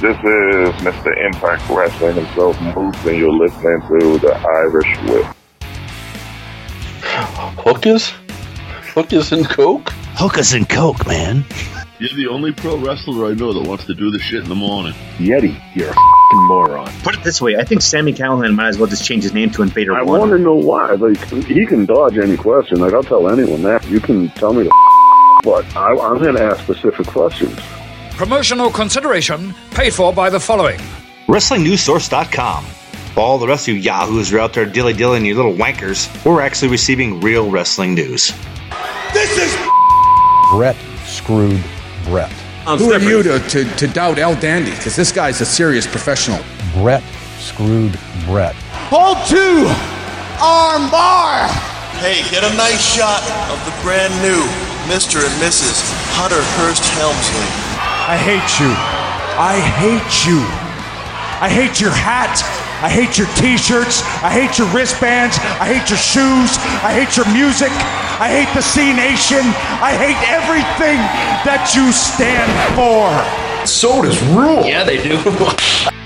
This 0.00 0.16
is 0.16 0.74
Mr. 0.80 1.14
Impact 1.26 1.68
Wrestling 1.68 2.14
himself, 2.14 2.58
Moose, 2.62 3.04
and 3.04 3.18
you're 3.18 3.30
listening 3.30 3.82
to 3.82 4.16
the 4.16 4.34
Irish 4.34 4.96
Whip. 5.02 5.26
Hookers? 7.58 8.08
Hookers 8.94 9.32
and 9.32 9.46
Coke? 9.46 9.90
Hookers 10.14 10.54
and 10.54 10.66
Coke, 10.66 11.06
man. 11.06 11.44
You're 11.98 12.16
the 12.16 12.28
only 12.30 12.50
pro 12.50 12.78
wrestler 12.78 13.26
I 13.26 13.34
know 13.34 13.52
that 13.52 13.68
wants 13.68 13.84
to 13.84 13.94
do 13.94 14.10
this 14.10 14.22
shit 14.22 14.42
in 14.42 14.48
the 14.48 14.54
morning. 14.54 14.94
Yeti, 15.18 15.60
you're 15.74 15.90
a 15.90 15.92
fing 15.92 16.46
moron. 16.48 16.90
Put 17.02 17.18
it 17.18 17.22
this 17.22 17.42
way, 17.42 17.56
I 17.56 17.64
think 17.64 17.82
Sammy 17.82 18.14
Callahan 18.14 18.54
might 18.54 18.68
as 18.68 18.78
well 18.78 18.88
just 18.88 19.04
change 19.04 19.24
his 19.24 19.34
name 19.34 19.50
to 19.50 19.60
Invader 19.60 19.94
I 19.94 20.02
One. 20.02 20.20
want 20.20 20.30
to 20.32 20.38
know 20.38 20.54
why. 20.54 20.92
Like, 20.92 21.22
he 21.44 21.66
can 21.66 21.84
dodge 21.84 22.16
any 22.16 22.38
question. 22.38 22.80
Like, 22.80 22.94
I'll 22.94 23.02
tell 23.02 23.28
anyone 23.28 23.62
that. 23.64 23.86
You 23.86 24.00
can 24.00 24.30
tell 24.30 24.54
me 24.54 24.64
to 24.64 24.70
but 25.44 25.64
I, 25.76 25.90
I'm 25.90 26.16
going 26.22 26.36
to 26.36 26.42
ask 26.42 26.62
specific 26.62 27.06
questions. 27.06 27.58
Promotional 28.20 28.70
consideration 28.70 29.54
paid 29.70 29.94
for 29.94 30.12
by 30.12 30.28
the 30.28 30.38
following. 30.38 30.78
WrestlingNewsSource.com. 31.26 32.64
For 33.14 33.20
all 33.20 33.38
the 33.38 33.48
rest 33.48 33.66
of 33.66 33.74
you 33.74 33.80
yahoos 33.80 34.30
are 34.30 34.40
out 34.40 34.52
there 34.52 34.66
dilly 34.66 34.92
dillying 34.92 35.24
you 35.24 35.34
little 35.34 35.54
wankers, 35.54 36.06
we're 36.22 36.42
actually 36.42 36.68
receiving 36.68 37.18
real 37.22 37.50
wrestling 37.50 37.94
news. 37.94 38.30
This 39.14 39.38
is 39.38 39.56
Brett 40.52 40.76
screwed 41.06 41.64
Brett. 42.04 42.30
Who 42.76 42.92
are 42.92 43.00
you 43.00 43.22
to, 43.22 43.38
to, 43.38 43.64
to 43.64 43.86
doubt 43.86 44.18
El 44.18 44.38
Dandy? 44.38 44.72
Because 44.72 44.96
this 44.96 45.12
guy's 45.12 45.40
a 45.40 45.46
serious 45.46 45.86
professional. 45.86 46.40
Brett 46.74 47.02
screwed 47.38 47.98
Brett. 48.26 48.54
Hold 48.92 49.16
two! 49.26 49.64
Arm 50.44 50.90
bar! 50.90 51.48
Hey, 52.04 52.20
get 52.30 52.44
a 52.44 52.54
nice 52.58 52.84
shot 52.84 53.22
of 53.48 53.64
the 53.64 53.72
brand 53.82 54.12
new 54.20 54.44
Mr. 54.92 55.24
and 55.24 55.42
Mrs. 55.42 55.80
Hunter 56.20 56.42
Hearst 56.60 56.84
Helmsley. 57.00 57.69
I 58.10 58.16
hate 58.16 58.58
you. 58.58 58.74
I 59.38 59.60
hate 59.78 60.26
you. 60.26 60.42
I 61.40 61.48
hate 61.48 61.80
your 61.80 61.92
hat. 61.92 62.42
I 62.82 62.88
hate 62.90 63.16
your 63.16 63.28
t-shirts. 63.38 64.02
I 64.18 64.34
hate 64.34 64.58
your 64.58 64.66
wristbands. 64.74 65.38
I 65.62 65.70
hate 65.70 65.88
your 65.88 65.96
shoes. 65.96 66.58
I 66.82 66.90
hate 66.90 67.16
your 67.16 67.30
music. 67.30 67.70
I 68.18 68.26
hate 68.26 68.50
the 68.52 68.62
Cenation. 68.66 69.46
I 69.78 69.94
hate 69.94 70.18
everything 70.26 70.98
that 71.46 71.70
you 71.78 71.92
stand 71.92 72.50
for. 72.74 73.14
Sodas 73.64 74.20
rule. 74.34 74.66
Yeah, 74.66 74.82
they 74.82 75.00
do. 75.00 75.16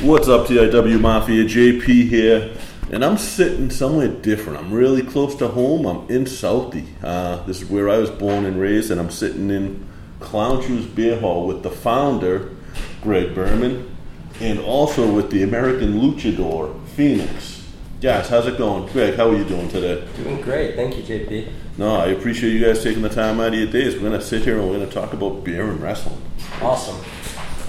What's 0.00 0.28
up, 0.28 0.46
TIW 0.46 0.98
Mafia? 0.98 1.44
JP 1.44 2.08
here, 2.08 2.56
and 2.92 3.02
I'm 3.02 3.16
sitting 3.16 3.70
somewhere 3.70 4.08
different. 4.08 4.58
I'm 4.58 4.70
really 4.70 5.02
close 5.02 5.34
to 5.36 5.48
home. 5.48 5.86
I'm 5.86 6.08
in 6.10 6.24
Southie. 6.24 6.86
Uh, 7.02 7.42
this 7.44 7.62
is 7.62 7.70
where 7.70 7.88
I 7.88 7.96
was 7.96 8.10
born 8.10 8.44
and 8.44 8.60
raised, 8.60 8.90
and 8.90 9.00
I'm 9.00 9.10
sitting 9.10 9.50
in 9.50 9.88
Clown 10.20 10.62
Shoes 10.62 10.84
Beer 10.84 11.18
Hall 11.18 11.46
with 11.46 11.62
the 11.62 11.70
founder, 11.70 12.50
Gregg 13.00 13.34
Berman, 13.34 13.96
and 14.40 14.60
also 14.60 15.10
with 15.10 15.30
the 15.30 15.42
American 15.42 16.00
Luchador, 16.00 16.78
Phoenix. 16.88 17.66
Guys, 18.02 18.28
how's 18.28 18.46
it 18.46 18.58
going? 18.58 18.86
Gregg, 18.92 19.14
how 19.14 19.30
are 19.30 19.36
you 19.36 19.44
doing 19.44 19.68
today? 19.70 20.06
Doing 20.16 20.42
great, 20.42 20.76
thank 20.76 20.96
you, 20.96 21.02
JP. 21.02 21.50
No, 21.78 21.96
I 21.96 22.08
appreciate 22.08 22.52
you 22.52 22.62
guys 22.62 22.82
taking 22.82 23.00
the 23.00 23.08
time 23.08 23.40
out 23.40 23.48
of 23.48 23.54
your 23.54 23.70
days. 23.70 23.94
We're 23.94 24.00
going 24.00 24.20
to 24.20 24.20
sit 24.20 24.42
here 24.42 24.58
and 24.58 24.68
we're 24.68 24.76
going 24.76 24.88
to 24.88 24.94
talk 24.94 25.14
about 25.14 25.44
beer 25.44 25.70
and 25.70 25.80
wrestling. 25.80 26.20
Awesome. 26.60 27.02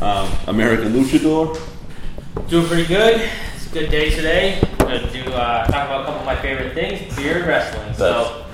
Um, 0.01 0.29
American 0.47 0.91
Luchador, 0.91 1.57
Doing 2.49 2.65
pretty 2.67 2.87
good. 2.87 3.29
It's 3.73 3.79
a 3.79 3.85
good 3.85 3.91
day 3.91 4.09
today. 4.11 4.61
Gonna 4.77 5.11
do 5.11 5.23
uh, 5.31 5.65
talk 5.65 5.87
about 5.87 6.01
a 6.01 6.05
couple 6.05 6.19
of 6.19 6.25
my 6.27 6.35
favorite 6.35 6.75
things: 6.75 7.15
beer 7.15 7.39
and 7.39 7.47
wrestling. 7.47 7.91
So 7.95 8.45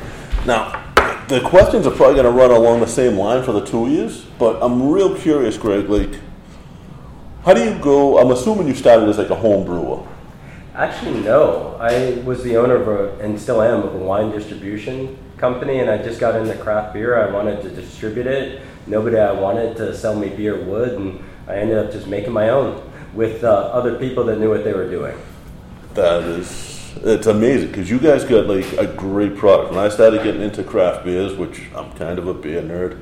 Now, 0.45 0.81
the 1.27 1.41
questions 1.41 1.85
are 1.85 1.91
probably 1.91 2.13
going 2.21 2.25
to 2.25 2.31
run 2.31 2.51
along 2.51 2.79
the 2.79 2.87
same 2.87 3.17
line 3.17 3.43
for 3.43 3.51
the 3.51 3.65
two 3.65 3.89
years, 3.89 4.21
but 4.39 4.63
I'm 4.63 4.89
real 4.89 5.13
curious, 5.17 5.57
Gregg. 5.57 5.89
Like, 5.89 6.21
how 7.43 7.53
do 7.53 7.61
you 7.61 7.77
go? 7.79 8.17
I'm 8.17 8.31
assuming 8.31 8.69
you 8.69 8.73
started 8.73 9.09
as 9.09 9.17
like 9.17 9.29
a 9.29 9.35
home 9.35 9.65
brewer. 9.65 10.07
Actually, 10.73 11.19
no. 11.19 11.75
I 11.81 12.21
was 12.23 12.41
the 12.45 12.55
owner 12.55 12.75
of 12.75 12.87
a, 12.87 13.21
and 13.21 13.37
still 13.37 13.61
am, 13.61 13.83
of 13.83 13.95
a 13.95 13.97
wine 13.97 14.31
distribution 14.31 15.17
company, 15.35 15.79
and 15.79 15.89
I 15.89 15.97
just 15.97 16.21
got 16.21 16.37
into 16.37 16.55
craft 16.63 16.93
beer. 16.93 17.21
I 17.21 17.29
wanted 17.29 17.61
to 17.63 17.69
distribute 17.69 18.25
it. 18.25 18.61
Nobody 18.87 19.17
I 19.17 19.33
wanted 19.33 19.75
to 19.75 19.93
sell 19.97 20.15
me 20.15 20.29
beer 20.29 20.63
would, 20.63 20.93
and 20.93 21.21
I 21.45 21.57
ended 21.57 21.77
up 21.77 21.91
just 21.91 22.07
making 22.07 22.31
my 22.31 22.47
own 22.47 22.88
with 23.19 23.43
uh, 23.43 23.49
other 23.49 23.95
people 23.99 24.23
that 24.23 24.39
knew 24.39 24.49
what 24.49 24.63
they 24.63 24.71
were 24.71 24.89
doing. 24.89 25.13
That 25.93 26.23
is, 26.23 26.89
it's 27.03 27.27
amazing 27.27 27.67
because 27.67 27.89
you 27.89 27.99
guys 27.99 28.23
got 28.23 28.47
like 28.47 28.71
a 28.77 28.87
great 28.87 29.35
product. 29.35 29.71
When 29.71 29.79
I 29.79 29.89
started 29.89 30.23
getting 30.23 30.41
into 30.41 30.63
craft 30.63 31.03
beers, 31.03 31.35
which 31.35 31.63
I'm 31.75 31.91
kind 31.97 32.17
of 32.17 32.27
a 32.29 32.33
beer 32.33 32.61
nerd, 32.61 32.97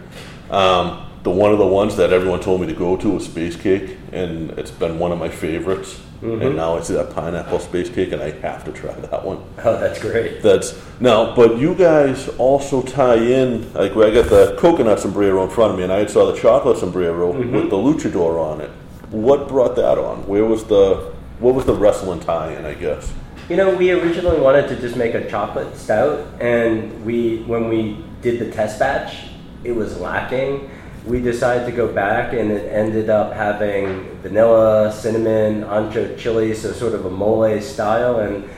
um, 0.52 1.06
the 1.22 1.30
one 1.30 1.52
of 1.52 1.60
the 1.60 1.68
ones 1.68 1.96
that 1.98 2.12
everyone 2.12 2.40
told 2.40 2.62
me 2.62 2.68
to 2.68 2.74
go 2.74 2.98
to 2.98 3.10
was 3.12 3.26
Space 3.26 3.56
Cake, 3.56 3.98
and 4.12 4.50
it's 4.58 4.72
been 4.72 4.98
one 4.98 5.12
of 5.12 5.20
my 5.20 5.30
favorites. 5.30 6.02
Mhm. 6.24 6.44
And 6.44 6.56
now 6.56 6.78
it's 6.78 6.88
that 6.88 7.14
pineapple 7.14 7.60
space 7.60 7.90
cake, 7.92 8.12
and 8.12 8.24
I 8.24 8.32
have 8.42 8.66
to 8.66 8.72
try 8.72 8.92
that 8.92 9.24
one. 9.24 9.38
Oh, 9.64 9.78
that's 9.80 10.00
great. 10.00 10.42
That's 10.42 10.74
now, 11.00 11.36
but 11.36 11.60
you 11.60 11.76
guys 11.76 12.28
also 12.40 12.82
tie 12.82 13.18
in. 13.18 13.72
Like 13.76 13.92
I 13.96 14.10
got 14.10 14.28
the 14.32 14.56
coconut 14.58 15.00
sombrero 15.00 15.44
in 15.44 15.52
front 15.52 15.74
of 15.74 15.78
me, 15.78 15.84
and 15.84 15.94
I 15.94 16.08
saw 16.08 16.32
the 16.32 16.36
chocolate 16.40 16.80
sombrero 16.80 17.34
Mhm. 17.34 17.52
with 17.52 17.70
the 17.70 17.76
luchador 17.78 18.40
on 18.42 18.62
it. 18.62 18.72
What 19.12 19.48
brought 19.48 19.76
that 19.76 19.98
on? 19.98 20.28
Where 20.28 20.46
was 20.46 20.66
the 20.66 21.14
what 21.40 21.54
was 21.54 21.66
the 21.66 21.74
wrestling 21.74 22.20
tie-in? 22.20 22.66
I 22.66 22.74
guess. 22.74 23.14
You 23.50 23.56
know, 23.56 23.74
we 23.74 23.92
originally 23.92 24.42
wanted 24.42 24.68
to 24.70 24.76
just 24.76 24.98
make 24.98 25.14
a 25.14 25.30
chocolate 25.30 25.78
stout, 25.78 26.28
and 26.42 27.06
we 27.06 27.44
when 27.44 27.70
we 27.70 28.04
did 28.22 28.40
the 28.40 28.52
test 28.52 28.80
batch, 28.80 29.28
it 29.64 29.72
was 29.72 29.98
lacking. 30.00 30.70
We 31.06 31.22
decided 31.22 31.66
to 31.68 31.72
go 31.72 31.88
back, 31.88 32.34
and 32.34 32.52
it 32.52 32.70
ended 32.70 33.10
up 33.10 33.32
having 33.32 34.20
vanilla, 34.22 34.92
cinnamon, 34.92 35.64
ancho 35.64 36.18
chili, 36.18 36.54
so 36.54 36.74
sort 36.74 36.94
of 36.94 37.06
a 37.06 37.10
mole 37.10 37.62
style. 37.62 38.20
And 38.20 38.50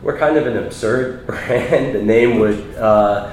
we're 0.00 0.16
kind 0.16 0.36
of 0.36 0.46
an 0.46 0.56
absurd 0.56 1.26
brand. 1.26 1.96
The 1.96 2.02
name 2.02 2.38
would 2.38 2.76
uh, 2.76 3.32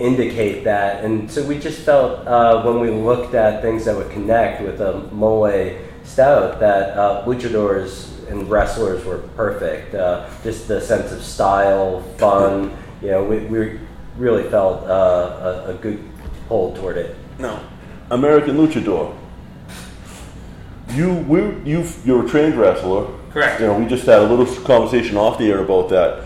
indicate 0.00 0.64
that, 0.64 1.04
and 1.04 1.30
so 1.30 1.44
we 1.44 1.58
just 1.58 1.80
felt 1.80 2.26
uh, 2.26 2.62
when 2.62 2.80
we 2.80 2.90
looked 2.90 3.34
at 3.34 3.62
things 3.62 3.84
that 3.84 3.96
would 3.96 4.10
connect 4.10 4.62
with 4.62 4.80
a 4.80 5.00
mole 5.12 5.76
stout 6.04 6.58
that 6.60 6.96
uh, 6.96 7.24
luchadors 7.26 8.10
and 8.28 8.48
wrestlers 8.50 9.04
were 9.04 9.18
perfect. 9.36 9.94
Uh, 9.94 10.28
just 10.42 10.68
the 10.68 10.80
sense 10.80 11.12
of 11.12 11.22
style, 11.22 12.02
fun. 12.18 12.76
You 13.02 13.12
know, 13.12 13.24
we, 13.24 13.38
we 13.46 13.78
really 14.16 14.48
felt 14.50 14.84
uh, 14.84 15.64
a, 15.66 15.70
a 15.70 15.74
good 15.74 16.02
pull 16.48 16.74
toward 16.74 16.96
it. 16.96 17.16
No. 17.38 17.60
American 18.10 18.56
Luchador. 18.56 19.16
You 20.90 21.14
we 21.14 21.40
you 21.70 21.86
you're 22.04 22.26
a 22.26 22.28
trained 22.28 22.56
wrestler. 22.56 23.06
Correct. 23.30 23.60
You 23.60 23.68
know, 23.68 23.78
we 23.78 23.86
just 23.86 24.04
had 24.06 24.18
a 24.18 24.26
little 24.26 24.46
conversation 24.64 25.16
off 25.16 25.38
the 25.38 25.50
air 25.50 25.62
about 25.62 25.88
that. 25.90 26.24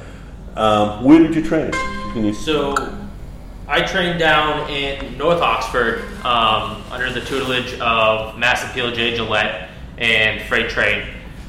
Um, 0.56 1.04
where 1.04 1.18
did 1.18 1.34
you 1.34 1.42
train? 1.42 1.70
Can 2.12 2.24
you 2.24 2.32
So, 2.32 2.74
I 3.66 3.80
trained 3.80 4.18
down 4.18 4.68
in 4.68 5.16
North 5.16 5.40
Oxford 5.40 6.02
um, 6.22 6.82
under 6.90 7.10
the 7.10 7.22
tutelage 7.22 7.78
of 7.80 8.36
Mass 8.36 8.62
Appeal 8.62 8.92
J. 8.92 9.14
Gillette 9.14 9.70
and 9.96 10.42
Freight 10.42 10.68
Train. 10.68 11.02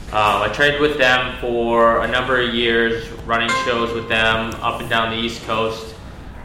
Um, 0.08 0.44
I 0.44 0.50
trained 0.54 0.80
with 0.80 0.98
them 0.98 1.38
for 1.42 2.04
a 2.04 2.08
number 2.08 2.40
of 2.40 2.54
years, 2.54 3.10
running 3.26 3.50
shows 3.66 3.94
with 3.94 4.08
them 4.08 4.54
up 4.62 4.80
and 4.80 4.90
down 4.90 5.10
the 5.10 5.18
East 5.18 5.44
Coast. 5.44 5.94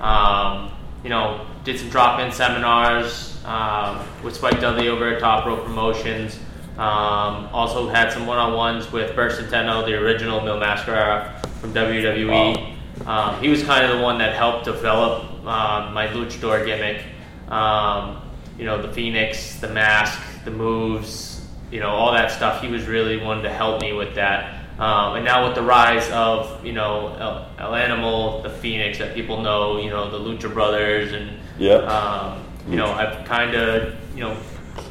Um, 0.01 0.73
you 1.05 1.09
know, 1.09 1.47
did 1.63 1.79
some 1.79 1.89
drop-in 1.89 2.33
seminars 2.33 3.41
um, 3.45 4.05
with 4.25 4.35
Spike 4.35 4.61
Dudley 4.61 4.89
over 4.89 5.09
at 5.15 5.21
Top 5.21 5.47
Rope 5.47 5.65
Promotions. 5.65 6.41
Um, 6.79 7.49
also 7.53 7.89
had 7.89 8.13
some 8.13 8.27
one-on-ones 8.27 8.91
with 8.91 9.15
Bert 9.15 9.33
Centeno, 9.33 9.87
the 9.87 9.95
original 9.95 10.41
Mil 10.41 10.59
Mascara 10.59 11.41
from 11.61 11.73
WWE. 11.73 12.79
Um, 13.07 13.41
he 13.43 13.49
was 13.49 13.63
kind 13.65 13.85
of 13.85 13.97
the 13.97 14.03
one 14.03 14.19
that 14.19 14.35
helped 14.35 14.65
develop 14.65 15.25
um, 15.47 15.93
my 15.95 16.07
luchador 16.09 16.65
gimmick. 16.65 17.03
Um, 17.49 18.23
you 18.59 18.65
know, 18.65 18.81
the 18.81 18.93
Phoenix, 18.93 19.59
the 19.59 19.69
mask, 19.69 20.21
the 20.45 20.51
moves, 20.51 21.47
you 21.71 21.81
know, 21.81 21.89
all 21.89 22.13
that 22.13 22.31
stuff. 22.31 22.61
He 22.63 22.69
was 22.69 22.87
really 22.87 23.17
one 23.17 23.43
to 23.43 23.51
help 23.51 23.81
me 23.81 23.93
with 23.93 24.15
that. 24.17 24.57
Um, 24.79 25.17
and 25.17 25.25
now 25.25 25.47
with 25.47 25.55
the 25.55 25.63
rise 25.63 26.09
of, 26.11 26.65
you 26.65 26.73
know, 26.73 27.15
El, 27.19 27.67
El 27.67 27.75
Animal, 27.75 28.43
the 28.43 28.51
Phoenix 28.51 28.99
that 28.99 29.15
people 29.15 29.43
know, 29.43 29.79
you 29.79 29.91
know, 29.91 30.11
the 30.11 30.19
Lucha 30.19 30.53
Brothers, 30.53 31.13
and 31.13 31.39
Yeah. 31.59 31.75
um, 31.77 32.43
you 32.69 32.77
know, 32.77 32.87
I've 32.87 33.25
kind 33.27 33.55
of, 33.55 33.95
you 34.15 34.23
know, 34.25 34.37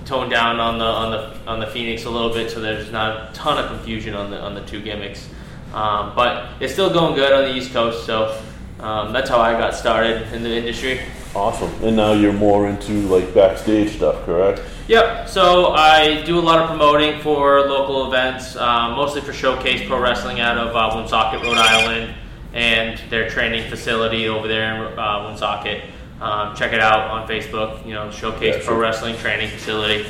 toned 0.06 0.30
down 0.32 0.60
on 0.60 0.78
the 0.78 0.86
on 0.86 1.12
the 1.12 1.52
on 1.52 1.60
the 1.60 1.68
Phoenix 1.68 2.06
a 2.06 2.10
little 2.10 2.32
bit, 2.32 2.52
so 2.52 2.60
there's 2.60 2.92
not 2.92 3.30
a 3.30 3.34
ton 3.34 3.58
of 3.64 3.70
confusion 3.70 4.14
on 4.16 4.30
the 4.30 4.40
on 4.40 4.54
the 4.54 4.62
two 4.62 4.82
gimmicks. 4.82 5.28
Um, 5.74 6.14
but 6.16 6.50
it's 6.60 6.74
still 6.74 6.90
going 6.90 7.16
good 7.16 7.32
on 7.32 7.44
the 7.44 7.56
East 7.56 7.72
Coast, 7.72 8.06
so 8.06 8.42
um, 8.80 9.14
that's 9.14 9.30
how 9.30 9.40
I 9.40 9.54
got 9.54 9.76
started 9.76 10.34
in 10.34 10.44
the 10.44 10.56
industry. 10.56 11.02
Awesome. 11.36 11.72
And 11.84 11.96
now 11.96 12.14
you're 12.14 12.34
more 12.34 12.68
into 12.68 12.92
like 13.08 13.34
backstage 13.34 13.98
stuff, 13.98 14.26
correct? 14.26 14.64
Yep. 14.88 15.30
So 15.30 15.68
I 15.68 16.24
do 16.24 16.40
a 16.40 16.42
lot 16.42 16.60
of 16.60 16.68
promoting 16.68 17.22
for 17.22 17.62
local 17.62 18.08
events, 18.08 18.56
um, 18.56 18.94
mostly 18.96 19.22
for 19.22 19.34
Showcase 19.34 19.88
Pro 19.88 20.00
Wrestling 20.00 20.40
out 20.40 20.58
of 20.58 20.76
uh, 20.76 20.96
Woonsocket, 20.96 21.44
Rhode 21.44 21.58
Island, 21.58 22.16
and 22.54 23.00
their 23.12 23.30
training 23.30 23.70
facility 23.70 24.28
over 24.28 24.48
there 24.48 24.92
in 24.92 24.98
uh, 24.98 25.28
Woonsocket. 25.28 25.84
Um, 26.20 26.56
check 26.56 26.74
it 26.74 26.80
out 26.80 27.12
on 27.12 27.28
Facebook. 27.28 27.86
You 27.86 27.94
know, 27.94 28.10
Showcase 28.10 28.66
Pro. 28.66 28.78
Wrestling 28.78 29.16
Training 29.18 29.50
Facility. 29.50 30.10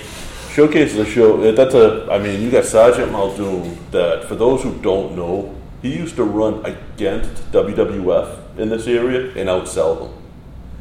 Showcase 0.59 0.91
is 0.91 0.97
a 0.97 1.05
show. 1.05 1.41
uh, 1.41 1.53
That's 1.53 1.73
a. 1.73 2.05
I 2.11 2.19
mean, 2.19 2.41
you 2.41 2.51
got 2.51 2.65
Sergeant 2.65 3.13
Muldoon. 3.13 3.77
That 3.91 4.25
for 4.25 4.35
those 4.35 4.61
who 4.61 4.77
don't 4.81 5.15
know, 5.15 5.55
he 5.81 5.95
used 5.95 6.17
to 6.17 6.25
run 6.25 6.65
against 6.65 7.49
WWF 7.53 8.57
in 8.57 8.67
this 8.67 8.85
area 8.85 9.31
and 9.37 9.47
outsell 9.47 9.97
them. 9.99 10.18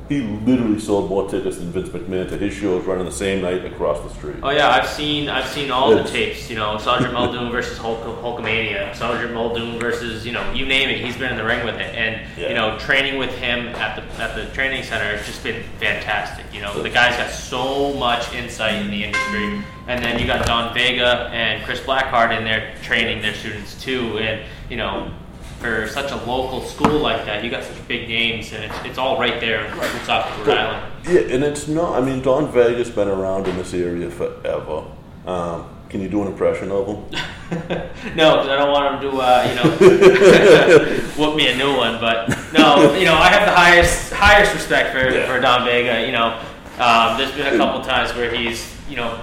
He 0.08 0.22
literally 0.22 0.80
sold 0.80 1.10
more 1.10 1.28
tickets 1.28 1.58
than 1.58 1.70
Vince 1.70 1.90
McMahon 1.90 2.30
to 2.30 2.38
his 2.38 2.54
shows 2.54 2.86
running 2.86 3.04
the 3.04 3.12
same 3.12 3.42
night 3.42 3.66
across 3.66 4.00
the 4.02 4.08
street. 4.08 4.36
Oh 4.42 4.48
yeah, 4.48 4.70
I've 4.70 4.88
seen 4.88 5.28
I've 5.28 5.46
seen 5.48 5.70
all 5.70 5.94
the 5.94 6.02
tapes. 6.02 6.48
You 6.48 6.56
know, 6.56 6.78
Sergeant 6.78 7.12
Muldoon 7.12 7.52
versus 7.52 7.76
Hulk, 7.76 8.00
Hulkamania, 8.00 8.94
Sergeant 8.96 9.34
Muldoon 9.34 9.78
versus 9.78 10.24
you 10.24 10.32
know 10.32 10.50
you 10.52 10.64
name 10.64 10.88
it. 10.88 11.04
He's 11.04 11.18
been 11.18 11.30
in 11.30 11.36
the 11.36 11.44
ring 11.44 11.62
with 11.62 11.74
it, 11.74 11.94
and 11.94 12.26
you 12.38 12.54
know 12.54 12.78
training 12.78 13.18
with 13.18 13.36
him 13.36 13.68
at 13.74 13.96
the 13.96 14.22
at 14.22 14.34
the 14.34 14.46
training 14.54 14.82
center 14.82 15.14
has 15.14 15.26
just 15.26 15.42
been 15.42 15.62
fantastic. 15.78 16.46
You 16.54 16.62
know, 16.62 16.82
the 16.82 16.88
guy's 16.88 17.16
got 17.18 17.30
so 17.30 17.92
much 17.92 18.32
insight 18.32 18.76
in 18.76 18.90
the 18.90 19.04
industry, 19.04 19.62
and 19.88 20.02
then 20.02 20.18
you 20.18 20.26
got 20.26 20.46
Don 20.46 20.72
Vega 20.72 21.28
and 21.34 21.62
Chris 21.64 21.80
Blackheart 21.80 22.34
in 22.34 22.44
there 22.44 22.74
training 22.82 23.20
their 23.20 23.34
students 23.34 23.78
too, 23.82 24.16
and 24.18 24.42
you 24.70 24.78
know. 24.78 25.12
For 25.60 25.88
such 25.88 26.12
a 26.12 26.16
local 26.16 26.62
school 26.62 27.00
like 27.00 27.24
that, 27.24 27.42
you 27.42 27.50
got 27.50 27.64
such 27.64 27.88
big 27.88 28.08
names, 28.08 28.52
and 28.52 28.64
it's, 28.64 28.74
it's 28.84 28.98
all 28.98 29.18
right 29.18 29.40
there 29.40 29.64
in 29.64 29.76
Woonsocket, 29.76 30.46
Rhode 30.46 30.56
Island. 30.56 30.92
Yeah, 31.08 31.34
and 31.34 31.42
it's 31.42 31.66
not. 31.66 32.00
I 32.00 32.04
mean, 32.04 32.22
Don 32.22 32.52
Vega's 32.52 32.90
been 32.90 33.08
around 33.08 33.48
in 33.48 33.56
this 33.56 33.74
area 33.74 34.08
forever. 34.08 34.84
Um, 35.26 35.68
can 35.88 36.00
you 36.00 36.08
do 36.08 36.22
an 36.22 36.28
impression 36.28 36.70
of 36.70 36.86
him? 36.86 37.20
No, 38.14 38.36
because 38.36 38.48
I 38.48 38.56
don't 38.56 38.72
want 38.72 39.02
him 39.02 39.10
to, 39.10 39.16
uh, 39.18 39.46
you 39.48 39.54
know, 39.56 40.96
whoop 41.16 41.34
me 41.34 41.48
a 41.48 41.56
new 41.56 41.74
one. 41.74 41.98
But 41.98 42.28
no, 42.52 42.94
you 42.94 43.06
know, 43.06 43.14
I 43.14 43.28
have 43.28 43.46
the 43.46 43.54
highest 43.54 44.12
highest 44.12 44.52
respect 44.52 44.92
for, 44.92 45.10
for 45.26 45.40
Don 45.40 45.64
Vega. 45.64 46.04
You 46.04 46.12
know, 46.12 46.38
um, 46.78 47.16
there's 47.16 47.32
been 47.32 47.54
a 47.54 47.56
couple 47.56 47.80
times 47.80 48.14
where 48.14 48.34
he's, 48.34 48.74
you 48.88 48.96
know, 48.96 49.22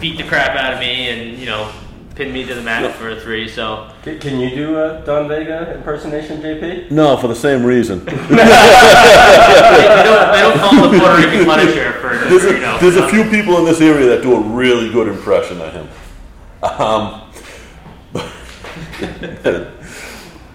beat 0.00 0.16
the 0.16 0.24
crap 0.24 0.56
out 0.56 0.74
of 0.74 0.80
me 0.80 1.08
and 1.08 1.38
you 1.38 1.46
know, 1.46 1.72
pinned 2.14 2.32
me 2.32 2.44
to 2.46 2.54
the 2.54 2.62
mat 2.62 2.94
for 2.96 3.10
a 3.10 3.20
three. 3.20 3.48
So 3.48 3.90
Can, 4.02 4.18
can 4.18 4.40
you 4.40 4.50
do 4.54 4.78
a 4.78 5.02
Don 5.04 5.28
Vega 5.28 5.74
impersonation, 5.74 6.40
JP? 6.42 6.90
No, 6.90 7.16
for 7.16 7.28
the 7.28 7.34
same 7.34 7.64
reason. 7.64 8.04
they, 8.04 8.10
they 8.12 8.16
don't, 8.16 8.36
they 10.32 10.40
don't 10.40 10.58
call 10.58 10.72
him 10.72 10.92
the 10.92 10.98
Puerto 10.98 11.16
Rican 11.16 11.44
Punisher 11.46 11.92
for 12.00 12.16
There's 12.28 12.42
you 12.44 12.56
a, 12.56 12.60
know. 12.60 12.78
there's 12.80 12.96
a 12.96 13.08
few 13.08 13.24
people 13.24 13.58
in 13.58 13.64
this 13.64 13.80
area 13.80 14.06
that 14.08 14.22
do 14.22 14.34
a 14.34 14.40
really 14.40 14.90
good 14.90 15.08
impression 15.08 15.60
of 15.60 15.72
him. 15.72 15.88
Um, 16.62 17.22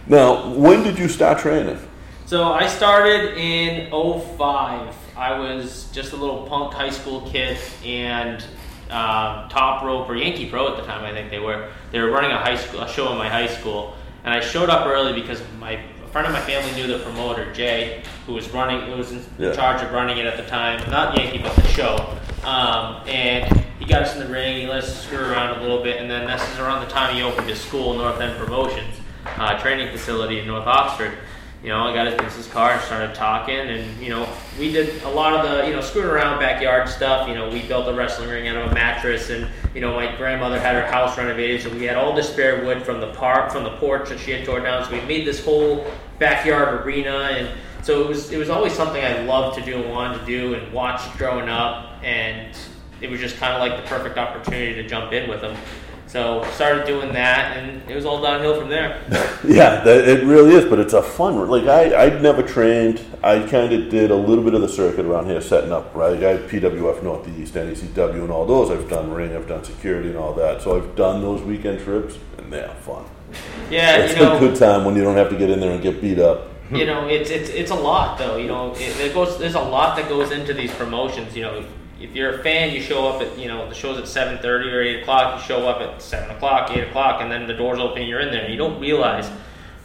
now, 0.08 0.54
when 0.54 0.84
did 0.84 0.98
you 0.98 1.10
start 1.10 1.40
training? 1.40 1.80
So 2.26 2.52
I 2.52 2.68
started 2.68 3.38
in 3.38 3.90
05. 3.90 4.96
I 5.16 5.40
was 5.40 5.90
just 5.92 6.14
a 6.14 6.16
little 6.16 6.46
punk 6.46 6.74
high 6.74 6.92
school 6.92 7.22
kid 7.30 7.58
and 7.84 8.46
um, 8.92 9.50
top 9.50 9.84
rope 9.84 10.10
or 10.10 10.16
Yankee 10.16 10.50
Pro 10.50 10.70
at 10.72 10.78
the 10.78 10.84
time. 10.86 11.04
I 11.04 11.12
think 11.12 11.30
they 11.30 11.40
were. 11.40 11.70
They 11.92 12.00
were 12.00 12.10
running 12.12 12.32
a 12.32 12.38
high 12.38 12.56
school 12.56 12.82
a 12.82 12.88
show 12.90 13.12
in 13.12 13.18
my 13.18 13.30
high 13.30 13.48
school, 13.48 13.96
and 14.24 14.34
I 14.34 14.40
showed 14.40 14.70
up 14.70 14.86
early 14.88 15.14
because 15.20 15.42
my 15.60 15.74
a 16.04 16.08
friend 16.10 16.26
of 16.28 16.34
my 16.34 16.42
family 16.42 16.72
knew 16.74 16.88
the 16.88 17.04
promoter 17.04 17.52
Jay, 17.54 18.02
who 18.26 18.34
was 18.34 18.50
running, 18.50 18.82
who 18.90 18.98
was 18.98 19.12
in 19.12 19.22
Yeah. 19.38 19.52
charge 19.54 19.82
of 19.82 19.92
running 19.92 20.18
it 20.18 20.26
at 20.26 20.38
the 20.38 20.44
time. 20.44 20.80
Not 20.90 21.18
Yankee, 21.18 21.40
but 21.40 21.54
the 21.56 21.68
show. 21.68 22.18
Um, 22.44 23.02
and 23.08 23.66
he 23.80 23.86
got 23.86 24.04
us 24.04 24.14
in 24.16 24.22
the 24.22 24.28
ring. 24.34 24.62
He 24.62 24.68
let 24.68 24.84
us 24.84 25.04
screw 25.04 25.20
around 25.20 25.58
a 25.58 25.62
little 25.62 25.84
bit, 25.84 25.98
and 26.02 26.10
then 26.10 26.26
this 26.28 26.42
is 26.54 26.60
around 26.60 26.80
the 26.82 26.90
time 26.92 27.14
he 27.14 27.22
opened 27.22 27.50
his 27.50 27.60
school, 27.60 27.94
North 27.94 28.22
End 28.22 28.38
Promotions, 28.38 28.96
uh, 29.38 29.60
training 29.60 29.92
facility 29.92 30.40
in 30.40 30.48
North 30.48 30.66
Oxford 30.66 31.18
you 31.64 31.70
know, 31.70 31.80
I 31.80 31.94
got 31.94 32.06
his 32.06 32.16
business 32.16 32.48
card 32.48 32.74
and 32.74 32.82
started 32.84 33.16
talking, 33.16 33.56
and 33.56 34.02
you 34.02 34.10
know, 34.10 34.30
we 34.60 34.72
did 34.72 35.02
a 35.04 35.10
lot 35.10 35.34
of 35.34 35.50
the 35.50 35.68
you 35.68 35.74
know 35.74 35.82
screwing 35.82 36.08
around 36.08 36.40
backyard 36.40 36.88
stuff. 36.88 37.28
You 37.28 37.34
know, 37.34 37.50
we 37.50 37.64
built 37.64 37.88
a 37.88 37.94
wrestling 37.94 38.30
ring 38.30 38.48
out 38.48 38.58
of 38.58 38.72
a 38.72 38.74
mattress, 38.76 39.30
and 39.30 39.48
you 39.74 39.82
know, 39.82 39.96
my 39.96 40.16
grandmother 40.16 40.60
had 40.60 40.76
her 40.76 40.86
house 40.86 41.18
renovated, 41.18 41.62
so 41.62 41.70
we 41.72 41.84
had 41.84 41.98
all 41.98 42.14
the 42.14 42.22
spare 42.22 42.64
wood 42.64 42.84
from 42.84 43.02
the 43.02 43.12
park, 43.14 43.52
from 43.52 43.64
the 43.64 43.76
porch 43.78 44.10
that 44.10 44.20
she 44.20 44.32
had 44.32 44.46
torn 44.46 44.64
down. 44.64 44.86
So 44.86 44.92
we 44.92 45.02
made 45.02 45.26
this 45.26 45.44
whole 45.44 45.86
backyard 46.20 46.86
arena, 46.86 47.30
and 47.32 47.50
so 47.82 48.04
it 48.04 48.08
was 48.08 48.32
it 48.32 48.38
was 48.38 48.50
always 48.50 48.74
something 48.74 49.04
I 49.04 49.22
loved 49.24 49.58
to 49.58 49.66
do 49.66 49.82
and 49.82 49.90
wanted 49.90 50.20
to 50.20 50.26
do 50.26 50.54
and 50.54 50.72
watched 50.72 51.18
growing 51.18 51.50
up, 51.50 51.94
and 52.04 52.56
it 53.02 53.10
was 53.10 53.20
just 53.20 53.38
kind 53.38 53.54
of 53.54 53.60
like 53.60 53.82
the 53.82 53.88
perfect 53.90 54.18
opportunity 54.18 54.76
to 54.76 54.88
jump 54.88 55.12
in 55.12 55.28
with 55.28 55.42
them. 55.42 55.58
So 56.08 56.44
started 56.54 56.86
doing 56.88 57.12
that, 57.14 57.58
and 57.58 57.90
it 57.90 57.94
was 57.94 58.06
all 58.06 58.22
downhill 58.22 58.60
from 58.60 58.70
there. 58.70 59.02
Yeah, 59.44 59.82
that, 59.84 60.08
it 60.08 60.26
really 60.26 60.56
is, 60.56 60.66
but 60.66 60.80
it's 60.80 60.94
a 60.94 61.02
fun. 61.02 61.48
Like 61.48 61.66
I, 61.66 62.06
I'd 62.06 62.22
never 62.24 62.42
trained. 62.42 63.02
I 63.24 63.40
kind 63.48 63.72
of 63.72 63.90
did 63.90 64.10
a 64.10 64.16
little 64.16 64.44
bit 64.44 64.56
of 64.56 64.62
the 64.62 64.68
circuit 64.68 65.06
around 65.06 65.28
here, 65.28 65.40
setting 65.42 65.72
up. 65.72 65.94
Right, 65.94 66.22
I 66.22 66.32
had 66.32 66.50
PWF 66.50 67.04
Northeast, 67.04 67.54
NECW, 67.54 68.24
and 68.24 68.32
all 68.32 68.46
those. 68.46 68.72
I've 68.72 68.90
done 68.90 69.12
ring, 69.12 69.36
I've 69.36 69.48
done 69.48 69.64
security, 69.64 70.10
and 70.10 70.18
all 70.18 70.34
that. 70.34 70.62
So 70.64 70.76
I've 70.76 70.96
done 70.96 71.22
those 71.22 71.42
weekend 71.44 71.80
trips, 71.82 72.18
and 72.40 72.52
they're 72.52 72.68
fun. 72.82 73.06
Yeah, 73.70 73.98
it's 73.98 74.16
you 74.16 74.24
know, 74.24 74.38
a 74.38 74.40
good 74.40 74.58
time 74.58 74.86
when 74.86 74.96
you 74.96 75.04
don't 75.04 75.16
have 75.18 75.30
to 75.30 75.38
get 75.38 75.50
in 75.52 75.60
there 75.60 75.72
and 75.72 75.82
get 75.84 76.02
beat 76.02 76.20
up. 76.20 76.50
you 76.72 76.86
know 76.86 77.08
it's 77.08 77.30
it's 77.30 77.50
it's 77.50 77.72
a 77.72 77.76
lot 77.76 78.18
though 78.18 78.36
you 78.36 78.48
know 78.48 78.74
it, 78.74 79.00
it 79.00 79.14
goes 79.14 79.38
there's 79.40 79.56
a 79.56 79.60
lot 79.62 79.96
that 79.96 80.10
goes 80.10 80.32
into 80.32 80.54
these 80.54 80.74
promotions 80.74 81.34
you 81.34 81.42
know 81.42 81.64
if 82.00 82.16
you're 82.16 82.40
a 82.40 82.44
fan 82.44 82.74
you 82.74 82.82
show 82.82 83.08
up 83.08 83.22
at 83.22 83.38
you 83.38 83.48
know 83.48 83.68
the 83.68 83.76
show's 83.76 83.98
at 83.98 84.04
7.30 84.04 84.44
or 84.72 84.82
8 84.82 85.02
o'clock 85.02 85.40
you 85.42 85.48
show 85.48 85.68
up 85.68 85.82
at 85.82 86.02
7 86.02 86.36
o'clock 86.36 86.72
8 86.72 86.88
o'clock 86.90 87.22
and 87.22 87.32
then 87.32 87.48
the 87.48 87.54
doors 87.54 87.80
open 87.80 88.04
you're 88.04 88.20
in 88.20 88.32
there. 88.32 88.44
And 88.44 88.54
you 88.54 88.58
don't 88.58 88.80
realize 88.80 89.30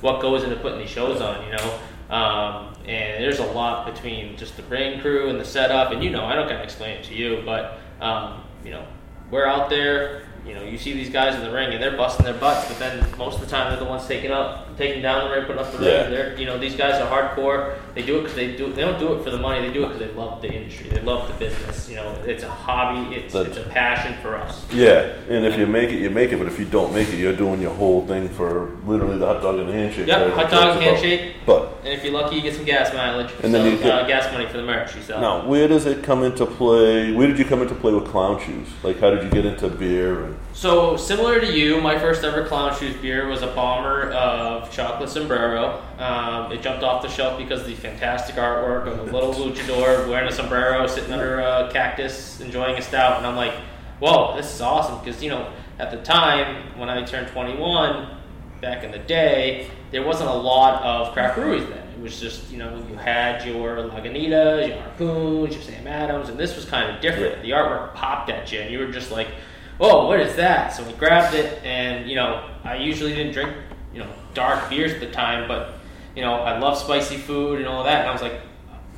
what 0.00 0.20
goes 0.20 0.42
into 0.42 0.56
putting 0.56 0.78
these 0.78 0.90
shows 0.90 1.20
on 1.20 1.44
you 1.46 1.52
know? 1.52 1.78
Um, 2.14 2.74
and 2.86 3.22
there's 3.22 3.38
a 3.38 3.46
lot 3.46 3.92
between 3.92 4.36
just 4.36 4.56
the 4.56 4.62
ring 4.64 5.00
crew 5.00 5.28
and 5.30 5.40
the 5.40 5.44
setup 5.44 5.92
and 5.92 6.02
you 6.02 6.10
know 6.10 6.24
i 6.24 6.34
don't 6.34 6.48
gotta 6.48 6.62
explain 6.62 6.96
it 6.98 7.04
to 7.04 7.14
you 7.14 7.42
but 7.46 7.78
um, 8.00 8.42
you 8.64 8.70
know 8.70 8.84
we're 9.30 9.46
out 9.46 9.70
there 9.70 10.22
you 10.46 10.54
know, 10.54 10.62
you 10.64 10.76
see 10.76 10.92
these 10.92 11.08
guys 11.08 11.34
in 11.36 11.42
the 11.42 11.50
ring 11.50 11.72
and 11.72 11.82
they're 11.82 11.96
busting 11.96 12.24
their 12.24 12.34
butts, 12.34 12.66
but 12.66 12.78
then 12.78 13.16
most 13.16 13.36
of 13.36 13.40
the 13.42 13.46
time 13.46 13.70
they're 13.70 13.78
the 13.78 13.88
ones 13.88 14.06
taking 14.06 14.32
up, 14.32 14.71
taking 14.78 15.02
down 15.02 15.28
the 15.28 15.34
ring, 15.34 15.44
putting 15.46 15.60
up 15.62 15.72
the 15.76 15.84
Yeah. 15.84 16.02
ring. 16.02 16.10
They're, 16.10 16.36
you 16.38 16.46
know, 16.46 16.58
these 16.58 16.74
guys 16.76 17.00
are 17.00 17.06
hardcore. 17.08 17.74
They 17.94 18.02
do 18.02 18.16
it 18.18 18.22
because 18.22 18.34
they 18.36 18.52
do. 18.56 18.72
They 18.72 18.82
don't 18.82 18.98
do 18.98 19.12
it 19.14 19.22
for 19.24 19.30
the 19.30 19.38
money. 19.38 19.66
They 19.66 19.72
do 19.72 19.84
it 19.84 19.88
because 19.92 20.00
they 20.00 20.12
love 20.18 20.40
the 20.42 20.48
industry. 20.52 20.88
They 20.90 21.00
love 21.00 21.28
the 21.28 21.34
business. 21.34 21.88
You 21.88 21.96
know, 21.96 22.14
it's 22.26 22.42
a 22.42 22.48
hobby. 22.48 23.14
It's 23.16 23.32
That's- 23.34 23.56
it's 23.56 23.66
a 23.66 23.68
passion 23.70 24.14
for 24.22 24.36
us. 24.36 24.64
Yeah, 24.72 25.06
and 25.28 25.44
if 25.44 25.58
you 25.58 25.66
make 25.66 25.90
it, 25.90 25.96
you 25.98 26.10
make 26.10 26.32
it. 26.32 26.38
But 26.38 26.46
if 26.46 26.58
you 26.58 26.64
don't 26.64 26.94
make 26.94 27.08
it, 27.08 27.16
you're 27.16 27.32
doing 27.34 27.60
your 27.60 27.74
whole 27.74 28.06
thing 28.06 28.28
for 28.28 28.70
literally 28.86 29.18
the 29.18 29.26
hot 29.26 29.42
dog 29.42 29.58
and 29.58 29.68
the 29.68 29.72
handshake. 29.72 30.06
Yep, 30.06 30.32
hot 30.32 30.50
dog 30.50 30.62
about. 30.76 30.82
handshake. 30.82 31.32
But 31.46 31.68
And 31.84 31.92
if 31.94 32.04
you're 32.04 32.12
lucky, 32.14 32.36
you 32.36 32.42
get 32.42 32.54
some 32.54 32.64
gas 32.64 32.92
mileage. 32.94 33.30
And 33.42 33.52
then 33.52 33.64
So, 33.64 33.70
you 33.70 33.76
get- 33.76 33.90
uh, 33.92 34.06
gas 34.06 34.32
money 34.32 34.46
for 34.46 34.56
the 34.58 34.62
merch 34.62 34.94
you 34.94 35.02
sell. 35.02 35.20
now, 35.20 35.46
where 35.46 35.66
does 35.68 35.84
it 35.86 36.02
come 36.02 36.22
into 36.22 36.46
play? 36.46 37.12
Where 37.12 37.26
did 37.26 37.38
you 37.38 37.44
come 37.44 37.60
into 37.62 37.74
play 37.74 37.92
with 37.92 38.06
clown 38.10 38.38
shoes? 38.40 38.68
Like, 38.82 39.00
how 39.00 39.10
did 39.10 39.24
you 39.24 39.30
get 39.30 39.44
into 39.44 39.68
beer? 39.68 40.20
And 40.24 40.36
So 40.54 40.96
similar 40.96 41.40
to 41.40 41.46
you, 41.46 41.80
my 41.80 41.98
first 41.98 42.22
ever 42.24 42.44
clown 42.44 42.74
shoes 42.78 42.94
beer 43.02 43.26
was 43.28 43.42
a 43.42 43.48
bomber 43.48 44.12
of 44.62 44.72
chocolate 44.72 45.10
sombrero. 45.10 45.82
Um, 45.98 46.52
it 46.52 46.62
jumped 46.62 46.82
off 46.82 47.02
the 47.02 47.08
shelf 47.08 47.38
because 47.38 47.60
of 47.60 47.66
the 47.66 47.74
fantastic 47.74 48.36
artwork 48.36 48.86
of 48.86 48.98
a 48.98 49.02
little 49.04 49.32
luchador 49.32 50.08
wearing 50.08 50.28
a 50.28 50.32
sombrero, 50.32 50.86
sitting 50.86 51.12
under 51.12 51.40
a 51.40 51.70
cactus, 51.72 52.40
enjoying 52.40 52.76
a 52.76 52.82
stout, 52.82 53.18
and 53.18 53.26
I'm 53.26 53.36
like, 53.36 53.54
"Whoa, 54.00 54.36
this 54.36 54.54
is 54.54 54.60
awesome!" 54.60 54.98
Because 54.98 55.22
you 55.22 55.30
know, 55.30 55.52
at 55.78 55.90
the 55.90 55.98
time 55.98 56.78
when 56.78 56.88
I 56.88 57.02
turned 57.04 57.28
21, 57.28 58.08
back 58.60 58.84
in 58.84 58.92
the 58.92 58.98
day, 58.98 59.70
there 59.90 60.04
wasn't 60.04 60.30
a 60.30 60.34
lot 60.34 60.82
of 60.82 61.12
craft 61.12 61.36
breweries 61.36 61.68
then. 61.68 61.86
It 61.88 62.00
was 62.00 62.20
just 62.20 62.50
you 62.50 62.58
know 62.58 62.82
you 62.88 62.96
had 62.96 63.44
your 63.44 63.76
Lagunitas, 63.76 64.68
your 64.68 64.78
Harpoons, 64.78 65.54
your 65.54 65.62
Sam 65.62 65.86
Adams, 65.86 66.28
and 66.28 66.38
this 66.38 66.56
was 66.56 66.64
kind 66.64 66.94
of 66.94 67.02
different. 67.02 67.42
The 67.42 67.50
artwork 67.50 67.94
popped 67.94 68.30
at 68.30 68.50
you, 68.52 68.60
and 68.60 68.70
you 68.70 68.78
were 68.78 68.90
just 68.90 69.10
like, 69.10 69.28
"Whoa, 69.78 70.06
what 70.06 70.20
is 70.20 70.36
that?" 70.36 70.72
So 70.72 70.84
we 70.84 70.92
grabbed 70.94 71.34
it, 71.34 71.62
and 71.64 72.08
you 72.08 72.16
know 72.16 72.48
I 72.64 72.76
usually 72.76 73.14
didn't 73.14 73.32
drink 73.32 73.52
you 73.92 74.00
know 74.00 74.10
dark 74.34 74.70
beers 74.70 74.92
at 74.92 75.00
the 75.00 75.10
time, 75.10 75.48
but 75.48 75.74
you 76.14 76.22
know 76.22 76.34
I 76.34 76.58
love 76.58 76.78
spicy 76.78 77.16
food 77.16 77.58
and 77.58 77.68
all 77.68 77.84
that, 77.84 78.00
and 78.00 78.08
I 78.08 78.12
was 78.12 78.22
like, 78.22 78.40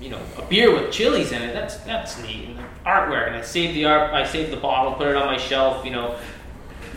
you 0.00 0.10
know, 0.10 0.20
a 0.36 0.42
beer 0.42 0.72
with 0.72 0.92
chilies 0.92 1.32
in 1.32 1.42
it. 1.42 1.52
That's 1.52 1.76
that's 1.78 2.20
neat. 2.22 2.48
And 2.48 2.58
the 2.58 2.62
artwork, 2.84 3.28
and 3.28 3.36
I 3.36 3.42
saved 3.42 3.74
the 3.74 3.84
art. 3.84 4.12
I 4.12 4.26
saved 4.26 4.52
the 4.52 4.56
bottle, 4.56 4.92
put 4.94 5.08
it 5.08 5.16
on 5.16 5.26
my 5.26 5.38
shelf. 5.38 5.84
You 5.84 5.92
know, 5.92 6.18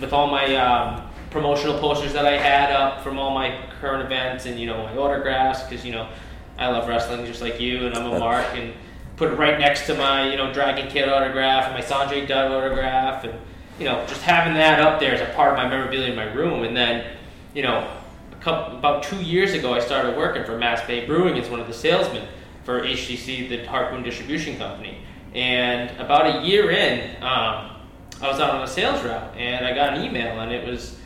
with 0.01 0.13
all 0.13 0.27
my 0.27 0.55
um, 0.55 1.09
promotional 1.29 1.79
posters 1.79 2.13
that 2.13 2.25
I 2.25 2.37
had 2.37 2.71
up 2.71 3.03
from 3.03 3.19
all 3.19 3.33
my 3.33 3.69
current 3.79 4.03
events, 4.03 4.45
and 4.45 4.59
you 4.59 4.65
know 4.67 4.83
my 4.83 4.95
autographs, 4.95 5.63
because 5.63 5.85
you 5.85 5.91
know 5.91 6.09
I 6.57 6.69
love 6.69 6.87
wrestling 6.87 7.25
just 7.25 7.41
like 7.41 7.59
you, 7.59 7.85
and 7.85 7.95
I'm 7.95 8.11
a 8.11 8.19
mark, 8.27 8.45
and 8.53 8.73
put 9.15 9.31
it 9.31 9.35
right 9.35 9.59
next 9.59 9.85
to 9.87 9.95
my 9.95 10.29
you 10.29 10.37
know 10.37 10.51
Dragon 10.51 10.89
Kid 10.89 11.07
autograph 11.07 11.65
and 11.65 11.73
my 11.73 11.81
Sanjay 11.81 12.27
Dutt 12.27 12.51
autograph, 12.51 13.23
and 13.23 13.39
you 13.79 13.85
know 13.85 14.05
just 14.07 14.21
having 14.21 14.55
that 14.55 14.79
up 14.79 14.99
there 14.99 15.13
as 15.13 15.21
a 15.21 15.33
part 15.33 15.51
of 15.51 15.57
my 15.57 15.69
memorabilia 15.69 16.09
in 16.09 16.15
my 16.15 16.31
room, 16.33 16.63
and 16.63 16.75
then 16.75 17.15
you 17.53 17.63
know 17.63 17.91
a 18.31 18.35
couple, 18.35 18.77
about 18.77 19.03
two 19.03 19.21
years 19.21 19.53
ago 19.53 19.73
I 19.73 19.79
started 19.79 20.17
working 20.17 20.43
for 20.43 20.57
Mass 20.57 20.85
Bay 20.85 21.05
Brewing 21.05 21.37
as 21.37 21.49
one 21.49 21.59
of 21.59 21.67
the 21.67 21.73
salesmen 21.73 22.27
for 22.63 22.81
HDC, 22.81 23.49
the 23.49 23.65
Harpoon 23.65 24.03
Distribution 24.03 24.57
Company, 24.57 24.99
and 25.33 25.89
about 25.99 26.43
a 26.43 26.45
year 26.45 26.71
in. 26.71 27.15
Um, 27.23 27.71
I 28.19 28.27
was 28.29 28.39
out 28.39 28.55
on 28.55 28.63
a 28.63 28.67
sales 28.67 29.03
route 29.03 29.35
and 29.37 29.65
I 29.65 29.73
got 29.75 29.93
an 29.93 30.03
email 30.03 30.39
and 30.39 30.51
it 30.51 30.67
was 30.67 30.97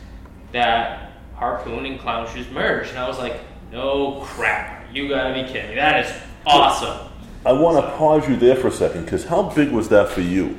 that 0.52 1.12
Harpoon 1.34 1.84
and 1.84 2.00
Clown 2.00 2.32
Shoes 2.32 2.48
merged. 2.50 2.90
And 2.90 2.98
I 2.98 3.06
was 3.06 3.18
like, 3.18 3.40
No 3.70 4.20
crap. 4.22 4.86
You 4.92 5.08
gotta 5.08 5.34
be 5.34 5.46
kidding 5.50 5.70
me. 5.70 5.74
That 5.76 6.06
is 6.06 6.12
awesome. 6.46 7.12
I 7.44 7.52
want 7.52 7.84
to 7.84 7.90
pause 7.96 8.28
you 8.28 8.36
there 8.36 8.54
for 8.54 8.68
a 8.68 8.72
second 8.72 9.04
because 9.04 9.24
how 9.24 9.42
big 9.42 9.72
was 9.72 9.88
that 9.88 10.08
for 10.08 10.20
you? 10.20 10.56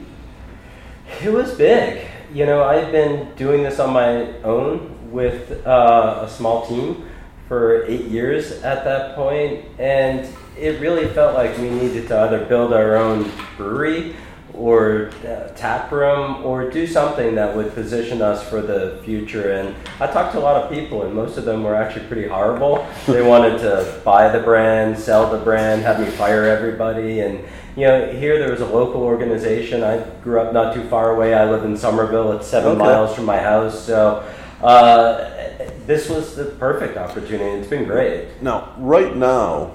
It 1.23 1.31
was 1.31 1.53
big. 1.53 2.07
You 2.33 2.45
know, 2.45 2.63
I've 2.63 2.91
been 2.91 3.33
doing 3.35 3.63
this 3.63 3.79
on 3.79 3.93
my 3.93 4.37
own 4.41 5.02
with 5.13 5.65
uh, 5.65 6.23
a 6.23 6.29
small 6.29 6.65
team 6.65 7.05
for 7.47 7.85
eight 7.85 8.05
years 8.05 8.51
at 8.63 8.83
that 8.83 9.15
point, 9.15 9.63
and 9.77 10.27
it 10.57 10.81
really 10.81 11.07
felt 11.09 11.35
like 11.35 11.55
we 11.57 11.69
needed 11.69 12.07
to 12.07 12.19
either 12.21 12.43
build 12.45 12.73
our 12.73 12.95
own 12.97 13.31
brewery 13.55 14.15
or 14.53 15.09
uh, 15.25 15.47
tap 15.55 15.91
room 15.91 16.43
or 16.45 16.69
do 16.69 16.85
something 16.85 17.33
that 17.35 17.55
would 17.55 17.73
position 17.73 18.21
us 18.21 18.47
for 18.47 18.61
the 18.61 18.99
future. 19.03 19.51
And 19.53 19.75
I 19.99 20.05
talked 20.07 20.33
to 20.33 20.39
a 20.39 20.41
lot 20.41 20.61
of 20.63 20.71
people, 20.71 21.03
and 21.03 21.13
most 21.13 21.37
of 21.37 21.45
them 21.45 21.63
were 21.63 21.75
actually 21.75 22.05
pretty 22.07 22.27
horrible. 22.27 22.85
They 23.07 23.21
wanted 23.27 23.59
to 23.59 24.01
buy 24.05 24.29
the 24.29 24.43
brand, 24.43 24.97
sell 24.97 25.31
the 25.31 25.43
brand, 25.43 25.81
have 25.83 25.99
me 25.99 26.05
fire 26.07 26.45
everybody, 26.45 27.21
and 27.21 27.43
you 27.75 27.87
know, 27.87 28.11
here 28.13 28.37
there 28.37 28.51
was 28.51 28.61
a 28.61 28.67
local 28.67 29.01
organization. 29.01 29.83
I 29.83 30.03
grew 30.23 30.39
up 30.39 30.53
not 30.53 30.75
too 30.75 30.87
far 30.89 31.15
away. 31.15 31.33
I 31.33 31.49
live 31.49 31.65
in 31.65 31.75
Somerville. 31.75 32.31
It's 32.33 32.47
seven 32.47 32.73
Okay. 32.73 32.79
miles 32.83 33.15
from 33.15 33.25
my 33.25 33.39
house. 33.39 33.83
So 33.83 34.23
uh, 34.63 35.69
this 35.85 36.09
was 36.09 36.35
the 36.35 36.45
perfect 36.45 36.97
opportunity. 36.97 37.59
It's 37.59 37.67
been 37.67 37.85
great. 37.85 38.41
Now, 38.41 38.73
right 38.77 39.15
now, 39.15 39.73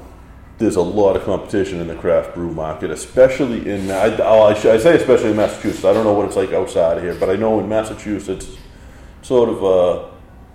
there's 0.56 0.76
a 0.76 0.82
lot 0.82 1.14
of 1.14 1.24
competition 1.24 1.80
in 1.80 1.86
the 1.86 1.94
craft 1.94 2.34
brew 2.34 2.50
market, 2.50 2.90
especially 2.90 3.68
in 3.70 3.90
I, 3.90 4.16
oh, 4.16 4.42
I, 4.42 4.50
I 4.50 4.78
say 4.78 4.96
especially 4.96 5.30
in 5.30 5.36
Massachusetts. 5.36 5.84
I 5.84 5.92
don't 5.92 6.04
know 6.04 6.14
what 6.14 6.26
it's 6.26 6.36
like 6.36 6.52
outside 6.52 6.96
of 6.96 7.02
here, 7.02 7.14
but 7.14 7.30
I 7.30 7.36
know 7.36 7.60
in 7.60 7.68
Massachusetts, 7.68 8.56
sort 9.22 9.48
of 9.48 9.62
a 9.62 10.10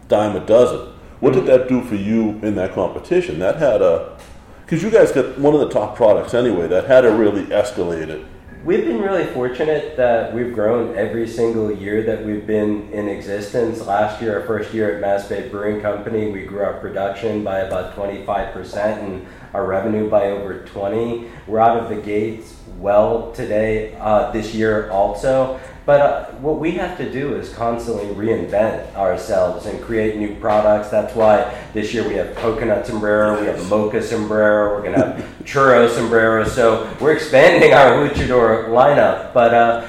dime 0.08 0.36
a 0.36 0.46
dozen. 0.46 0.94
What 1.20 1.34
did 1.34 1.46
that 1.46 1.70
do 1.70 1.82
for 1.84 1.96
you 1.96 2.40
in 2.42 2.56
that 2.56 2.74
competition? 2.74 3.40
That 3.40 3.58
had 3.58 3.82
a 3.82 4.18
because 4.66 4.84
you 4.84 4.90
guys 4.90 5.12
got 5.12 5.38
one 5.38 5.54
of 5.54 5.60
the 5.60 5.70
top 5.70 5.96
products 5.96 6.34
anyway. 6.34 6.68
That 6.68 6.86
had 6.86 7.02
to 7.02 7.12
really 7.12 7.46
escalate 7.46 8.10
it. 8.10 8.26
We've 8.64 8.86
been 8.86 9.02
really 9.02 9.26
fortunate 9.26 9.98
that 9.98 10.34
we've 10.34 10.54
grown 10.54 10.96
every 10.96 11.28
single 11.28 11.70
year 11.70 12.02
that 12.04 12.24
we've 12.24 12.48
been 12.48 12.90
in 12.94 13.10
existence. 13.10 13.86
Last 13.86 14.22
year, 14.22 14.40
our 14.40 14.48
first 14.48 14.74
year 14.74 14.96
at 14.96 15.02
Mass 15.02 15.28
Bay 15.28 15.50
Brewing 15.50 15.82
Company, 15.82 16.32
we 16.32 16.46
grew 16.46 16.62
our 16.62 16.80
production 16.80 17.44
by 17.44 17.60
about 17.60 17.94
25% 17.94 18.76
and 19.00 19.28
our 19.54 19.66
revenue 19.66 20.10
by 20.10 20.28
over 20.28 20.64
20. 20.66 21.30
We're 21.46 21.60
out 21.60 21.78
of 21.78 21.90
the 21.90 21.98
gates 21.98 22.63
well 22.84 23.32
today, 23.32 23.96
uh, 24.00 24.30
this 24.32 24.54
year 24.54 24.92
also. 24.92 25.60
But 25.86 26.02
uh, 26.02 26.26
what 26.36 26.60
we 26.60 26.72
have 26.72 26.98
to 26.98 27.12
do 27.12 27.36
is 27.36 27.54
constantly 27.54 28.06
reinvent 28.14 28.96
ourselves 28.96 29.66
and 29.66 29.82
create 29.82 30.16
new 30.18 30.36
products. 30.36 30.90
That's 30.90 31.14
why 31.14 31.54
this 31.74 31.94
year 31.94 32.08
we 32.08 32.14
have 32.14 32.36
coconut 32.36 32.86
sombrero, 32.86 33.40
we 33.40 33.48
have 33.48 33.70
mocha 33.70 34.02
sombrero, 34.02 34.76
we're 34.76 34.82
going 34.84 34.94
to 34.94 35.06
have 35.06 35.40
churro 35.44 35.90
sombrero. 35.90 36.46
So 36.46 36.90
we're 37.02 37.14
expanding 37.14 37.74
our 37.74 38.08
luchador 38.08 38.70
lineup. 38.70 39.34
But 39.34 39.54
uh, 39.54 39.86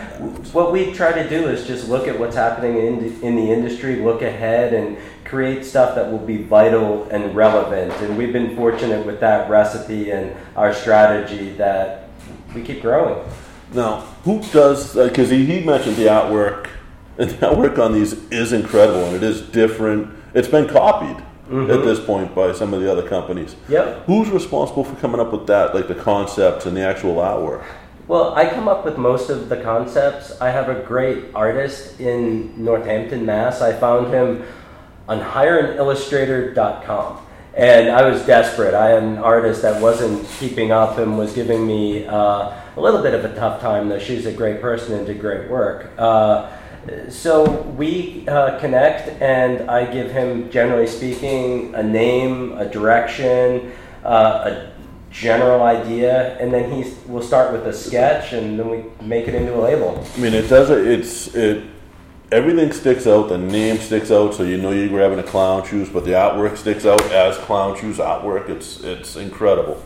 what 0.52 0.72
we 0.72 0.92
try 0.92 1.12
to 1.12 1.28
do 1.28 1.48
is 1.48 1.64
just 1.64 1.88
look 1.88 2.08
at 2.08 2.18
what's 2.18 2.34
happening 2.34 2.76
in, 2.76 3.22
in 3.22 3.36
the 3.36 3.52
industry, 3.52 3.96
look 3.96 4.22
ahead, 4.22 4.74
and 4.74 4.98
create 5.24 5.64
stuff 5.64 5.94
that 5.94 6.10
will 6.10 6.18
be 6.18 6.38
vital 6.38 7.04
and 7.10 7.36
relevant. 7.36 7.92
And 8.02 8.18
we've 8.18 8.32
been 8.32 8.56
fortunate 8.56 9.06
with 9.06 9.20
that 9.20 9.48
recipe 9.48 10.10
and 10.10 10.34
our 10.56 10.72
strategy 10.74 11.50
that 11.50 12.03
we 12.54 12.62
keep 12.62 12.82
growing. 12.82 13.24
Now, 13.72 14.00
who 14.24 14.40
does? 14.52 14.96
Uh, 14.96 15.08
because 15.08 15.30
he, 15.30 15.44
he 15.44 15.64
mentioned 15.64 15.96
the 15.96 16.06
artwork, 16.06 16.68
and 17.18 17.30
the 17.30 17.46
artwork 17.46 17.78
on 17.78 17.92
these 17.92 18.12
is 18.30 18.52
incredible, 18.52 19.04
and 19.04 19.16
it 19.16 19.22
is 19.22 19.42
different. 19.42 20.14
It's 20.34 20.48
been 20.48 20.68
copied 20.68 21.24
mm-hmm. 21.48 21.70
at 21.70 21.84
this 21.84 22.00
point 22.00 22.34
by 22.34 22.52
some 22.52 22.74
of 22.74 22.80
the 22.80 22.90
other 22.90 23.08
companies. 23.08 23.54
Yep. 23.68 24.06
Who's 24.06 24.30
responsible 24.30 24.82
for 24.84 24.96
coming 24.96 25.20
up 25.20 25.32
with 25.32 25.46
that, 25.46 25.74
like 25.74 25.88
the 25.88 25.94
concepts 25.94 26.66
and 26.66 26.76
the 26.76 26.82
actual 26.82 27.14
artwork? 27.16 27.64
Well, 28.06 28.34
I 28.34 28.50
come 28.50 28.68
up 28.68 28.84
with 28.84 28.98
most 28.98 29.30
of 29.30 29.48
the 29.48 29.56
concepts. 29.56 30.38
I 30.40 30.50
have 30.50 30.68
a 30.68 30.82
great 30.82 31.34
artist 31.34 31.98
in 32.00 32.62
Northampton, 32.62 33.24
Mass. 33.24 33.62
I 33.62 33.72
found 33.72 34.12
him 34.12 34.44
on 35.08 35.20
hireanillustrator.com. 35.20 37.26
And 37.56 37.90
I 37.90 38.08
was 38.08 38.24
desperate. 38.26 38.74
I 38.74 38.90
had 38.90 39.02
an 39.04 39.18
artist 39.18 39.62
that 39.62 39.80
wasn't 39.80 40.28
keeping 40.40 40.72
up 40.72 40.98
and 40.98 41.16
was 41.16 41.32
giving 41.32 41.64
me 41.66 42.04
uh, 42.04 42.52
a 42.76 42.80
little 42.80 43.00
bit 43.00 43.14
of 43.14 43.24
a 43.24 43.34
tough 43.36 43.60
time, 43.60 43.88
though 43.88 44.00
she's 44.00 44.26
a 44.26 44.32
great 44.32 44.60
person 44.60 44.94
and 44.94 45.06
did 45.06 45.20
great 45.20 45.48
work. 45.48 45.92
Uh, 45.96 46.50
so 47.08 47.62
we 47.78 48.26
uh, 48.28 48.58
connect, 48.58 49.08
and 49.22 49.70
I 49.70 49.90
give 49.90 50.10
him, 50.10 50.50
generally 50.50 50.86
speaking, 50.86 51.74
a 51.74 51.82
name, 51.82 52.52
a 52.58 52.68
direction, 52.68 53.72
uh, 54.04 54.50
a 54.50 54.72
general 55.10 55.62
idea, 55.62 56.36
and 56.38 56.52
then 56.52 56.70
he 56.70 56.92
will 57.06 57.22
start 57.22 57.52
with 57.52 57.66
a 57.66 57.72
sketch, 57.72 58.32
and 58.32 58.58
then 58.58 58.68
we 58.68 58.84
make 59.00 59.28
it 59.28 59.34
into 59.34 59.54
a 59.54 59.60
label. 59.62 60.04
I 60.16 60.20
mean, 60.20 60.34
it 60.34 60.48
does. 60.48 60.70
It's 60.70 61.34
it. 61.34 61.64
Everything 62.34 62.72
sticks 62.72 63.06
out. 63.06 63.28
The 63.28 63.38
name 63.38 63.78
sticks 63.78 64.10
out, 64.10 64.34
so 64.34 64.42
you 64.42 64.56
know 64.56 64.72
you're 64.72 64.88
grabbing 64.88 65.20
a 65.20 65.22
clown 65.22 65.64
shoes. 65.64 65.88
But 65.88 66.04
the 66.04 66.10
artwork 66.10 66.56
sticks 66.56 66.84
out 66.84 67.00
as 67.12 67.38
clown 67.38 67.78
shoes 67.78 67.98
artwork. 67.98 68.48
It's 68.48 68.82
it's 68.82 69.14
incredible. 69.14 69.80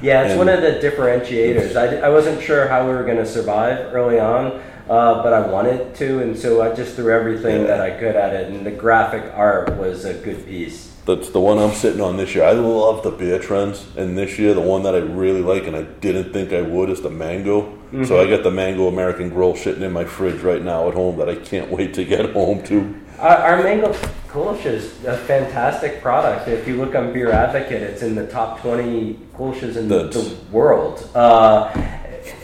Yeah, 0.00 0.22
it's 0.22 0.30
And- 0.30 0.38
one 0.38 0.48
of 0.48 0.62
the 0.62 0.80
differentiators. 0.80 1.76
I, 1.76 1.98
I 1.98 2.08
wasn't 2.08 2.40
sure 2.40 2.68
how 2.68 2.86
we 2.86 2.94
were 2.94 3.04
going 3.04 3.18
to 3.18 3.26
survive 3.26 3.92
early 3.92 4.18
on, 4.18 4.62
uh, 4.88 5.22
but 5.22 5.34
I 5.34 5.46
wanted 5.46 5.94
to, 5.96 6.20
and 6.20 6.38
so 6.38 6.62
I 6.62 6.74
just 6.74 6.96
threw 6.96 7.12
everything 7.12 7.66
that 7.66 7.82
I 7.82 7.90
could 7.90 8.16
at 8.16 8.32
it, 8.32 8.50
and 8.50 8.64
the 8.64 8.70
graphic 8.70 9.30
art 9.34 9.76
was 9.76 10.06
a 10.06 10.14
good 10.14 10.46
piece. 10.46 10.90
That's 11.04 11.28
the 11.28 11.40
one 11.40 11.58
I'm 11.58 11.74
sitting 11.74 12.00
on 12.00 12.16
this 12.16 12.34
year. 12.34 12.44
I 12.44 12.52
love 12.52 13.02
the 13.02 13.10
beer 13.10 13.38
trends, 13.38 13.84
and 13.94 14.16
this 14.16 14.38
year 14.38 14.54
the 14.54 14.60
one 14.62 14.84
that 14.84 14.94
I 14.94 14.98
really 14.98 15.42
like, 15.42 15.66
and 15.66 15.76
I 15.76 15.82
didn't 15.82 16.32
think 16.32 16.52
I 16.54 16.62
would, 16.62 16.88
is 16.88 17.02
the 17.02 17.10
mango. 17.10 17.76
So 17.92 17.96
Mhm. 18.14 18.26
I 18.26 18.30
got 18.30 18.42
the 18.44 18.50
mango 18.50 18.86
American 18.88 19.30
Grow 19.30 19.54
sitting 19.54 19.82
in 19.82 19.92
my 19.92 20.04
fridge 20.04 20.42
right 20.42 20.62
now 20.62 20.88
at 20.88 20.94
home 20.94 21.16
that 21.18 21.28
I 21.28 21.34
can't 21.34 21.70
wait 21.76 21.92
to 21.94 22.04
get 22.04 22.30
home 22.32 22.62
to. 22.64 22.94
Our, 23.18 23.36
our 23.36 23.62
mango 23.62 23.92
Kolsch 24.28 24.64
is 24.64 24.92
a 25.04 25.16
fantastic 25.16 26.00
product. 26.00 26.46
If 26.46 26.68
you 26.68 26.76
look 26.76 26.94
on 26.94 27.12
Beer 27.12 27.32
Advocate, 27.32 27.82
it's 27.82 28.02
in 28.02 28.14
the 28.14 28.26
top 28.28 28.60
20 28.62 29.18
Kolsch's 29.36 29.76
in 29.76 29.88
the, 29.88 30.04
That's- 30.04 30.28
the 30.28 30.36
world. 30.52 31.08
Uh, 31.16 31.68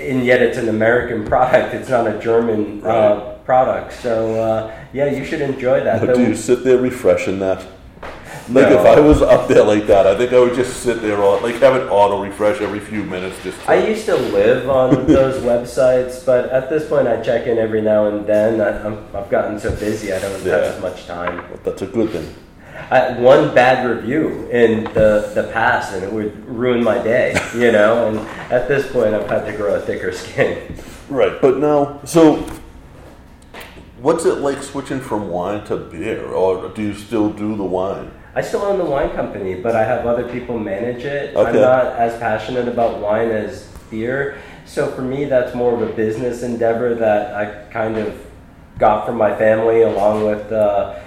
and 0.00 0.24
yet 0.24 0.42
it's 0.42 0.58
an 0.58 0.68
American 0.68 1.24
product. 1.32 1.74
It's 1.74 1.88
not 1.88 2.08
a 2.08 2.18
German 2.18 2.84
uh, 2.84 3.36
product. 3.44 3.92
So, 3.92 4.34
uh, 4.34 4.72
yeah, 4.92 5.06
you 5.06 5.24
should 5.24 5.40
enjoy 5.40 5.84
that. 5.84 6.04
But 6.04 6.16
do 6.16 6.22
you 6.22 6.34
sit 6.34 6.64
there 6.64 6.78
refreshing 6.78 7.38
that? 7.38 7.62
Like 8.48 8.70
No. 8.70 8.78
if 8.80 8.86
I 8.86 9.00
was 9.00 9.22
up 9.22 9.48
there 9.48 9.64
like 9.64 9.86
that, 9.88 10.06
I 10.06 10.16
think 10.16 10.32
I 10.32 10.38
would 10.38 10.54
just 10.54 10.80
sit 10.82 11.02
there 11.02 11.20
on 11.22 11.42
like 11.42 11.56
have 11.56 11.74
it 11.74 11.88
auto 11.88 12.22
refresh 12.22 12.60
every 12.60 12.78
few 12.78 13.02
minutes. 13.02 13.36
Just 13.42 13.60
to- 13.62 13.70
I 13.70 13.86
used 13.86 14.06
to 14.06 14.14
live 14.16 14.70
on 14.70 15.06
those 15.18 15.42
websites, 15.42 16.24
but 16.24 16.50
at 16.50 16.70
this 16.70 16.88
point 16.88 17.08
I 17.08 17.20
check 17.20 17.46
in 17.48 17.58
every 17.58 17.80
now 17.82 18.06
and 18.06 18.24
then. 18.26 18.60
I, 18.60 18.84
I'm, 18.86 19.04
I've 19.16 19.28
gotten 19.30 19.58
so 19.58 19.70
busy 19.74 20.12
I 20.12 20.20
don't 20.20 20.30
have 20.32 20.46
Yeah. 20.46 20.54
as 20.58 20.80
much 20.80 21.06
time. 21.06 21.42
That's 21.64 21.82
a 21.82 21.86
good 21.86 22.10
thing. 22.10 22.32
I, 22.90 23.18
one 23.18 23.52
bad 23.52 23.84
review 23.88 24.48
in 24.50 24.84
the, 24.94 25.32
the 25.34 25.50
past 25.52 25.92
and 25.94 26.04
it 26.04 26.12
would 26.12 26.46
ruin 26.46 26.84
my 26.84 26.98
day, 27.02 27.34
you 27.56 27.72
know? 27.72 28.06
And 28.08 28.18
at 28.52 28.68
this 28.68 28.86
point 28.92 29.12
I've 29.12 29.28
had 29.28 29.44
to 29.46 29.56
grow 29.56 29.74
a 29.74 29.80
thicker 29.80 30.12
skin. 30.12 30.76
Right, 31.08 31.40
but 31.40 31.56
now, 31.58 32.00
so 32.04 32.46
what's 34.00 34.24
it 34.24 34.38
like 34.38 34.62
switching 34.62 35.00
from 35.00 35.30
wine 35.30 35.64
to 35.64 35.76
beer, 35.76 36.26
or 36.26 36.68
do 36.68 36.82
you 36.82 36.94
still 36.94 37.30
do 37.30 37.56
the 37.56 37.64
wine? 37.64 38.10
I 38.36 38.42
still 38.42 38.60
own 38.60 38.76
the 38.76 38.84
wine 38.84 39.08
company, 39.12 39.54
but 39.54 39.74
I 39.74 39.82
have 39.82 40.04
other 40.04 40.28
people 40.28 40.58
manage 40.58 41.04
it. 41.04 41.34
I'm 41.34 41.54
not 41.54 41.86
as 41.96 42.20
passionate 42.20 42.68
about 42.68 43.00
wine 43.00 43.30
as 43.30 43.66
beer. 43.90 44.38
So 44.66 44.90
for 44.90 45.00
me, 45.00 45.24
that's 45.24 45.54
more 45.54 45.72
of 45.72 45.80
a 45.80 45.90
business 45.94 46.42
endeavor 46.42 46.94
that 46.96 47.34
I 47.34 47.72
kind 47.72 47.96
of 47.96 48.14
got 48.78 49.06
from 49.06 49.16
my 49.16 49.34
family, 49.34 49.80
along 49.80 50.26
with 50.26 50.52
uh, 50.52 51.00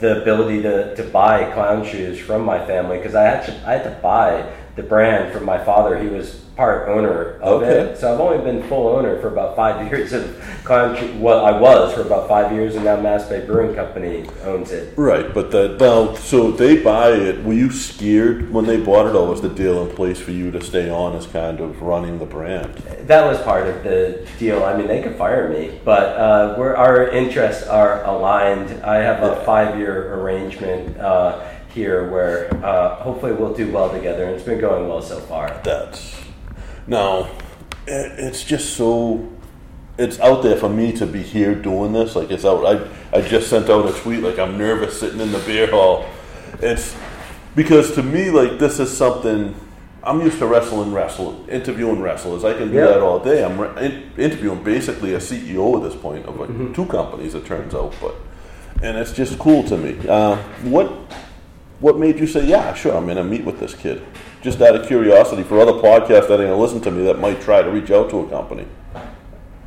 the 0.00 0.20
ability 0.20 0.60
to, 0.60 0.94
to 0.96 1.02
buy 1.04 1.50
clown 1.54 1.82
shoes 1.82 2.20
from 2.20 2.44
my 2.44 2.62
family. 2.66 2.98
Because 2.98 3.14
I 3.14 3.22
had 3.22 3.46
to, 3.46 3.52
I 3.66 3.72
had 3.72 3.84
to 3.84 3.98
buy 4.02 4.42
the 4.76 4.82
brand 4.82 5.32
from 5.32 5.44
my 5.44 5.62
father. 5.62 5.98
He 5.98 6.08
was 6.08 6.36
part 6.56 6.88
owner 6.88 7.38
of 7.40 7.62
Okay. 7.62 7.92
it. 7.92 7.96
So 7.98 8.12
I've 8.12 8.20
only 8.20 8.38
been 8.44 8.62
full 8.68 8.88
owner 8.88 9.18
for 9.20 9.28
about 9.28 9.56
five 9.56 9.86
years 9.90 10.12
of 10.12 10.24
shoe. 10.66 11.16
Well, 11.18 11.44
I 11.44 11.58
was 11.58 11.94
for 11.94 12.02
about 12.02 12.28
five 12.28 12.52
years, 12.52 12.76
and 12.76 12.84
now 12.84 13.00
Mass 13.00 13.28
Bay 13.28 13.44
Brewing 13.44 13.74
Company 13.74 14.26
owns 14.44 14.70
it. 14.70 14.92
Right, 14.96 15.32
but 15.32 15.50
that 15.52 15.80
now, 15.80 16.14
so 16.14 16.50
they 16.52 16.82
buy 16.82 17.10
it. 17.10 17.42
Were 17.44 17.54
you 17.54 17.70
scared 17.70 18.52
when 18.52 18.66
they 18.66 18.76
bought 18.76 19.06
it, 19.06 19.14
or 19.14 19.26
was 19.26 19.40
the 19.40 19.48
deal 19.48 19.82
in 19.86 19.94
place 19.96 20.20
for 20.20 20.30
you 20.32 20.50
to 20.50 20.60
stay 20.60 20.90
on 20.90 21.16
as 21.16 21.26
kind 21.26 21.60
of 21.60 21.82
running 21.82 22.18
the 22.18 22.26
brand? 22.26 22.74
That 23.06 23.24
was 23.26 23.40
part 23.42 23.66
of 23.66 23.82
the 23.82 24.26
deal. 24.38 24.62
I 24.64 24.76
mean, 24.76 24.86
they 24.86 25.02
could 25.02 25.16
fire 25.16 25.48
me, 25.48 25.80
but 25.84 26.16
uh, 26.16 26.54
we're, 26.58 26.76
our 26.76 27.08
interests 27.08 27.66
are 27.66 28.04
aligned. 28.04 28.82
I 28.84 28.96
have 28.96 29.22
a 29.22 29.42
five-year 29.44 30.14
arrangement 30.14 30.98
uh, 30.98 31.40
here 31.72 32.08
where 32.10 32.52
uh, 32.64 32.96
hopefully 32.96 33.32
we'll 33.32 33.54
do 33.54 33.70
well 33.70 33.90
together, 33.90 34.24
and 34.24 34.34
it's 34.34 34.44
been 34.44 34.60
going 34.60 34.88
well 34.88 35.02
so 35.02 35.18
far. 35.20 35.60
That's 35.64 36.14
now, 36.86 37.30
it, 37.86 38.12
it's 38.18 38.44
just 38.44 38.74
so. 38.76 39.28
It's 39.98 40.18
out 40.20 40.42
there 40.42 40.56
for 40.56 40.68
me 40.70 40.92
to 40.92 41.06
be 41.06 41.22
here 41.22 41.54
doing 41.54 41.92
this. 41.92 42.16
Like 42.16 42.30
it's 42.30 42.44
out. 42.44 42.64
I 42.64 43.16
I 43.16 43.20
just 43.20 43.48
sent 43.50 43.68
out 43.68 43.86
a 43.88 43.92
tweet. 44.00 44.22
Like 44.22 44.38
I'm 44.38 44.56
nervous 44.56 44.98
sitting 44.98 45.20
in 45.20 45.30
the 45.32 45.38
beer 45.40 45.70
hall. 45.70 46.06
It's 46.60 46.96
because 47.54 47.94
to 47.96 48.02
me, 48.02 48.30
like 48.30 48.58
this 48.58 48.80
is 48.80 48.96
something 48.96 49.54
I'm 50.02 50.20
used 50.22 50.38
to 50.38 50.46
wrestling, 50.46 50.94
wrestling, 50.94 51.46
interviewing 51.48 52.00
wrestlers. 52.00 52.44
I 52.44 52.54
can 52.54 52.68
do 52.70 52.76
Yeah. 52.78 52.86
that 52.86 53.00
all 53.00 53.18
day. 53.18 53.44
I'm 53.44 53.60
re- 53.60 54.02
interviewing 54.16 54.64
basically 54.64 55.12
a 55.14 55.18
CEO 55.18 55.76
at 55.76 55.82
this 55.82 56.00
point 56.00 56.24
of 56.24 56.40
like 56.40 56.48
Mm-hmm. 56.48 56.72
two 56.72 56.86
companies. 56.86 57.34
It 57.34 57.44
turns 57.44 57.74
out, 57.74 57.92
but 58.00 58.14
and 58.82 58.96
it's 58.96 59.12
just 59.12 59.38
cool 59.38 59.62
to 59.64 59.76
me. 59.76 59.98
Uh, 60.08 60.36
what 60.62 60.90
what 61.80 61.98
made 61.98 62.18
you 62.18 62.26
say, 62.26 62.46
yeah, 62.46 62.74
sure, 62.74 62.94
I'm 62.96 63.06
gonna 63.06 63.24
meet 63.24 63.44
with 63.44 63.58
this 63.58 63.74
kid? 63.74 64.02
Just 64.42 64.60
out 64.60 64.76
of 64.76 64.86
curiosity 64.86 65.42
for 65.42 65.60
other 65.60 65.72
podcasts 65.72 66.28
that 66.28 66.40
are 66.40 66.44
gonna 66.44 66.56
listen 66.56 66.80
to 66.82 66.90
me 66.90 67.04
that 67.04 67.18
might 67.18 67.40
try 67.40 67.62
to 67.62 67.70
reach 67.70 67.90
out 67.90 68.10
to 68.10 68.20
a 68.20 68.28
company. 68.28 68.66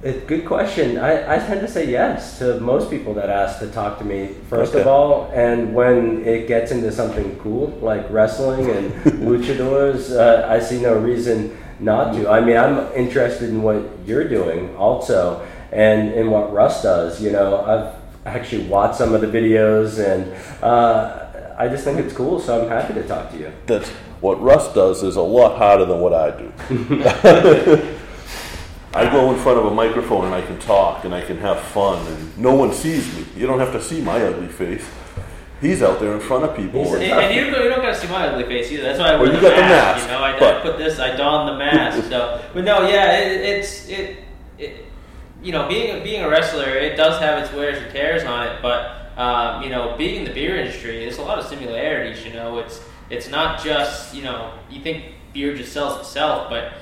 Good 0.04 0.46
question. 0.46 0.98
I, 0.98 1.36
I 1.36 1.40
tend 1.40 1.62
to 1.62 1.68
say 1.68 1.90
yes 1.90 2.38
to 2.40 2.60
most 2.60 2.90
people 2.90 3.14
that 3.14 3.30
ask 3.30 3.60
to 3.60 3.68
talk 3.72 4.00
to 4.00 4.04
me, 4.04 4.36
first 4.50 4.76
of 4.76 4.86
all. 4.86 5.32
And 5.34 5.74
when 5.74 6.26
it 6.28 6.46
gets 6.46 6.72
into 6.72 6.92
something 6.92 7.40
cool 7.40 7.68
like 7.82 8.06
wrestling 8.10 8.70
and 8.70 8.92
luchadors, 9.24 10.12
uh, 10.12 10.46
I 10.50 10.60
see 10.60 10.82
no 10.82 11.00
reason 11.00 11.58
not 11.80 12.14
to. 12.16 12.30
I 12.30 12.42
mean, 12.42 12.58
I'm 12.58 12.92
interested 12.92 13.50
in 13.50 13.64
what 13.64 13.82
you're 14.06 14.28
doing 14.28 14.76
also 14.76 15.48
and 15.72 16.12
in 16.12 16.30
what 16.30 16.52
Russ 16.52 16.84
does. 16.84 17.22
You 17.22 17.32
know, 17.32 17.62
I've 17.62 17.96
actually 18.26 18.66
watched 18.66 18.98
some 18.98 19.14
of 19.14 19.22
the 19.22 19.28
videos 19.28 20.00
and 20.06 20.34
uh, 20.62 21.23
I 21.58 21.68
just 21.68 21.84
think 21.84 22.00
it's 22.00 22.14
cool, 22.14 22.40
so 22.40 22.62
I'm 22.64 22.68
happy 22.70 22.94
to 22.96 23.08
talk 23.08 23.32
to 23.32 23.38
you. 23.38 23.52
That's 23.68 23.90
what 24.22 24.42
Russ 24.42 24.74
does 24.74 25.04
is 25.04 25.16
a 25.18 25.22
lot 25.22 25.58
harder 25.58 25.86
than 25.86 26.00
what 26.00 26.14
I 26.14 26.32
do. 26.32 26.52
I 28.96 29.12
go 29.12 29.32
in 29.34 29.40
front 29.40 29.58
of 29.58 29.66
a 29.66 29.72
microphone 29.74 30.26
and 30.26 30.36
I 30.36 30.42
can 30.42 30.60
talk 30.60 31.04
and 31.04 31.16
I 31.16 31.22
can 31.22 31.38
have 31.40 31.60
fun 31.60 32.06
and 32.08 32.38
no 32.38 32.54
one 32.54 32.72
sees 32.74 33.12
me. 33.16 33.26
You 33.36 33.48
don't 33.48 33.60
have 33.60 33.72
to 33.74 33.82
see 33.82 34.02
my 34.02 34.22
ugly 34.24 34.48
face. 34.48 34.86
He's 35.62 35.82
out 35.82 36.00
there 36.00 36.14
in 36.14 36.20
front 36.20 36.44
of 36.44 36.56
people. 36.56 36.94
And, 36.94 37.04
and- 37.04 37.12
and 37.14 37.36
you, 37.36 37.50
don't- 37.52 37.64
you 37.64 37.70
don't 37.70 37.82
gotta 37.82 37.96
see 37.96 38.08
my 38.08 38.28
ugly 38.28 38.44
face 38.44 38.72
either. 38.72 38.84
That's 38.84 39.00
why 39.00 39.08
I 39.14 39.16
wear 39.16 39.24
Well, 39.24 39.34
you 39.34 39.40
the, 39.42 39.48
got 39.50 39.56
the 39.56 39.62
mask, 39.62 39.98
mask, 39.98 40.06
You 40.06 40.12
know, 40.42 40.48
I, 40.48 40.60
I 40.60 40.62
put 40.62 40.78
this, 40.78 41.00
I 41.00 41.16
don 41.16 41.48
the 41.48 41.58
mask. 41.58 42.10
so, 42.10 42.44
but 42.54 42.64
no, 42.64 42.88
yeah, 42.88 43.18
it, 43.20 43.42
it's 43.42 43.88
it, 43.88 44.18
it. 44.60 44.86
You 45.42 45.52
know, 45.54 45.68
being 45.68 46.04
being 46.04 46.22
a 46.24 46.30
wrestler, 46.30 46.70
it 46.78 46.96
does 46.96 47.20
have 47.20 47.44
its 47.44 47.52
wears 47.54 47.82
and 47.82 47.92
tears 47.92 48.24
on 48.24 48.46
it. 48.48 48.62
But 48.62 49.03
um, 49.18 49.64
you 49.64 49.70
know, 49.70 49.96
being 49.98 50.18
in 50.18 50.26
the 50.26 50.34
beer 50.34 50.58
industry, 50.58 51.00
there's 51.00 51.18
a 51.18 51.22
lot 51.22 51.40
of 51.40 51.46
similarities. 51.46 52.26
You 52.26 52.34
know, 52.34 52.60
it's 52.60 52.82
it's 53.10 53.30
not 53.30 53.64
just 53.64 54.14
you 54.16 54.24
know 54.24 54.54
you 54.70 54.82
think 54.82 55.14
beer 55.34 55.56
just 55.56 55.74
sells 55.74 56.00
itself, 56.00 56.50
but 56.50 56.74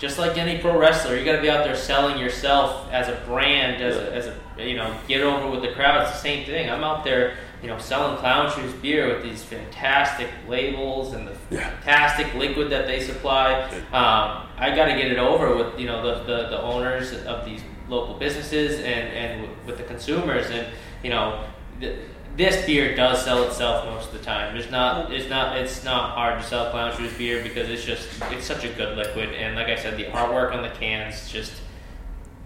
just 0.00 0.18
like 0.18 0.38
any 0.38 0.58
pro 0.58 0.78
wrestler, 0.78 1.16
you 1.16 1.24
got 1.26 1.36
to 1.36 1.42
be 1.42 1.50
out 1.50 1.62
there 1.62 1.76
selling 1.76 2.18
yourself 2.18 2.90
as 2.90 3.08
a 3.08 3.22
brand, 3.26 3.82
as 3.82 3.96
a, 3.96 4.14
as 4.14 4.26
a 4.28 4.36
you 4.58 4.74
know, 4.74 4.96
get 5.06 5.20
over 5.20 5.50
with 5.50 5.60
the 5.60 5.72
crowd. 5.72 6.02
It's 6.02 6.12
the 6.12 6.18
same 6.18 6.46
thing. 6.46 6.70
I'm 6.70 6.82
out 6.82 7.04
there, 7.04 7.36
you 7.62 7.68
know, 7.68 7.78
selling 7.78 8.16
Clown 8.16 8.50
Shoes 8.50 8.72
beer 8.74 9.08
with 9.08 9.22
these 9.22 9.42
fantastic 9.42 10.28
labels 10.48 11.12
and 11.12 11.28
the 11.28 11.34
fantastic 11.34 12.32
liquid 12.34 12.70
that 12.70 12.86
they 12.86 13.00
supply. 13.00 13.62
Um, 13.92 14.48
I 14.56 14.72
got 14.74 14.86
to 14.86 14.94
get 14.94 15.12
it 15.12 15.18
over 15.18 15.54
with 15.54 15.78
you 15.78 15.86
know 15.86 16.02
the, 16.02 16.24
the, 16.24 16.48
the 16.48 16.62
owners 16.62 17.12
of 17.26 17.44
these 17.44 17.60
local 17.88 18.14
businesses 18.14 18.78
and 18.78 18.86
and 18.86 19.48
with 19.66 19.76
the 19.76 19.84
consumers 19.84 20.48
and 20.50 20.66
you 21.02 21.10
know. 21.10 21.44
Th 21.80 21.96
this 22.36 22.64
beer 22.64 22.94
does 22.94 23.24
sell 23.24 23.42
itself 23.42 23.84
most 23.86 24.12
of 24.12 24.12
the 24.12 24.24
time. 24.24 24.54
There's 24.54 24.70
not, 24.70 25.12
it's 25.12 25.28
not, 25.28 25.58
it's 25.58 25.84
not 25.84 26.12
hard 26.14 26.40
to 26.40 26.46
sell 26.46 26.70
Clown 26.70 26.96
Shoes 26.96 27.12
beer 27.18 27.42
because 27.42 27.68
it's 27.68 27.84
just, 27.84 28.08
it's 28.30 28.46
such 28.46 28.64
a 28.64 28.68
good 28.68 28.96
liquid. 28.96 29.34
And 29.34 29.56
like 29.56 29.66
I 29.66 29.74
said, 29.74 29.98
the 29.98 30.04
artwork 30.04 30.54
on 30.54 30.62
the 30.62 30.70
cans 30.70 31.28
just 31.28 31.52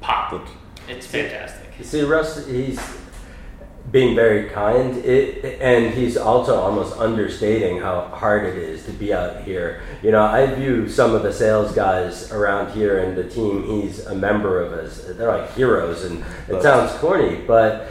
pop. 0.00 0.48
It's 0.88 1.06
fantastic. 1.06 1.68
You 1.78 1.84
see, 1.84 2.02
Russ, 2.02 2.46
he's 2.46 2.80
being 3.90 4.16
very 4.16 4.48
kind, 4.48 4.96
it, 5.04 5.60
and 5.60 5.94
he's 5.94 6.16
also 6.16 6.58
almost 6.58 6.98
understating 6.98 7.78
how 7.78 8.06
hard 8.06 8.44
it 8.44 8.56
is 8.56 8.84
to 8.86 8.92
be 8.92 9.12
out 9.12 9.42
here. 9.44 9.82
You 10.02 10.10
know, 10.10 10.22
I 10.22 10.52
view 10.54 10.88
some 10.88 11.14
of 11.14 11.22
the 11.22 11.32
sales 11.32 11.72
guys 11.72 12.32
around 12.32 12.72
here 12.72 12.98
and 12.98 13.16
the 13.16 13.28
team 13.28 13.64
he's 13.64 14.04
a 14.06 14.14
member 14.14 14.62
of 14.62 14.72
as 14.72 15.16
they're 15.16 15.28
like 15.28 15.54
heroes, 15.54 16.04
and 16.04 16.24
it 16.48 16.62
sounds 16.62 16.92
corny, 16.98 17.36
but 17.46 17.88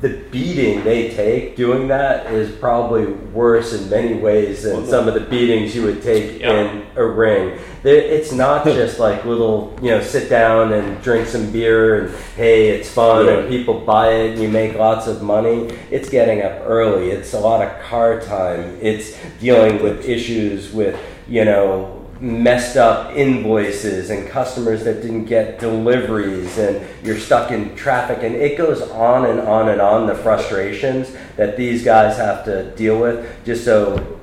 the 0.00 0.08
beating 0.30 0.82
they 0.82 1.10
take 1.10 1.56
doing 1.56 1.88
that 1.88 2.32
is 2.32 2.50
probably 2.56 3.06
worse 3.06 3.74
in 3.74 3.90
many 3.90 4.14
ways 4.14 4.62
than 4.62 4.86
some 4.86 5.06
of 5.06 5.12
the 5.12 5.20
beatings 5.20 5.74
you 5.74 5.82
would 5.82 6.02
take 6.02 6.40
in 6.40 6.86
a 6.96 7.04
ring. 7.04 7.58
It's 7.84 8.32
not 8.32 8.64
just 8.64 8.98
like 8.98 9.26
little, 9.26 9.78
you 9.82 9.90
know, 9.90 10.00
sit 10.00 10.30
down 10.30 10.72
and 10.72 11.02
drink 11.02 11.28
some 11.28 11.52
beer 11.52 12.06
and 12.06 12.16
hey, 12.34 12.70
it's 12.70 12.90
fun 12.90 13.28
and 13.28 13.48
people 13.48 13.80
buy 13.80 14.12
it 14.12 14.30
and 14.32 14.42
you 14.42 14.48
make 14.48 14.74
lots 14.74 15.06
of 15.06 15.22
money. 15.22 15.68
It's 15.90 16.08
getting 16.08 16.40
up 16.40 16.62
early. 16.64 17.10
It's 17.10 17.34
a 17.34 17.40
lot 17.40 17.60
of 17.60 17.82
car 17.82 18.20
time. 18.20 18.78
It's 18.80 19.18
dealing 19.38 19.82
with 19.82 20.06
issues 20.06 20.72
with, 20.72 20.98
you 21.28 21.44
know, 21.44 21.99
messed 22.20 22.76
up 22.76 23.16
invoices 23.16 24.10
and 24.10 24.28
customers 24.28 24.84
that 24.84 25.00
didn't 25.00 25.24
get 25.24 25.58
deliveries 25.58 26.58
and 26.58 26.86
you're 27.02 27.18
stuck 27.18 27.50
in 27.50 27.74
traffic 27.74 28.18
and 28.22 28.34
it 28.34 28.58
goes 28.58 28.82
on 28.90 29.24
and 29.24 29.40
on 29.40 29.70
and 29.70 29.80
on 29.80 30.06
the 30.06 30.14
frustrations 30.14 31.10
that 31.36 31.56
these 31.56 31.82
guys 31.82 32.18
have 32.18 32.44
to 32.44 32.70
deal 32.76 33.00
with 33.00 33.26
just 33.46 33.64
so 33.64 34.18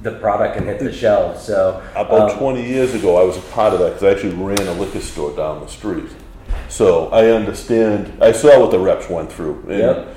the 0.00 0.12
product 0.12 0.56
can 0.56 0.64
hit 0.64 0.78
the 0.78 0.92
shelves 0.92 1.42
so 1.42 1.82
About 1.94 2.30
um, 2.30 2.38
20 2.38 2.66
years 2.66 2.94
ago, 2.94 3.20
I 3.20 3.24
was 3.24 3.36
a 3.36 3.42
part 3.52 3.74
of 3.74 3.80
that 3.80 3.88
because 3.94 4.02
I 4.04 4.10
actually 4.10 4.34
ran 4.34 4.66
a 4.66 4.72
liquor 4.72 5.00
store 5.00 5.36
down 5.36 5.60
the 5.60 5.68
street. 5.68 6.08
So 6.68 7.08
I 7.08 7.26
understand. 7.26 8.22
I 8.22 8.32
saw 8.32 8.58
what 8.58 8.70
the 8.70 8.78
reps 8.78 9.08
went 9.10 9.30
through. 9.30 9.60
And 9.68 9.78
Yep. 9.78 10.16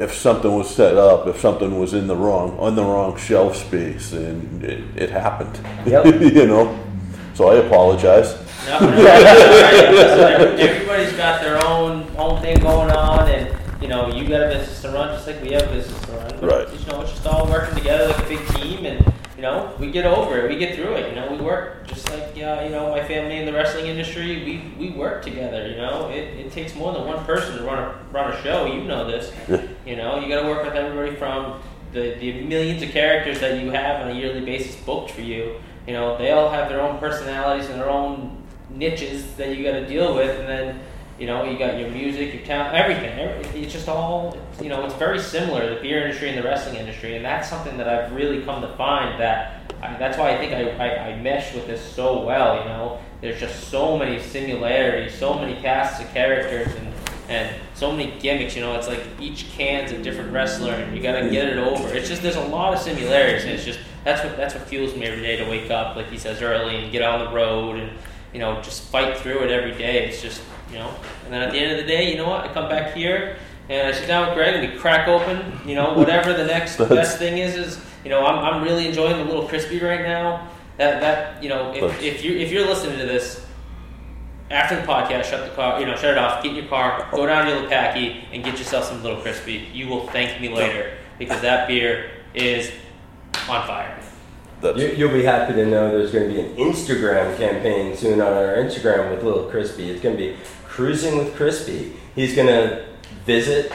If 0.00 0.14
something 0.14 0.50
was 0.56 0.74
set 0.74 0.96
up, 0.96 1.26
if 1.26 1.38
something 1.40 1.78
was 1.78 1.92
in 1.92 2.06
the 2.06 2.16
wrong 2.16 2.58
on 2.58 2.74
the 2.74 2.82
wrong 2.82 3.18
shelf 3.18 3.54
space, 3.54 4.12
and 4.12 4.64
it, 4.64 4.82
it 4.96 5.10
happened. 5.10 5.60
Yep. 5.86 6.06
you 6.34 6.46
know. 6.46 6.78
So 7.34 7.50
I 7.50 7.56
apologize. 7.66 8.34
No, 8.66 8.80
no, 8.80 8.96
Listen, 8.96 10.58
everybody's 10.58 11.12
got 11.12 11.42
their 11.42 11.62
own 11.66 12.06
own 12.16 12.40
thing 12.40 12.58
going 12.60 12.90
on, 12.90 13.28
and 13.28 13.56
you 13.82 13.88
know, 13.88 14.08
you 14.08 14.26
got 14.26 14.42
a 14.42 14.48
business 14.48 14.80
to 14.82 14.90
run 14.90 15.14
just 15.14 15.26
like 15.26 15.42
we 15.42 15.52
have 15.52 15.64
a 15.64 15.72
business 15.72 16.00
to 16.06 16.12
run. 16.12 16.40
But, 16.40 16.42
Right. 16.42 16.80
You 16.80 16.86
know, 16.86 17.00
it's 17.02 17.10
just 17.12 17.26
all 17.26 17.46
working 17.46 17.74
together 17.74 18.08
like 18.08 18.24
a 18.24 18.28
big 18.28 18.46
team, 18.48 18.86
and 18.86 19.12
you 19.36 19.42
know, 19.42 19.74
we 19.78 19.90
get 19.90 20.04
over 20.04 20.38
it, 20.38 20.50
we 20.50 20.56
get 20.58 20.76
through 20.76 20.94
it. 20.94 21.08
You 21.08 21.14
know, 21.14 21.30
we 21.30 21.38
work 21.38 21.86
just 21.86 22.08
like 22.10 22.22
uh, 22.36 22.62
you 22.62 22.70
know, 22.70 22.90
my 22.90 23.02
family 23.06 23.38
in 23.38 23.46
the 23.46 23.52
wrestling 23.52 23.86
industry. 23.86 24.44
We 24.44 24.88
we 24.88 24.94
work 24.94 25.22
together. 25.22 25.68
You 25.68 25.76
know, 25.76 26.08
it, 26.08 26.46
it 26.46 26.52
takes 26.52 26.74
more 26.74 26.92
than 26.92 27.06
one 27.06 27.24
person 27.24 27.58
to 27.58 27.64
run 27.64 27.78
a 27.78 27.98
run 28.12 28.32
a 28.32 28.42
show. 28.42 28.66
You 28.66 28.84
know 28.84 29.10
this. 29.10 29.32
You 29.86 29.96
know, 29.96 30.18
you 30.20 30.28
got 30.28 30.42
to 30.42 30.48
work 30.48 30.64
with 30.64 30.74
everybody 30.74 31.16
from 31.16 31.60
the, 31.92 32.14
the 32.20 32.42
millions 32.42 32.82
of 32.82 32.90
characters 32.90 33.40
that 33.40 33.62
you 33.62 33.70
have 33.70 34.02
on 34.02 34.10
a 34.10 34.14
yearly 34.14 34.44
basis 34.44 34.76
booked 34.76 35.10
for 35.10 35.22
you. 35.22 35.60
You 35.86 35.94
know, 35.94 36.18
they 36.18 36.32
all 36.32 36.50
have 36.50 36.68
their 36.68 36.80
own 36.80 36.98
personalities 36.98 37.68
and 37.68 37.80
their 37.80 37.90
own 37.90 38.40
niches 38.68 39.34
that 39.36 39.56
you 39.56 39.64
got 39.64 39.72
to 39.72 39.86
deal 39.86 40.14
with, 40.14 40.38
and 40.38 40.48
then 40.48 40.80
you 41.18 41.26
know 41.26 41.44
you 41.44 41.58
got 41.58 41.78
your 41.78 41.90
music, 41.90 42.34
your 42.34 42.44
talent, 42.44 42.74
everything. 42.74 43.18
It's 43.62 43.72
just 43.72 43.88
all 43.88 44.36
you 44.60 44.68
know. 44.68 44.84
It's 44.84 44.94
very 44.94 45.18
similar 45.18 45.74
the 45.74 45.80
beer 45.80 46.02
industry 46.02 46.28
and 46.28 46.38
the 46.38 46.42
wrestling 46.42 46.76
industry, 46.76 47.16
and 47.16 47.24
that's 47.24 47.48
something 47.48 47.76
that 47.78 47.88
I've 47.88 48.12
really 48.12 48.42
come 48.42 48.62
to 48.62 48.68
find 48.76 49.20
that. 49.20 49.72
I, 49.82 49.96
that's 49.96 50.18
why 50.18 50.34
I 50.34 50.38
think 50.38 50.52
I, 50.52 50.70
I, 50.70 51.08
I 51.08 51.16
mesh 51.20 51.54
with 51.54 51.66
this 51.66 51.82
so 51.82 52.24
well. 52.24 52.58
You 52.58 52.64
know, 52.66 53.00
there's 53.20 53.40
just 53.40 53.68
so 53.68 53.98
many 53.98 54.20
similarities, 54.20 55.14
so 55.14 55.34
many 55.34 55.60
casts 55.60 56.00
of 56.00 56.08
characters, 56.12 56.74
and 56.76 56.89
and 57.30 57.56
so 57.74 57.92
many 57.92 58.18
gimmicks. 58.18 58.54
You 58.54 58.62
know, 58.62 58.74
it's 58.74 58.88
like 58.88 59.00
each 59.18 59.50
can's 59.52 59.92
a 59.92 60.02
different 60.02 60.32
wrestler, 60.32 60.72
and 60.72 60.94
you 60.94 61.02
gotta 61.02 61.30
get 61.30 61.48
it 61.48 61.58
over. 61.58 61.88
It's 61.94 62.08
just 62.08 62.22
there's 62.22 62.36
a 62.36 62.44
lot 62.44 62.74
of 62.74 62.80
similarities, 62.80 63.44
and 63.44 63.52
it's 63.52 63.64
just 63.64 63.78
that's 64.04 64.22
what 64.22 64.36
that's 64.36 64.54
what 64.54 64.64
fuels 64.64 64.94
me 64.94 65.06
every 65.06 65.22
day 65.22 65.36
to 65.36 65.48
wake 65.48 65.70
up, 65.70 65.96
like 65.96 66.10
he 66.10 66.18
says 66.18 66.42
early, 66.42 66.76
and 66.76 66.92
get 66.92 67.02
on 67.02 67.24
the 67.24 67.30
road, 67.32 67.78
and 67.78 67.90
you 68.34 68.40
know 68.40 68.60
just 68.60 68.82
fight 68.82 69.16
through 69.16 69.44
it 69.44 69.50
every 69.50 69.72
day. 69.72 70.08
It's 70.08 70.20
just 70.20 70.42
you 70.70 70.78
know, 70.78 70.92
and 71.24 71.32
then 71.32 71.42
at 71.42 71.52
the 71.52 71.58
end 71.58 71.72
of 71.72 71.78
the 71.78 71.86
day, 71.86 72.10
you 72.10 72.18
know 72.18 72.28
what? 72.28 72.44
I 72.44 72.52
come 72.52 72.68
back 72.68 72.94
here 72.94 73.36
and 73.68 73.86
I 73.86 73.92
sit 73.92 74.08
down 74.08 74.26
with 74.26 74.36
Gregg 74.36 74.56
and 74.56 74.72
we 74.72 74.78
crack 74.78 75.06
open, 75.06 75.58
you 75.64 75.76
know, 75.76 75.94
whatever 75.94 76.32
the 76.32 76.44
next 76.44 76.76
best 76.88 77.18
thing 77.18 77.38
is. 77.38 77.54
Is 77.54 77.80
you 78.04 78.10
know, 78.10 78.26
I'm, 78.26 78.38
I'm 78.38 78.62
really 78.62 78.88
enjoying 78.88 79.16
the 79.16 79.24
little 79.24 79.46
crispy 79.46 79.80
right 79.80 80.02
now. 80.02 80.48
That 80.76 81.00
that 81.00 81.42
you 81.42 81.48
know, 81.48 81.72
if, 81.72 82.02
if 82.02 82.24
you 82.24 82.36
if 82.36 82.50
you're 82.50 82.66
listening 82.66 82.98
to 82.98 83.06
this 83.06 83.46
after 84.50 84.80
the 84.80 84.86
podcast, 84.86 85.24
shut 85.24 85.48
the 85.48 85.54
car, 85.54 85.80
you 85.80 85.86
know, 85.86 85.94
shut 85.94 86.10
it 86.10 86.18
off, 86.18 86.42
get 86.42 86.50
in 86.50 86.56
your 86.56 86.66
car, 86.66 87.08
go 87.12 87.24
down 87.26 87.46
to 87.46 87.54
Little 87.54 87.68
Packy, 87.68 88.24
and 88.32 88.42
get 88.42 88.58
yourself 88.58 88.84
some 88.84 89.02
Little 89.02 89.20
Crispy. 89.20 89.68
You 89.72 89.86
will 89.88 90.08
thank 90.08 90.40
me 90.40 90.48
later 90.48 90.96
because 91.18 91.40
that 91.42 91.68
beer 91.68 92.10
is 92.34 92.72
on 93.48 93.66
fire. 93.66 93.96
You, 94.62 94.88
you'll 94.88 95.12
be 95.12 95.22
happy 95.22 95.54
to 95.54 95.64
know 95.64 95.90
there's 95.90 96.12
going 96.12 96.28
to 96.28 96.34
be 96.34 96.40
an 96.40 96.54
Instagram 96.56 97.36
campaign 97.38 97.96
soon 97.96 98.20
on 98.20 98.32
our 98.32 98.56
Instagram 98.56 99.10
with 99.10 99.22
Little 99.22 99.44
Crispy. 99.44 99.88
It's 99.88 100.02
going 100.02 100.16
to 100.16 100.22
be 100.22 100.36
Cruising 100.64 101.18
with 101.18 101.34
Crispy. 101.34 101.94
He's 102.14 102.34
going 102.34 102.48
to 102.48 102.86
visit 103.24 103.72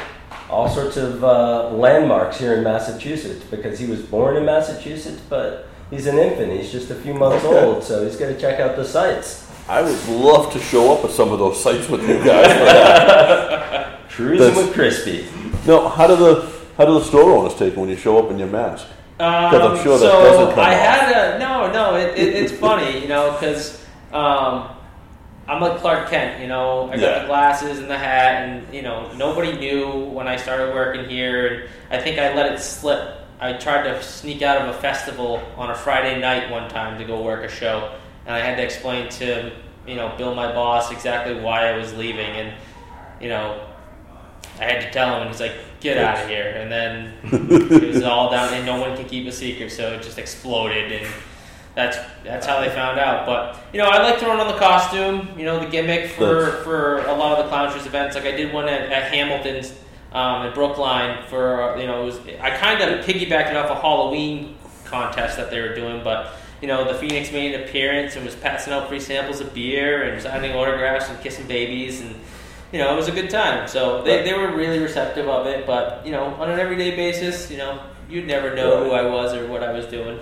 all 0.49 0.69
sorts 0.69 0.97
of 0.97 1.23
uh, 1.23 1.69
landmarks 1.71 2.37
here 2.37 2.53
in 2.53 2.63
Massachusetts 2.63 3.43
because 3.45 3.79
he 3.79 3.85
was 3.85 4.01
born 4.01 4.37
in 4.37 4.45
Massachusetts, 4.45 5.21
but 5.27 5.67
he's 5.89 6.05
an 6.05 6.17
infant. 6.17 6.51
He's 6.51 6.71
just 6.71 6.91
a 6.91 6.95
few 6.95 7.13
months 7.13 7.43
old, 7.45 7.83
so 7.83 8.05
he's 8.05 8.15
going 8.15 8.33
to 8.33 8.39
check 8.39 8.59
out 8.59 8.75
the 8.75 8.85
sites. 8.85 9.44
I 9.67 9.81
would 9.81 10.07
love 10.07 10.53
to 10.53 10.59
show 10.59 10.93
up 10.93 11.03
at 11.05 11.11
some 11.11 11.31
of 11.31 11.39
those 11.39 11.61
sites 11.61 11.89
with 11.89 12.01
you 12.07 12.17
guys. 12.23 12.47
For 12.53 12.65
that. 12.65 14.09
Cruising 14.11 14.37
That's- 14.47 14.57
with 14.65 14.73
Crispy. 14.73 15.27
No, 15.65 15.89
how 15.89 16.05
do 16.07 16.15
the 16.15 16.51
how 16.77 16.85
do 16.85 16.93
the 16.93 17.03
store 17.03 17.31
owners 17.31 17.53
take 17.55 17.73
it 17.73 17.77
when 17.77 17.89
you 17.89 17.95
show 17.95 18.17
up 18.23 18.29
in 18.29 18.37
your 18.37 18.47
mask? 18.49 18.87
Because 19.17 19.53
I'm 19.61 19.71
Um, 19.77 19.83
sure 19.83 19.97
that 19.97 20.05
doesn't 20.05 20.49
come 20.55 20.59
I 20.59 20.73
off. 20.75 20.79
had 20.79 21.35
a 21.35 21.39
no, 21.39 21.71
no. 21.71 21.95
It, 21.95 22.17
it, 22.19 22.35
it's 22.35 22.51
funny, 22.51 22.99
you 23.01 23.07
know, 23.07 23.31
because 23.31 23.83
um, 24.13 24.69
I'm 25.47 25.61
like 25.61 25.77
Clark 25.79 26.09
Kent. 26.09 26.41
You 26.41 26.47
know, 26.47 26.87
I 26.91 26.97
got 26.97 26.99
Yeah. 26.99 27.19
the 27.21 27.27
glasses 27.27 27.79
and 27.79 27.89
the 27.89 27.97
hat, 27.97 28.43
and 28.47 28.73
you 28.73 28.81
know, 28.83 29.11
nobody 29.15 29.53
knew 29.57 29.89
when 29.89 30.27
I 30.27 30.35
started 30.35 30.73
working 30.75 31.05
here. 31.09 31.47
And 31.89 31.99
I 31.99 32.03
think 32.03 32.19
I 32.19 32.35
let 32.35 32.51
it 32.51 32.59
slip. 32.59 33.21
I 33.39 33.53
tried 33.53 33.83
to 33.83 34.03
sneak 34.03 34.41
out 34.43 34.61
of 34.61 34.75
a 34.75 34.77
festival 34.79 35.41
on 35.57 35.71
a 35.71 35.75
Friday 35.75 36.19
night 36.21 36.51
one 36.51 36.69
time 36.69 36.97
to 36.99 37.05
go 37.05 37.21
work 37.23 37.43
a 37.43 37.49
show, 37.49 37.91
and 38.25 38.35
I 38.35 38.39
had 38.39 38.55
to 38.57 38.63
explain 38.63 39.09
to 39.09 39.51
you 39.87 39.95
know 39.95 40.13
Bill, 40.17 40.33
my 40.35 40.51
boss, 40.51 40.91
exactly 40.91 41.39
why 41.39 41.67
I 41.67 41.77
was 41.77 41.93
leaving, 41.93 42.31
and 42.31 42.53
you 43.21 43.29
know. 43.29 43.61
I 44.57 44.63
had 44.63 44.81
to 44.83 44.91
tell 44.91 45.15
him, 45.15 45.23
and 45.23 45.29
he's 45.29 45.41
like, 45.41 45.51
"Get 45.81 45.97
out 45.97 46.17
of 46.17 46.29
here!" 46.29 46.55
And 46.55 46.71
then 46.71 47.13
it 47.23 47.93
was 47.93 48.03
all 48.03 48.31
down, 48.31 48.53
and 48.53 48.65
no 48.65 48.79
one 48.79 48.95
can 48.95 49.05
keep 49.05 49.27
a 49.27 49.31
secret, 49.31 49.69
so 49.69 49.91
it 49.93 50.01
just 50.01 50.17
exploded, 50.17 50.93
and 50.93 51.05
that's 51.75 51.97
that's 52.23 52.45
how 52.45 52.61
they 52.61 52.69
found 52.69 52.97
out. 52.97 53.25
But 53.25 53.59
you 53.73 53.79
know, 53.79 53.89
I 53.89 54.01
like 54.01 54.17
throwing 54.17 54.39
on 54.39 54.47
the 54.47 54.57
costume, 54.57 55.37
you 55.37 55.43
know, 55.43 55.59
the 55.59 55.65
gimmick 55.65 56.09
for 56.11 56.63
for 56.63 56.99
a 56.99 57.13
lot 57.13 57.37
of 57.37 57.43
the 57.43 57.49
clown 57.49 57.71
shoes 57.73 57.85
events. 57.85 58.15
Like 58.15 58.25
I 58.25 58.31
did 58.31 58.53
one 58.53 58.69
at, 58.69 58.89
at 58.91 59.11
Hamilton's 59.11 59.73
um, 60.13 60.45
in 60.45 60.53
Brookline 60.53 61.21
for 61.27 61.75
you 61.77 61.85
know, 61.85 62.03
it 62.03 62.05
was 62.05 62.19
I 62.39 62.51
kind 62.51 62.81
of 62.81 63.05
piggybacked 63.05 63.49
it 63.49 63.57
off 63.57 63.69
a 63.69 63.75
Halloween 63.75 64.55
contest 64.85 65.37
that 65.37 65.51
they 65.51 65.59
were 65.61 65.75
doing, 65.75 66.03
but. 66.03 66.29
You 66.65 66.71
know, 66.71 66.91
the 66.91 66.97
Phoenix 66.97 67.31
made 67.31 67.53
an 67.53 67.61
appearance 67.61 68.15
and 68.15 68.25
was 68.25 68.33
passing 68.33 68.73
out 68.73 68.89
free 68.89 68.99
samples 68.99 69.39
of 69.39 69.53
beer 69.53 70.01
and 70.01 70.19
signing 70.19 70.53
autographs 70.53 71.07
and 71.07 71.19
kissing 71.21 71.45
babies 71.45 72.01
and 72.01 72.15
you 72.71 72.79
know, 72.79 72.91
it 72.91 72.95
was 72.95 73.07
a 73.07 73.11
good 73.11 73.29
time. 73.29 73.67
So 73.67 74.01
they, 74.01 74.23
they 74.23 74.33
were 74.33 74.51
really 74.51 74.79
receptive 74.79 75.27
of 75.29 75.45
it. 75.45 75.67
But 75.67 76.03
you 76.03 76.11
know, 76.11 76.23
on 76.23 76.49
an 76.49 76.59
everyday 76.59 76.95
basis, 76.95 77.51
you 77.51 77.57
know, 77.57 77.79
you'd 78.09 78.25
never 78.25 78.55
know 78.55 78.83
who 78.83 78.93
I 78.93 79.05
was 79.05 79.35
or 79.35 79.45
what 79.47 79.61
I 79.61 79.71
was 79.73 79.85
doing. 79.85 80.17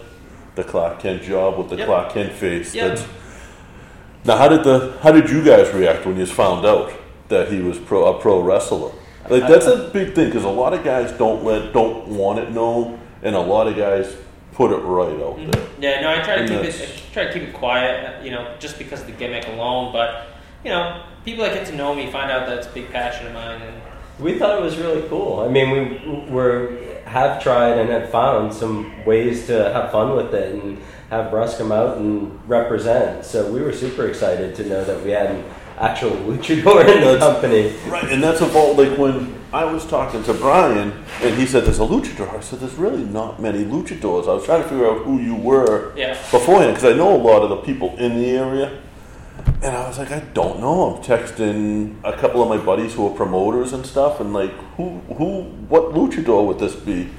the 0.56 0.66
Clark 0.66 1.00
Kent 1.00 1.24
job 1.24 1.58
with 1.58 1.70
the 1.70 1.78
Yep. 1.78 1.88
Clark 1.88 2.12
Kent 2.14 2.34
face. 2.34 2.76
Yep. 2.76 2.90
That's, 2.98 3.08
now, 4.26 4.36
how 4.36 4.50
did 4.50 4.66
the 4.66 4.98
how 5.02 5.14
did 5.14 5.30
you 5.30 5.46
guys 5.46 5.74
react 5.74 6.06
when 6.06 6.18
you 6.18 6.26
found 6.26 6.66
out 6.66 6.92
that 7.30 7.54
he 7.54 7.62
was 7.62 7.80
pro 7.80 8.14
a 8.14 8.20
pro 8.20 8.42
wrestler? 8.42 8.92
Like 9.30 9.48
that's 9.48 9.66
a 9.68 9.90
big 9.94 10.14
thing 10.14 10.26
because 10.26 10.44
a 10.44 10.50
lot 10.50 10.74
of 10.74 10.84
guys 10.84 11.18
don't 11.18 11.46
let 11.46 11.72
don't 11.72 12.10
want 12.10 12.40
it 12.40 12.52
known, 12.52 13.00
and 13.22 13.34
a 13.34 13.40
lot 13.40 13.68
of 13.68 13.78
guys 13.78 14.14
put 14.54 14.72
it 14.72 14.78
right 14.78 15.20
out 15.22 15.38
mm-hmm. 15.38 15.52
there. 15.52 15.68
Yeah, 15.80 16.02
no, 16.02 16.10
I 16.12 16.24
try 16.24 16.36
to 16.36 16.42
And 16.42 16.50
keep 16.50 16.62
it 16.62 17.06
I 17.10 17.14
try 17.14 17.26
to 17.26 17.34
keep 17.34 17.44
it 17.44 17.54
quiet. 17.54 18.24
You 18.24 18.32
know, 18.32 18.56
just 18.60 18.78
because 18.78 19.02
of 19.02 19.08
the 19.08 19.14
gimmick 19.14 19.48
alone. 19.48 19.92
But 19.92 20.28
you 20.64 20.70
know, 20.70 21.04
people 21.26 21.44
that 21.44 21.54
get 21.54 21.68
to 21.68 21.76
know 21.76 21.94
me 21.94 22.12
find 22.12 22.32
out 22.32 22.48
that 22.48 22.58
it's 22.60 22.68
a 22.68 22.72
big 22.72 22.90
passion 22.92 23.28
of 23.28 23.34
mine. 23.34 23.62
And 23.62 23.82
We 24.20 24.38
thought 24.38 24.58
it 24.58 24.62
was 24.62 24.78
really 24.78 25.08
cool. 25.10 25.42
I 25.42 25.48
mean, 25.50 25.70
we 25.72 26.32
were 26.32 26.80
have 27.06 27.44
tried 27.44 27.78
and 27.78 27.90
have 27.90 28.10
found 28.10 28.54
some 28.54 29.06
ways 29.06 29.46
to 29.48 29.72
have 29.74 29.92
fun 29.92 30.16
with 30.16 30.34
it 30.34 30.56
and 30.56 30.80
have 31.10 31.32
Russ 31.32 31.58
come 31.58 31.72
out 31.72 31.98
and 31.98 32.40
represent. 32.50 33.24
So 33.26 33.52
we 33.52 33.62
were 33.62 33.74
super 33.74 34.08
excited 34.08 34.56
to 34.56 34.68
know 34.68 34.84
that 34.84 35.04
we 35.04 35.12
had 35.12 35.28
an 35.28 35.44
actual 35.80 36.12
luchador 36.12 36.82
in 36.88 37.02
the 37.02 37.18
company. 37.20 37.74
Right, 37.88 38.12
and 38.12 38.24
that's 38.24 38.42
a 38.42 38.46
about 38.46 38.78
like 38.78 38.98
when 38.98 39.36
I 39.52 39.66
was 39.66 39.86
talking 39.86 40.24
to 40.24 40.34
Brian, 40.34 40.94
and 41.22 41.36
he 41.36 41.46
said 41.46 41.66
there's 41.66 41.80
a 41.80 41.84
luchador. 41.84 42.34
I 42.36 42.40
said 42.40 42.60
there's 42.60 42.76
really 42.76 43.04
not 43.04 43.42
many 43.42 43.64
luchadors. 43.64 44.28
I 44.28 44.34
was 44.34 44.46
trying 44.46 44.64
to 44.64 44.70
figure 44.70 44.88
out 44.90 45.04
who 45.04 45.20
you 45.20 45.36
were 45.36 45.94
Yeah. 45.96 46.14
beforehand 46.32 46.76
because 46.76 46.92
I 46.92 46.96
know 46.98 47.16
a 47.16 47.22
lot 47.22 47.44
of 47.44 47.50
the 47.50 47.58
people 47.58 47.96
in 47.98 48.18
the 48.18 48.30
area, 48.32 48.80
and 49.62 49.76
I 49.76 49.88
was 49.88 49.98
like, 50.00 50.12
I 50.12 50.20
don't 50.34 50.60
know. 50.60 50.96
I'm 50.96 51.04
texting 51.04 51.96
a 52.04 52.14
couple 52.14 52.42
of 52.42 52.50
my 52.50 52.58
buddies 52.64 52.94
who 52.94 53.08
are 53.08 53.16
promoters 53.16 53.74
and 53.74 53.86
stuff, 53.86 54.20
and 54.20 54.34
like, 54.34 54.52
who, 54.78 55.00
who, 55.18 55.42
what 55.70 55.94
luchador 55.94 56.46
would 56.48 56.60
this 56.60 56.76
be? 56.76 57.10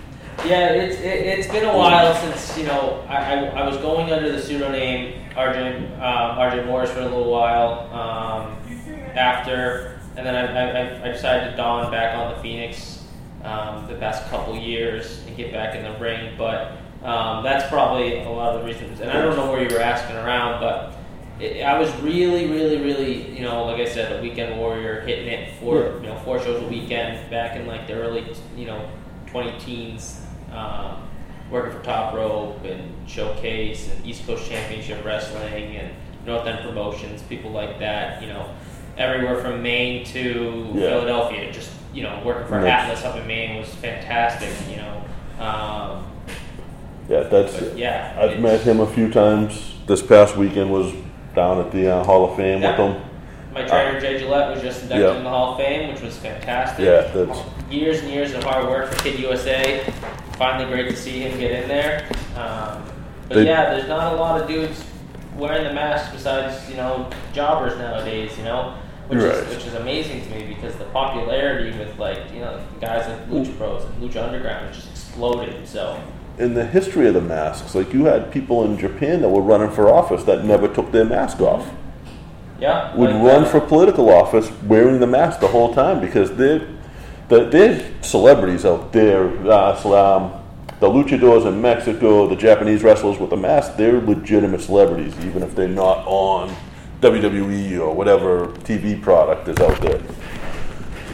Yeah, 0.45 0.73
it's 0.73 0.97
it, 0.97 1.05
it's 1.05 1.49
been 1.49 1.65
a 1.65 1.77
while 1.77 2.15
since 2.15 2.59
you 2.59 2.67
know 2.67 3.05
I, 3.09 3.17
I, 3.17 3.45
I 3.47 3.67
was 3.67 3.79
going 3.79 4.13
under 4.13 4.31
the 4.31 4.43
pseudonym 4.43 5.15
RJ 5.35 5.95
um, 5.97 6.39
RJ 6.39 6.67
Morris 6.67 6.91
for 6.91 7.01
a 7.01 7.05
little 7.05 7.31
while 7.31 7.91
um, 7.93 8.57
after, 9.17 10.01
and 10.17 10.27
then 10.27 10.35
I, 10.35 11.03
I, 11.03 11.09
I 11.09 11.13
decided 11.13 11.51
to 11.51 11.57
don 11.57 11.91
back 11.91 12.17
on 12.17 12.35
the 12.35 12.43
Phoenix 12.43 13.05
um, 13.43 13.87
the 13.87 13.95
past 13.95 14.29
couple 14.29 14.57
years 14.57 15.23
and 15.27 15.37
get 15.37 15.53
back 15.53 15.75
in 15.75 15.85
the 15.85 15.99
ring. 15.99 16.35
But 16.37 16.73
um, 17.03 17.45
that's 17.45 17.69
probably 17.69 18.23
a 18.23 18.29
lot 18.29 18.55
of 18.55 18.61
the 18.61 18.67
reasons. 18.67 19.01
And 19.01 19.11
I 19.11 19.21
don't 19.21 19.37
know 19.37 19.51
where 19.51 19.63
you 19.63 19.75
were 19.75 19.83
asking 19.83 20.17
around, 20.17 20.61
but 20.61 20.95
it, 21.41 21.63
I 21.63 21.79
was 21.79 21.95
really, 21.97 22.47
really, 22.47 22.79
really, 22.79 23.31
you 23.31 23.43
know, 23.43 23.65
like 23.65 23.81
I 23.81 23.85
said, 23.87 24.19
a 24.19 24.23
weekend 24.23 24.59
warrior, 24.59 25.01
hitting 25.03 25.27
it 25.27 25.55
four, 25.57 26.01
you 26.01 26.09
know, 26.09 26.19
four 26.21 26.39
shows 26.41 26.63
a 26.63 26.67
weekend 26.67 27.31
back 27.31 27.57
in 27.57 27.67
like 27.67 27.87
the 27.87 27.95
early, 27.95 28.27
you 28.57 28.67
know, 28.67 28.89
20 29.27 29.59
teens, 29.59 30.24
um, 30.55 30.97
working 31.51 31.73
for 31.77 31.85
Top 31.85 32.15
Rope 32.15 32.63
and 32.65 33.09
Showcase 33.09 33.91
and 33.91 34.07
East 34.07 34.27
Coast 34.27 34.49
Championship 34.49 35.05
Wrestling 35.05 35.77
and 35.77 35.91
North 36.27 36.47
End 36.47 36.65
Promotions, 36.67 37.23
people 37.23 37.51
like 37.51 37.79
that, 37.81 38.23
you 38.23 38.29
know, 38.29 38.49
everywhere 38.97 39.37
from 39.43 39.63
Maine 39.63 40.05
to 40.07 40.71
Yeah. 40.75 40.89
Philadelphia. 40.89 41.53
Just 41.53 41.71
you 41.93 42.03
know, 42.03 42.21
working 42.25 42.47
for 42.49 42.61
Nice. 42.61 42.71
Atlas 42.71 43.05
up 43.05 43.17
in 43.17 43.27
Maine 43.27 43.57
was 43.61 43.69
fantastic. 43.69 44.49
You 44.69 44.77
know, 44.83 45.45
um, 45.45 46.07
Yeah, 47.09 47.21
that's. 47.25 47.61
Yeah, 47.77 48.17
I've 48.19 48.41
met 48.41 48.61
him 48.63 48.81
a 48.81 48.87
few 48.87 49.11
times. 49.13 49.75
This 49.87 50.03
past 50.03 50.37
weekend 50.37 50.73
was 50.73 50.93
down 51.37 51.61
at 51.61 51.71
the 51.71 51.95
uh, 51.95 52.03
Hall 52.05 52.29
of 52.31 52.37
Fame 52.37 52.63
Yeah. 52.63 52.71
with 52.71 52.97
him. 52.97 53.03
my 53.53 53.63
trainer 53.65 54.01
Jay 54.01 54.19
Gillette 54.19 54.51
was 54.53 54.61
just 54.63 54.83
inducted 54.83 55.07
Yeah. 55.07 55.17
in 55.19 55.23
the 55.25 55.31
Hall 55.31 55.53
of 55.53 55.59
Fame, 55.59 55.93
which 55.93 56.01
was 56.03 56.17
fantastic. 56.17 56.85
Yeah, 56.87 57.03
that's. 57.15 57.39
years 57.71 58.01
and 58.01 58.11
years 58.11 58.33
of 58.35 58.43
hard 58.43 58.67
work 58.67 58.91
for 58.93 59.01
Kid 59.05 59.21
USA. 59.21 59.85
Finally, 60.37 60.71
great 60.71 60.89
to 60.91 60.97
see 60.97 61.21
him 61.21 61.39
get 61.39 61.51
in 61.63 61.69
there. 61.69 62.05
Um, 62.37 62.83
but 63.29 63.37
They- 63.37 63.47
yeah, 63.47 63.75
there's 63.75 63.89
not 63.89 64.13
a 64.13 64.17
lot 64.17 64.41
of 64.41 64.49
dudes 64.49 64.85
wearing 65.39 65.65
the 65.65 65.73
mask 65.73 66.13
besides 66.13 66.69
you 66.71 66.77
know 66.77 67.07
jobbers 67.33 67.77
nowadays. 67.79 68.37
You 68.39 68.45
know, 68.45 68.75
which 69.09 69.21
Right. 69.21 69.29
is 69.35 69.55
which 69.57 69.67
is 69.67 69.75
amazing 69.75 70.23
to 70.23 70.31
me 70.31 70.55
because 70.55 70.75
the 70.77 70.85
popularity 70.87 71.77
with 71.79 71.99
like 71.99 72.19
you 72.35 72.41
know 72.41 72.55
guys 72.81 73.07
like 73.09 73.31
Lucha 73.31 73.57
Bros 73.59 73.83
and 73.85 74.03
Lucha 74.11 74.25
Underground 74.27 74.73
just 74.73 74.91
exploded. 74.91 75.55
So 75.67 75.97
in 76.39 76.55
the 76.55 76.65
history 76.65 77.07
of 77.07 77.15
the 77.15 77.21
masks, 77.21 77.75
like 77.77 77.93
you 77.93 78.07
had 78.07 78.33
people 78.33 78.65
in 78.65 78.77
Japan 78.77 79.23
that 79.23 79.29
were 79.29 79.41
running 79.41 79.71
for 79.71 79.89
office 79.89 80.25
that 80.25 80.45
never 80.45 80.67
took 80.67 80.91
their 80.91 81.05
mask 81.05 81.41
off. 81.41 81.71
yeah, 82.61 82.95
Would 82.97 83.11
like, 83.11 83.23
run 83.23 83.43
uh, 83.45 83.47
for 83.47 83.61
political 83.61 84.11
office 84.11 84.51
wearing 84.67 84.99
the 85.01 85.07
mask 85.07 85.39
the 85.41 85.49
whole 85.49 85.75
time 85.75 86.01
because 86.01 86.33
they're 86.33 86.61
the, 87.29 87.45
they're 87.45 88.03
celebrities 88.03 88.65
out 88.65 88.93
there. 88.93 89.29
Uh, 89.51 90.17
um, 90.17 90.41
the 90.81 90.89
luchadors 90.89 91.47
in 91.47 91.61
Mexico, 91.63 92.29
the 92.29 92.37
Japanese 92.37 92.83
wrestlers 92.83 93.19
with 93.19 93.31
the 93.31 93.37
mask, 93.37 93.77
they're 93.77 94.01
legitimate 94.01 94.61
celebrities, 94.61 95.15
even 95.25 95.43
if 95.43 95.55
they're 95.55 95.69
not 95.69 96.05
on 96.07 96.55
WWE 97.01 97.81
or 97.81 97.95
whatever 97.95 98.49
TV 98.65 99.01
product 99.01 99.49
is 99.49 99.59
out 99.59 99.81
there. 99.81 100.03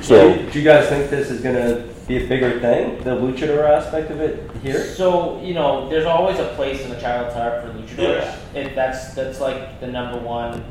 So. 0.00 0.34
do 0.50 0.58
you 0.58 0.64
guys 0.64 0.88
think 0.88 1.10
this 1.10 1.30
is 1.30 1.42
going 1.42 1.56
to 1.56 1.94
be 2.08 2.24
a 2.24 2.26
bigger 2.26 2.58
thing, 2.58 2.98
the 3.04 3.10
luchador 3.10 3.68
aspect 3.68 4.10
of 4.10 4.20
it 4.20 4.50
here? 4.62 4.82
So 4.84 5.40
you 5.42 5.54
know, 5.54 5.88
there's 5.88 6.06
always 6.06 6.38
a 6.38 6.48
place 6.54 6.84
in 6.84 6.90
a 6.90 7.00
child's 7.00 7.34
heart 7.34 7.62
for 7.62 7.72
luchadors. 7.72 8.36
If 8.54 8.74
that's 8.74 9.14
that's 9.14 9.40
like 9.40 9.78
the 9.80 9.86
number 9.86 10.18
one 10.18 10.64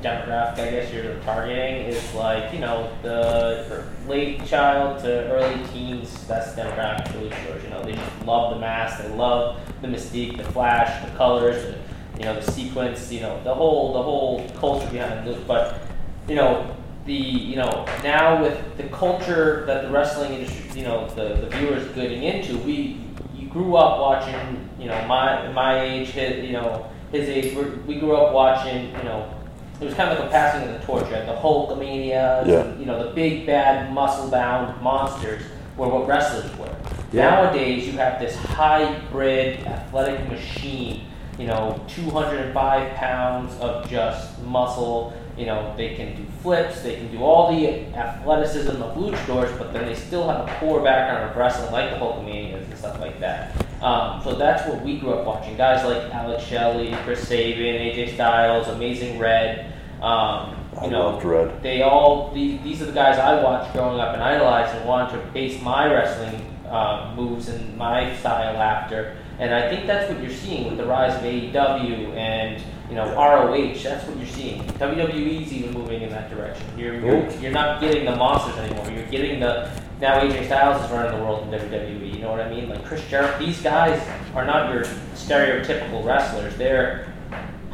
demographic, 0.00 0.58
I 0.58 0.70
guess 0.70 0.92
you're 0.92 1.14
targeting 1.20 1.86
is 1.86 2.14
like 2.14 2.52
you 2.52 2.60
know 2.60 2.90
the 3.02 3.84
late 4.06 4.44
child 4.46 5.02
to 5.02 5.30
early 5.30 5.64
teens. 5.68 6.26
That's 6.26 6.52
demographic 6.52 7.08
for 7.08 7.18
luchadors. 7.18 7.62
You 7.64 7.70
know, 7.70 7.82
they 7.82 7.92
just 7.92 8.24
love 8.24 8.54
the 8.54 8.60
mask, 8.60 9.02
they 9.02 9.08
love 9.10 9.60
the 9.82 9.88
mystique, 9.88 10.36
the 10.36 10.44
flash, 10.44 11.04
the 11.04 11.16
colors, 11.16 11.62
the, 11.62 11.78
you 12.18 12.24
know, 12.24 12.40
the 12.40 12.52
sequence. 12.52 13.10
You 13.12 13.20
know, 13.20 13.42
the 13.44 13.54
whole 13.54 13.92
the 13.92 14.02
whole 14.02 14.48
culture 14.56 14.90
behind 14.90 15.28
it. 15.28 15.46
But 15.46 15.80
you 16.28 16.34
know, 16.34 16.76
the 17.06 17.14
you 17.14 17.56
know 17.56 17.86
now 18.02 18.42
with 18.42 18.76
the 18.76 18.84
culture 18.84 19.64
that 19.66 19.82
the 19.82 19.90
wrestling 19.90 20.34
industry, 20.34 20.80
you 20.80 20.86
know, 20.86 21.08
the, 21.10 21.34
the 21.34 21.48
viewers 21.56 21.88
getting 21.94 22.22
into, 22.22 22.58
we 22.58 23.00
you 23.34 23.48
grew 23.48 23.76
up 23.76 23.98
watching, 24.00 24.68
you 24.78 24.86
know, 24.86 25.06
my 25.06 25.50
my 25.52 25.80
age, 25.80 26.08
his, 26.08 26.44
you 26.44 26.52
know, 26.52 26.90
his 27.12 27.28
age. 27.28 27.54
We're, 27.56 27.74
we 27.86 27.98
grew 27.98 28.16
up 28.16 28.32
watching, 28.32 28.86
you 28.92 29.02
know. 29.04 29.34
It 29.80 29.84
was 29.84 29.94
kind 29.94 30.10
of 30.10 30.18
like 30.18 30.28
a 30.28 30.30
passing 30.30 30.68
of 30.68 30.80
the 30.80 30.84
torch, 30.86 31.04
right? 31.10 31.24
The 31.24 31.34
Hulkamania, 31.34 32.46
Yeah. 32.46 32.74
you 32.78 32.84
know, 32.84 33.02
the 33.06 33.10
big 33.14 33.46
bad 33.46 33.92
muscle-bound 33.92 34.82
monsters 34.82 35.42
were 35.76 35.88
what 35.88 36.08
wrestlers 36.08 36.50
were. 36.58 36.66
Yeah. 37.12 37.30
Nowadays, 37.30 37.86
you 37.86 37.92
have 37.98 38.20
this 38.20 38.34
hybrid 38.36 39.64
athletic 39.66 40.28
machine. 40.28 41.02
You 41.38 41.46
know, 41.46 41.80
205 41.86 42.94
pounds 42.94 43.54
of 43.60 43.88
just 43.88 44.42
muscle. 44.42 45.12
You 45.36 45.46
know, 45.46 45.72
they 45.76 45.94
can 45.94 46.16
do 46.16 46.24
flips, 46.42 46.82
they 46.82 46.96
can 46.96 47.12
do 47.12 47.22
all 47.22 47.54
the 47.54 47.84
athleticism 47.94 48.82
of 48.82 48.96
luchadors, 48.96 49.56
but 49.56 49.72
then 49.72 49.86
they 49.86 49.94
still 49.94 50.26
have 50.28 50.48
a 50.48 50.52
core 50.58 50.80
background 50.80 51.30
of 51.30 51.36
wrestling, 51.36 51.70
like 51.70 51.90
the 51.90 51.96
Hulkamanias 51.96 52.64
and 52.64 52.76
stuff 52.76 52.98
like 52.98 53.20
that. 53.20 53.52
Um, 53.82 54.20
so 54.24 54.34
that's 54.34 54.68
what 54.68 54.82
we 54.82 54.98
grew 54.98 55.12
up 55.14 55.24
watching. 55.26 55.56
Guys 55.56 55.84
like 55.84 56.12
Alex 56.12 56.44
Shelley, 56.44 56.92
Chris 57.04 57.26
Sabin, 57.26 57.76
AJ 57.76 58.14
Styles, 58.14 58.66
Amazing 58.68 59.18
Red. 59.18 59.72
Um, 60.02 60.56
you 60.74 60.80
I 60.80 60.86
know, 60.88 61.10
loved 61.10 61.24
Red. 61.24 61.62
they 61.62 61.82
all 61.82 62.32
the, 62.32 62.58
these 62.58 62.80
are 62.82 62.86
the 62.86 62.92
guys 62.92 63.18
I 63.18 63.42
watched 63.42 63.72
growing 63.72 63.98
up 64.00 64.14
and 64.14 64.22
idolized 64.22 64.76
and 64.76 64.88
wanted 64.88 65.12
to 65.20 65.26
base 65.32 65.60
my 65.62 65.92
wrestling 65.92 66.40
uh, 66.68 67.12
moves 67.16 67.48
and 67.48 67.76
my 67.76 68.14
style 68.16 68.56
after. 68.56 69.16
And 69.38 69.54
I 69.54 69.68
think 69.70 69.86
that's 69.86 70.10
what 70.12 70.20
you're 70.20 70.32
seeing 70.32 70.68
with 70.68 70.78
the 70.78 70.84
rise 70.86 71.14
of 71.14 71.22
AEW 71.22 72.14
and 72.16 72.62
you 72.88 72.96
know 72.96 73.06
ROH. 73.14 73.74
That's 73.82 74.04
what 74.06 74.16
you're 74.16 74.26
seeing. 74.26 74.62
WWE's 74.64 75.52
even 75.52 75.72
moving 75.72 76.02
in 76.02 76.10
that 76.10 76.30
direction. 76.30 76.66
You're 76.76 76.98
you're, 77.00 77.30
you're 77.40 77.52
not 77.52 77.80
getting 77.80 78.04
the 78.04 78.16
monsters 78.16 78.56
anymore. 78.58 78.90
You're 78.90 79.06
getting 79.06 79.40
the 79.40 79.70
now 80.00 80.20
AJ 80.20 80.46
Styles 80.46 80.84
is 80.84 80.90
running 80.90 81.18
the 81.18 81.24
world 81.24 81.52
in 81.52 81.60
WWE. 81.60 82.14
You 82.14 82.20
know 82.20 82.30
what 82.30 82.40
I 82.40 82.48
mean? 82.48 82.68
Like 82.68 82.84
Chris 82.84 83.04
Jericho. 83.08 83.38
These 83.38 83.60
guys 83.62 84.00
are 84.34 84.44
not 84.44 84.72
your 84.72 84.84
stereotypical 85.14 86.04
wrestlers. 86.04 86.56
They're 86.56 87.12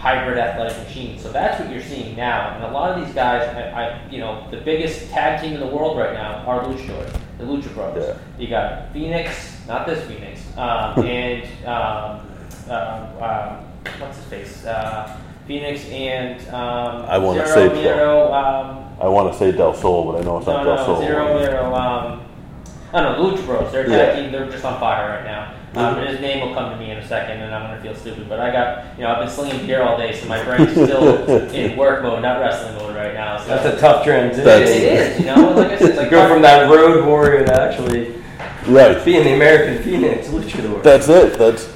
hybrid 0.04 0.36
athletic 0.36 0.76
machines. 0.86 1.22
So 1.22 1.32
that's 1.32 1.58
what 1.58 1.70
you're 1.70 1.82
seeing 1.82 2.14
now. 2.14 2.54
And 2.54 2.64
a 2.64 2.70
lot 2.70 2.90
of 2.90 3.04
these 3.04 3.14
guys, 3.14 3.48
I, 3.56 3.70
I 3.70 4.10
you 4.10 4.18
know, 4.18 4.46
the 4.50 4.58
biggest 4.58 5.10
tag 5.10 5.40
team 5.40 5.54
in 5.54 5.60
the 5.60 5.66
world 5.66 5.96
right 5.96 6.12
now 6.12 6.44
are 6.46 6.62
luchadors, 6.64 7.18
the 7.38 7.44
Lucha 7.44 7.72
Bros. 7.72 8.16
You 8.38 8.48
got 8.48 8.92
Phoenix, 8.92 9.58
not 9.66 9.86
this 9.86 10.06
Phoenix, 10.06 10.42
um, 10.58 11.04
and 11.06 11.66
um, 11.66 12.20
um, 12.68 13.22
um, 13.22 13.64
what's 13.98 14.18
his 14.18 14.26
face? 14.26 14.64
Uh, 14.66 15.18
Phoenix 15.46 15.86
and 15.88 16.40
um, 16.48 17.04
I 17.06 17.18
wanna 17.18 17.46
say 17.46 17.68
Miedo, 17.68 18.32
um, 18.32 18.83
I 19.00 19.08
want 19.08 19.32
to 19.32 19.38
say 19.38 19.52
Del 19.52 19.74
Sol, 19.74 20.10
but 20.12 20.20
I 20.20 20.24
know 20.24 20.38
it's 20.38 20.46
no, 20.46 20.54
not 20.54 20.64
Del 20.64 20.76
no, 20.76 20.84
Sol. 20.86 21.00
Zero 21.00 21.26
Miedo, 21.38 21.64
um, 21.66 22.20
I 22.92 23.00
don't 23.02 23.18
know, 23.18 23.36
Lucha 23.36 23.44
Bros. 23.46 23.72
They're 23.72 23.88
Yeah. 23.88 24.14
team. 24.14 24.30
They're 24.32 24.46
just 24.48 24.64
on 24.64 24.78
fire 24.78 25.08
right 25.08 25.24
now. 25.24 25.50
Um, 25.76 25.98
and 25.98 26.08
his 26.08 26.20
name 26.20 26.46
will 26.46 26.54
come 26.54 26.70
to 26.70 26.76
me 26.76 26.92
in 26.92 26.98
a 26.98 27.06
second, 27.08 27.40
and 27.42 27.52
I'm 27.52 27.62
gonna 27.68 27.82
feel 27.82 27.96
stupid. 27.96 28.28
But 28.28 28.38
I 28.38 28.52
got, 28.52 28.84
you 28.96 29.02
know, 29.02 29.10
I've 29.10 29.18
been 29.18 29.28
slinging 29.28 29.66
beer 29.66 29.82
all 29.82 29.98
day, 29.98 30.12
so 30.14 30.28
my 30.28 30.40
brain's 30.44 30.70
still 30.70 31.28
in 31.52 31.76
work 31.76 32.04
mode, 32.04 32.22
not 32.22 32.38
wrestling 32.38 32.76
mode 32.76 32.94
right 32.94 33.12
now. 33.12 33.38
So. 33.38 33.48
That's 33.48 33.64
a 33.66 33.80
tough 33.80 34.04
transition. 34.04 34.44
That's, 34.44 34.70
It 34.70 34.82
is, 34.84 35.18
you 35.20 35.26
know. 35.26 35.50
Like 35.50 35.72
I 35.72 35.78
said, 35.78 35.88
it's 35.88 35.98
like 35.98 36.10
go 36.10 36.28
from 36.28 36.42
that 36.42 36.70
road 36.70 37.04
warrior 37.04 37.44
to 37.44 37.60
actually 37.60 38.14
Right. 38.68 39.04
being 39.04 39.24
the 39.24 39.34
American 39.34 39.82
Phoenix 39.82 40.28
luchador. 40.28 40.80
That's 40.84 41.08
it. 41.08 41.36
That's 41.36 41.68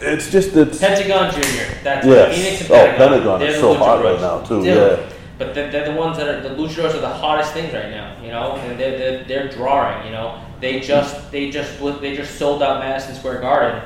it's 0.00 0.30
just 0.32 0.54
it's 0.56 0.78
Pentagon 0.80 1.30
Junior. 1.32 1.66
That's 1.84 2.04
Yes. 2.06 2.36
Phoenix 2.36 2.60
and 2.62 2.70
Oh, 2.72 2.74
Pentagon. 2.74 2.98
Pentagon 3.08 3.40
They're 3.40 3.48
is 3.50 3.60
so 3.60 3.74
hot 3.74 4.02
right 4.04 4.20
now, 4.20 4.40
too, 4.40 4.62
Still. 4.62 4.98
yeah. 4.98 5.13
But 5.38 5.54
they're, 5.54 5.70
they're 5.70 5.92
the 5.92 5.98
ones 5.98 6.16
that 6.18 6.28
are 6.28 6.40
the 6.40 6.50
luchadors 6.50 6.94
are 6.94 7.00
the 7.00 7.08
hottest 7.08 7.52
things 7.52 7.72
right 7.74 7.90
now. 7.90 8.16
You 8.22 8.28
know, 8.28 8.52
and 8.56 8.78
they're, 8.78 8.96
they're, 8.98 9.24
they're 9.24 9.48
drawing. 9.48 10.06
You 10.06 10.12
know, 10.12 10.40
they 10.60 10.80
just 10.80 11.30
they 11.32 11.50
just 11.50 11.80
they 12.00 12.16
just 12.16 12.38
sold 12.38 12.62
out 12.62 12.78
Madison 12.80 13.14
Square 13.16 13.40
Garden. 13.40 13.82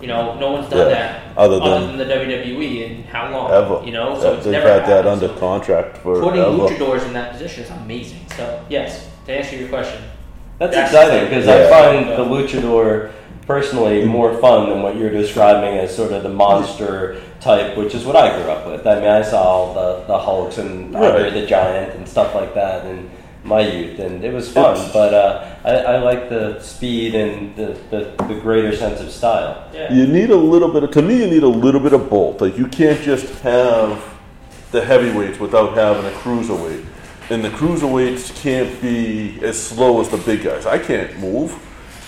You 0.00 0.08
know, 0.08 0.36
no 0.38 0.50
one's 0.50 0.68
done 0.68 0.88
Yeah. 0.90 0.94
that 0.94 1.36
Other 1.38 1.60
than, 1.60 1.96
than- 1.96 2.08
the 2.08 2.12
WWE 2.14 2.90
in 2.90 3.02
how 3.04 3.30
long? 3.30 3.52
ever. 3.52 3.86
You 3.86 3.92
know, 3.92 4.18
so 4.20 4.30
Yeah, 4.32 4.36
it's 4.36 4.44
they've 4.44 4.52
never 4.52 4.68
had 4.68 4.86
that 4.88 5.06
under 5.06 5.28
So 5.28 5.34
contract 5.38 5.98
for 5.98 6.20
Putting 6.20 6.40
ever. 6.40 6.50
luchadors 6.50 7.06
in 7.06 7.12
that 7.12 7.32
position 7.32 7.62
is 7.64 7.70
amazing. 7.70 8.26
So 8.36 8.64
yes, 8.68 9.08
to 9.26 9.32
answer 9.32 9.54
your 9.56 9.68
question, 9.68 10.02
That's, 10.58 10.74
That's 10.74 10.90
exciting 10.92 11.28
because 11.28 11.46
I 11.46 11.60
Yeah. 11.62 11.68
find 11.70 12.08
the 12.10 12.24
luchador 12.24 13.12
personally 13.46 14.04
more 14.04 14.36
fun 14.38 14.70
than 14.70 14.82
what 14.82 14.96
you're 14.96 15.10
describing 15.10 15.78
as 15.78 15.94
sort 15.94 16.10
of 16.12 16.24
the 16.24 16.28
monster 16.28 17.20
type, 17.42 17.76
which 17.76 17.94
is 17.94 18.04
what 18.04 18.16
I 18.16 18.34
grew 18.40 18.50
up 18.50 18.66
with. 18.66 18.86
I 18.86 18.96
mean, 18.96 19.08
I 19.08 19.22
saw 19.22 19.42
all 19.42 19.74
the, 19.74 20.04
the 20.06 20.18
Hulks 20.18 20.58
and 20.58 20.94
Andre 20.94 21.24
Right. 21.24 21.32
the 21.34 21.46
Giant 21.46 21.94
and 21.96 22.08
stuff 22.08 22.34
like 22.34 22.54
that 22.54 22.86
in 22.86 23.10
my 23.44 23.60
youth, 23.60 23.98
and 23.98 24.22
it 24.24 24.32
was 24.32 24.50
fun. 24.52 24.74
It's- 24.76 24.92
but 24.92 25.12
uh, 25.12 25.44
I, 25.64 25.94
I 25.94 25.98
like 25.98 26.28
the 26.28 26.60
speed 26.60 27.14
and 27.16 27.56
the, 27.56 27.76
the, 27.90 28.24
the 28.28 28.38
greater 28.40 28.74
sense 28.76 29.00
of 29.00 29.10
style. 29.10 29.68
yeah. 29.74 29.92
You 29.92 30.06
need 30.06 30.30
a 30.30 30.36
little 30.36 30.68
bit 30.72 30.84
of, 30.84 30.92
to 30.92 31.02
me, 31.02 31.18
you 31.18 31.26
need 31.28 31.42
a 31.42 31.48
little 31.48 31.80
bit 31.80 31.92
of 31.92 32.08
both. 32.08 32.40
Like, 32.40 32.56
you 32.56 32.68
can't 32.68 33.00
just 33.02 33.26
have 33.40 34.02
the 34.70 34.84
heavyweights 34.84 35.38
without 35.40 35.76
having 35.76 36.06
a 36.06 36.14
cruiserweight. 36.18 36.86
And 37.30 37.44
the 37.44 37.50
cruiserweights 37.50 38.40
can't 38.42 38.80
be 38.80 39.38
as 39.42 39.60
slow 39.60 40.00
as 40.00 40.08
the 40.08 40.18
big 40.18 40.44
guys. 40.44 40.64
I 40.66 40.78
can't 40.78 41.18
move. 41.18 41.52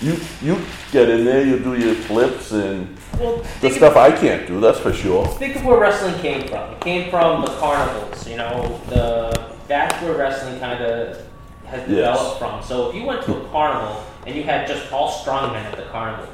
You 0.01 0.19
you 0.41 0.61
get 0.91 1.09
in 1.09 1.23
there, 1.23 1.45
you 1.45 1.59
do 1.59 1.75
your 1.77 1.95
flips 1.95 2.51
and 2.51 2.97
Well, 3.19 3.41
the 3.61 3.69
stuff 3.69 3.95
I 3.95 4.11
can't 4.11 4.45
do, 4.45 4.59
that's 4.59 4.79
for 4.79 4.91
sure. 4.91 5.25
Think 5.39 5.55
of 5.55 5.63
where 5.65 5.79
wrestling 5.79 6.19
came 6.19 6.47
from. 6.47 6.73
It 6.73 6.81
came 6.81 7.09
from 7.09 7.41
the 7.43 7.51
carnivals. 7.57 8.27
You 8.27 8.37
know, 8.37 8.81
the 8.89 9.51
that's 9.67 10.01
where 10.03 10.13
wrestling 10.13 10.59
kind 10.59 10.83
of 10.83 11.17
has 11.65 11.79
Yes. 11.89 12.17
developed 12.17 12.39
from. 12.39 12.61
So 12.63 12.89
if 12.89 12.95
you 12.95 13.05
went 13.05 13.23
to 13.23 13.37
a 13.37 13.47
carnival 13.49 14.03
and 14.27 14.35
you 14.35 14.43
had 14.43 14.67
just 14.67 14.91
all 14.91 15.11
strongmen 15.11 15.63
at 15.63 15.77
the 15.77 15.83
carnival, 15.83 16.27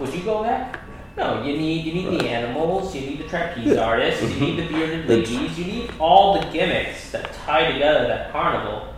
would 0.00 0.12
you 0.12 0.22
go 0.22 0.42
there? 0.42 0.72
No, 1.16 1.42
you 1.44 1.56
need 1.56 1.84
you 1.84 1.92
need 1.92 2.20
the 2.20 2.26
animals, 2.28 2.94
you 2.94 3.02
need 3.02 3.18
the 3.18 3.28
trapeze 3.28 3.76
artists, 3.76 4.22
you 4.22 4.40
need 4.40 4.56
the 4.58 4.66
bearded 4.72 5.08
ladies, 5.08 5.58
you 5.58 5.64
need 5.64 5.90
all 6.00 6.40
the 6.40 6.46
gimmicks 6.50 7.10
that 7.12 7.32
tie 7.46 7.70
together 7.72 8.06
that 8.08 8.32
carnival 8.32 8.92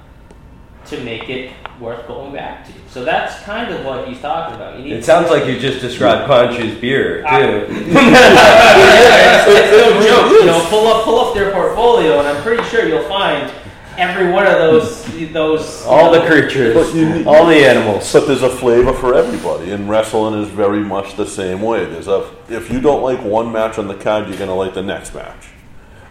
to 0.92 1.02
make 1.05 1.28
it 1.28 1.52
worth 1.81 2.07
going 2.07 2.33
back 2.33 2.66
to. 2.66 2.72
So 2.88 3.05
that's 3.05 3.42
kind 3.42 3.72
of 3.72 3.85
what 3.85 4.07
he's 4.07 4.20
talking 4.20 4.55
about. 4.55 4.78
You 4.78 4.85
need 4.85 4.92
It 4.92 5.05
sounds 5.05 5.31
like 5.31 5.46
you 5.46 5.59
just 5.59 5.81
described 5.81 6.26
Clown 6.26 6.55
Shoes 6.55 6.78
beer, 6.81 7.24
Ah. 7.26 7.38
too. 7.38 7.44
yeah, 7.44 7.66
it's, 9.46 9.48
it's 9.48 9.70
no 9.72 10.07
joke. 10.07 10.33
You 10.40 10.46
know, 10.46 10.66
pull 10.68 10.87
up, 10.87 11.05
pull 11.05 11.18
up 11.20 11.35
their 11.35 11.50
portfolio, 11.52 12.18
and 12.18 12.28
I'm 12.28 12.42
pretty 12.42 12.62
sure 12.64 12.87
you'll 12.87 13.09
find 13.09 13.50
every 13.98 14.31
one 14.33 14.46
of 14.46 14.52
those, 14.59 15.05
those. 15.33 15.85
all 15.87 16.11
the 16.12 16.20
creatures, 16.26 16.94
need- 16.94 17.26
all 17.26 17.46
the 17.46 17.57
animals. 17.57 18.11
But 18.12 18.26
there's 18.26 18.42
a 18.42 18.48
flavor 18.50 18.92
for 18.92 19.14
everybody, 19.14 19.70
and 19.72 19.88
wrestling 19.88 20.40
is 20.42 20.48
very 20.48 20.81
much 20.81 21.16
the 21.16 21.26
same 21.26 21.61
way. 21.62 21.85
There's 21.87 22.09
a 22.09 22.28
if 22.48 22.70
you 22.70 22.81
don't 22.81 23.02
like 23.02 23.22
one 23.24 23.50
match 23.52 23.78
on 23.78 23.88
the 23.88 23.94
card, 23.94 24.28
you're 24.28 24.38
gonna 24.38 24.55
like 24.55 24.74
the 24.74 24.83
next 24.83 25.14
match, 25.14 25.48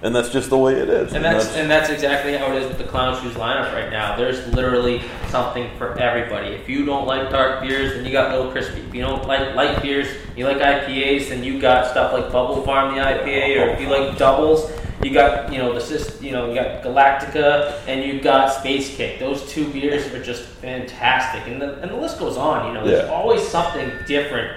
and 0.04 0.16
that's 0.16 0.30
just 0.30 0.50
the 0.50 0.58
way 0.58 0.74
it 0.74 0.90
is. 0.90 1.14
And 1.14 1.24
that's 1.24 1.56
and 1.56 1.70
that's 1.70 1.90
exactly 1.90 2.36
how 2.36 2.52
it 2.52 2.62
is 2.62 2.68
with 2.68 2.78
the 2.78 2.84
Clown 2.84 3.22
Shoes 3.22 3.36
lineup 3.36 3.72
right 3.74 3.90
now. 3.92 4.16
There's 4.16 4.46
literally 4.54 5.02
something 5.30 5.70
for 5.78 5.98
everybody. 6.00 6.48
If 6.50 6.68
you 6.68 6.86
don't 6.86 7.06
like 7.06 7.30
dark 7.30 7.62
beers, 7.62 7.94
then 7.94 8.06
you 8.06 8.12
got 8.12 8.32
Little 8.36 8.52
Crispy. 8.52 8.82
If 8.82 8.96
you 8.96 9.02
don't 9.02 9.28
like 9.28 9.56
light 9.56 9.82
beers, 9.82 10.08
you 10.36 10.46
like 10.46 10.58
IPAs, 10.58 11.30
then 11.30 11.44
you 11.44 11.60
got 11.60 11.90
stuff 11.92 12.14
like 12.14 12.32
Bubble 12.32 12.64
Farm, 12.64 12.96
the 12.96 13.02
IPA. 13.02 13.62
Or 13.62 13.70
if 13.70 13.82
you 13.82 13.90
like 13.90 14.18
doubles, 14.18 14.72
you 15.04 15.14
got 15.14 15.52
you 15.52 15.60
know 15.60 15.78
the 15.78 16.18
you 16.20 16.32
know 16.32 16.50
you 16.50 16.56
got 16.56 16.82
Galactica 16.84 17.80
and 17.88 18.04
you 18.04 18.22
got 18.22 18.52
Space 18.54 18.96
Cake. 18.96 19.20
Those 19.20 19.48
two 19.52 19.72
beers 19.72 20.08
are 20.14 20.24
just 20.24 20.44
fantastic, 20.44 21.46
and 21.48 21.62
the 21.62 21.80
and 21.82 21.92
the 21.92 21.96
list 21.96 22.18
goes 22.18 22.38
on. 22.38 22.68
You 22.68 22.74
know, 22.74 22.86
there's 22.88 23.08
Yeah. 23.08 23.14
always 23.14 23.48
something 23.48 23.92
different 24.08 24.52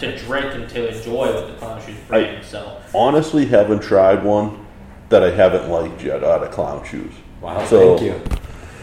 to 0.00 0.16
drink 0.18 0.54
and 0.54 0.68
to 0.68 0.94
enjoy 0.94 1.32
with 1.32 1.46
the 1.46 1.54
Clown 1.54 1.80
Shoes 1.86 1.96
brand. 2.08 2.44
so. 2.44 2.76
honestly 2.94 3.46
haven't 3.46 3.80
tried 3.80 4.22
one 4.22 4.66
that 5.08 5.22
I 5.22 5.30
haven't 5.30 5.68
liked 5.70 6.02
yet 6.02 6.22
out 6.22 6.42
of 6.42 6.50
clown 6.50 6.84
shoes. 6.84 7.12
Wow, 7.40 7.64
So- 7.64 7.96
thank 7.96 8.02
you. 8.02 8.20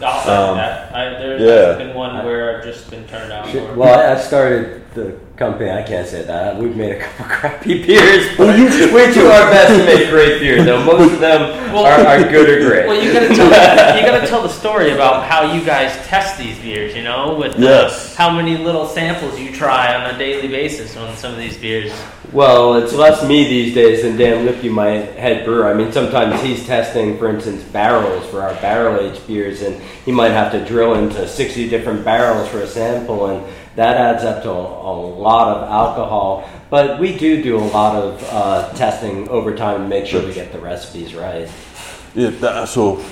I'll 0.02 0.22
say 0.24 0.30
Um, 0.36 0.56
that. 0.58 0.94
I, 0.94 1.08
there's 1.10 1.40
yeah. 1.40 1.82
been 1.82 1.94
one 1.94 2.22
where 2.24 2.58
I've 2.58 2.64
just 2.64 2.90
been 2.90 3.06
turned 3.06 3.30
down. 3.30 3.76
Well, 3.78 4.10
I 4.14 4.20
started 4.20 4.82
the 4.96 5.16
company. 5.36 5.70
I 5.70 5.82
can't 5.82 6.08
say 6.08 6.22
that. 6.22 6.56
We've 6.58 6.74
made 6.74 6.92
a 6.96 6.98
couple 7.00 7.24
crappy 7.36 7.86
beers, 7.86 8.36
Well, 8.38 8.58
you- 8.58 8.66
we 8.92 9.12
do 9.14 9.26
our 9.28 9.50
best 9.50 9.68
to 9.78 9.84
make 9.84 10.08
great 10.10 10.40
beer. 10.40 10.64
Though 10.64 10.82
most 10.84 11.12
of 11.14 11.20
them 11.20 11.72
Well- 11.72 11.84
are, 11.86 12.06
are 12.06 12.28
good 12.28 12.48
or 12.48 12.68
great. 12.68 12.86
Well, 12.88 13.00
you 13.02 13.12
gotta 13.12 13.28
tell 13.34 13.46
you 14.00 14.06
gotta 14.06 14.26
tell 14.26 14.42
the 14.42 14.48
story 14.48 14.90
about 14.92 15.24
how 15.26 15.52
you 15.54 15.64
guys 15.64 15.92
test 16.06 16.38
these 16.38 16.58
beers. 16.58 16.96
You 16.96 17.04
know, 17.04 17.36
with 17.38 17.52
uh, 17.56 17.58
Yes. 17.62 18.16
how 18.16 18.30
many 18.30 18.56
little 18.56 18.86
samples 18.86 19.38
you 19.38 19.52
try 19.52 19.94
on 19.94 20.14
a 20.14 20.18
daily 20.18 20.48
basis 20.48 20.96
on 20.96 21.14
some 21.16 21.32
of 21.32 21.38
these 21.38 21.56
beers. 21.58 21.92
Well, 22.32 22.74
it's 22.74 22.92
less 22.92 23.26
me 23.26 23.44
these 23.48 23.72
days 23.74 24.02
than 24.02 24.16
Dan 24.16 24.46
Lipke, 24.46 24.70
my 24.70 24.88
head 24.88 25.44
brewer. 25.44 25.68
I 25.68 25.74
mean, 25.74 25.92
sometimes 25.92 26.40
he's 26.42 26.66
testing, 26.66 27.18
for 27.18 27.28
instance, 27.28 27.62
barrels 27.62 28.26
for 28.26 28.42
our 28.42 28.54
barrel 28.54 29.00
aged 29.00 29.26
beers, 29.28 29.62
and 29.62 29.80
he 30.04 30.10
might 30.12 30.30
have 30.32 30.50
to 30.52 30.64
drill 30.64 30.94
into 30.94 31.26
60 31.28 31.68
different 31.68 32.04
barrels 32.04 32.48
for 32.48 32.58
a 32.62 32.66
sample, 32.66 33.26
and 33.30 33.46
that 33.76 33.96
adds 33.96 34.24
up 34.24 34.42
to 34.42 34.50
a, 34.50 34.52
a 34.52 34.94
lot 34.94 35.56
of 35.56 35.68
alcohol. 35.70 36.48
But 36.68 36.98
we 36.98 37.16
do 37.16 37.42
do 37.42 37.58
a 37.58 37.60
lot 37.60 37.94
of 37.94 38.22
uh, 38.30 38.72
testing 38.74 39.28
over 39.28 39.54
time 39.54 39.82
to 39.82 39.88
make 39.88 40.06
sure 40.06 40.26
we 40.26 40.34
get 40.34 40.52
the 40.52 40.58
recipes 40.58 41.14
right. 41.14 41.48
Yeah, 42.14 42.30
that, 42.30 42.68
so 42.68 43.04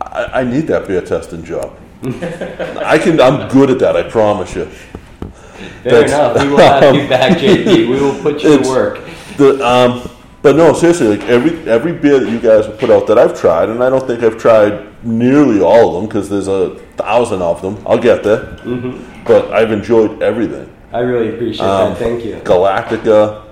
I, 0.00 0.40
I 0.40 0.44
need 0.44 0.66
that 0.68 0.88
beer 0.88 1.02
testing 1.02 1.44
job. 1.44 1.78
I 2.02 2.98
can. 2.98 3.20
I'm 3.20 3.48
good 3.48 3.70
at 3.70 3.78
that. 3.78 3.96
I 3.96 4.02
promise 4.10 4.54
you. 4.56 4.64
Fair 4.64 6.02
That's- 6.06 6.10
enough. 6.10 6.42
We 6.42 6.48
will 6.50 6.58
have 6.58 6.94
you 6.94 7.08
back, 7.08 7.38
JP. 7.38 7.66
We 7.66 8.00
will 8.00 8.20
put 8.22 8.42
you 8.42 8.60
to 8.62 8.68
work. 8.68 8.98
The, 9.36 9.64
um, 9.64 10.10
but 10.42 10.56
no, 10.56 10.72
seriously, 10.72 11.08
like 11.16 11.22
every 11.28 11.52
every 11.70 11.92
beer 11.92 12.18
that 12.20 12.28
you 12.30 12.40
guys 12.40 12.66
have 12.66 12.78
put 12.78 12.90
out 12.90 13.06
that 13.06 13.18
I've 13.18 13.38
tried, 13.40 13.68
and 13.68 13.82
I 13.82 13.88
don't 13.90 14.06
think 14.06 14.22
I've 14.22 14.38
tried 14.38 14.88
nearly 15.04 15.60
all 15.60 15.88
of 15.88 15.94
them 15.94 16.06
because 16.08 16.28
there's 16.28 16.48
a 16.48 16.76
thousand 16.96 17.42
of 17.42 17.62
them. 17.62 17.78
I'll 17.86 17.98
get 17.98 18.22
there, 18.22 18.56
Mm-hmm. 18.64 19.24
but 19.24 19.52
I've 19.52 19.72
enjoyed 19.72 20.22
everything. 20.22 20.68
I 20.92 20.98
really 21.00 21.34
appreciate 21.34 21.64
Um, 21.66 21.90
that. 21.90 21.98
Thank 21.98 22.24
you. 22.24 22.36
Galactica 22.44 23.42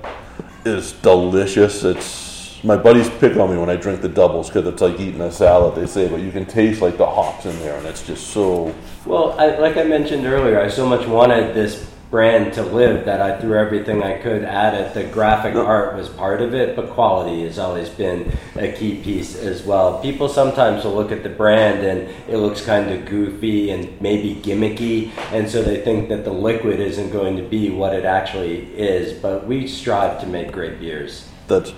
is 0.65 0.93
delicious. 0.93 1.85
It's 1.85 2.63
my 2.63 2.77
buddies 2.77 3.09
pick 3.09 3.37
on 3.39 3.51
me 3.51 3.57
when 3.57 3.71
I 3.71 3.77
drink 3.77 4.03
the 4.03 4.09
doubles 4.09 4.49
because 4.49 4.67
it's 4.67 4.83
like 4.83 5.01
eating 5.01 5.21
a 5.23 5.33
salad. 5.33 5.75
They 5.77 5.87
say, 5.87 6.09
but 6.09 6.21
you 6.21 6.31
can 6.31 6.45
taste 6.45 6.83
like 6.83 6.99
the 6.99 7.07
hops 7.07 7.47
in 7.47 7.59
there, 7.61 7.77
and 7.79 7.87
it's 7.87 8.07
just 8.07 8.29
so. 8.29 8.75
Well, 9.07 9.33
I, 9.41 9.57
like 9.59 9.77
I 9.79 9.85
mentioned 9.85 10.27
earlier, 10.27 10.61
I 10.61 10.69
so 10.69 10.87
much 10.87 11.07
wanted 11.07 11.55
this 11.55 11.89
brand 12.11 12.53
to 12.55 12.63
live 12.63 13.05
that 13.05 13.23
I 13.23 13.41
threw 13.41 13.57
everything 13.57 14.03
I 14.03 14.19
could 14.19 14.43
at 14.43 14.75
it. 14.75 14.95
The 14.95 15.05
graphic 15.05 15.55
art 15.55 15.95
was 15.95 16.09
part 16.09 16.43
of 16.43 16.55
it, 16.55 16.75
but 16.75 16.91
quality 16.91 17.45
has 17.45 17.59
always 17.59 17.89
been 17.89 18.37
a 18.57 18.73
key 18.73 19.01
piece 19.01 19.37
as 19.37 19.63
well. 19.63 20.03
People 20.03 20.29
sometimes 20.29 20.85
will 20.85 20.95
look 20.95 21.13
at 21.13 21.23
the 21.23 21.29
brand 21.29 21.87
and 21.87 22.09
it 22.29 22.39
looks 22.39 22.65
kind 22.65 22.91
of 22.91 23.07
goofy 23.07 23.71
and 23.71 24.01
maybe 24.01 24.35
gimmicky, 24.35 25.13
and 25.31 25.49
so 25.49 25.63
they 25.63 25.83
think 25.83 26.09
that 26.09 26.25
the 26.25 26.33
liquid 26.33 26.81
isn't 26.81 27.11
going 27.11 27.37
to 27.37 27.45
be 27.45 27.71
what 27.71 27.95
it 27.95 28.05
actually 28.05 28.63
is. 28.75 29.13
But 29.13 29.47
we 29.47 29.69
strive 29.69 30.21
to 30.21 30.27
make 30.27 30.51
great 30.51 30.81
beers. 30.81 31.29
That's 31.47 31.73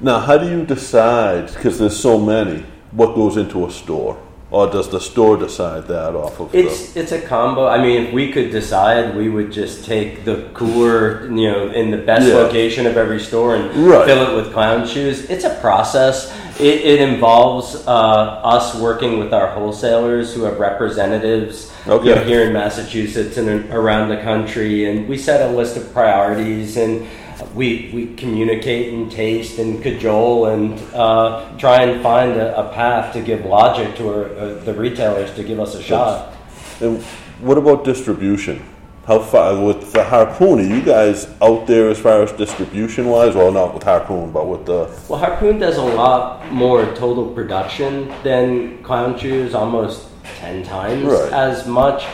now. 0.00 0.18
How 0.18 0.36
do 0.36 0.48
you 0.48 0.66
decide? 0.66 1.46
Because 1.54 1.78
there's 1.78 1.98
so 1.98 2.18
many. 2.18 2.64
What 2.90 3.14
goes 3.14 3.36
into 3.36 3.64
a 3.66 3.70
store, 3.70 4.20
or 4.50 4.66
does 4.68 4.88
the 4.90 5.00
store 5.00 5.36
decide 5.36 5.86
that 5.86 6.14
off 6.14 6.40
of? 6.40 6.54
It's 6.54 6.96
it's 6.96 7.12
a 7.12 7.20
combo. 7.20 7.68
I 7.68 7.80
mean, 7.82 8.06
if 8.06 8.12
we 8.12 8.32
could 8.32 8.50
decide, 8.50 9.16
we 9.16 9.28
would 9.28 9.52
just 9.52 9.84
take 9.84 10.24
the 10.24 10.48
cooler, 10.54 11.26
you 11.30 11.50
know, 11.50 11.68
in 11.70 11.90
the 11.90 11.98
best 11.98 12.26
Yeah. 12.26 12.34
location 12.34 12.86
of 12.86 12.96
every 12.96 13.20
store 13.20 13.54
and 13.56 13.74
Right. 13.86 14.04
fill 14.06 14.22
it 14.30 14.34
with 14.36 14.52
clown 14.52 14.86
shoes. 14.86 15.30
It's 15.30 15.44
a 15.44 15.54
process. 15.60 16.32
It, 16.58 16.80
it 16.84 17.00
involves 17.00 17.86
uh, 17.86 17.90
us 17.90 18.74
working 18.74 19.18
with 19.18 19.32
our 19.32 19.46
wholesalers 19.46 20.34
who 20.34 20.42
have 20.42 20.58
representatives 20.58 21.70
Okay. 21.88 22.08
you 22.08 22.14
know, 22.14 22.22
here 22.22 22.42
in 22.42 22.52
Massachusetts 22.52 23.38
and 23.38 23.72
around 23.72 24.10
the 24.10 24.18
country, 24.18 24.84
and 24.90 25.08
we 25.08 25.16
set 25.16 25.48
a 25.48 25.52
list 25.56 25.76
of 25.76 25.92
priorities 25.94 26.76
and. 26.76 27.06
We, 27.54 27.90
we 27.92 28.14
communicate 28.14 28.92
and 28.92 29.10
taste 29.10 29.58
and 29.58 29.82
cajole 29.82 30.46
and 30.46 30.78
uh, 30.94 31.56
try 31.58 31.82
and 31.82 32.02
find 32.02 32.32
a, 32.32 32.58
a 32.58 32.72
path 32.72 33.12
to 33.14 33.22
give 33.22 33.44
logic 33.44 33.96
to 33.96 34.08
our, 34.08 34.24
uh, 34.36 34.54
the 34.64 34.74
retailers 34.74 35.34
to 35.34 35.42
give 35.44 35.58
us 35.60 35.74
a 35.74 35.82
shot. 35.82 36.34
And 36.80 37.02
what 37.40 37.58
about 37.58 37.84
distribution? 37.84 38.62
How 39.06 39.18
far 39.18 39.60
with 39.60 39.92
the 39.92 40.04
harpoon? 40.04 40.60
Are 40.60 40.62
you 40.62 40.82
guys 40.82 41.26
out 41.42 41.66
there 41.66 41.88
as 41.90 41.98
far 41.98 42.22
as 42.22 42.30
distribution 42.32 43.06
wise? 43.08 43.34
Well, 43.34 43.50
not 43.50 43.74
with 43.74 43.82
harpoon, 43.82 44.30
but 44.30 44.46
with 44.46 44.66
the 44.66 44.88
Well, 45.08 45.18
Harpoon 45.18 45.58
does 45.58 45.78
a 45.78 45.82
lot 45.82 46.52
more 46.52 46.84
total 46.94 47.26
production 47.32 48.12
than 48.22 48.82
Clown 48.84 49.18
Shoes, 49.18 49.54
almost 49.54 50.06
10 50.38 50.62
times 50.64 51.04
Right. 51.04 51.32
as 51.32 51.66
much. 51.66 52.04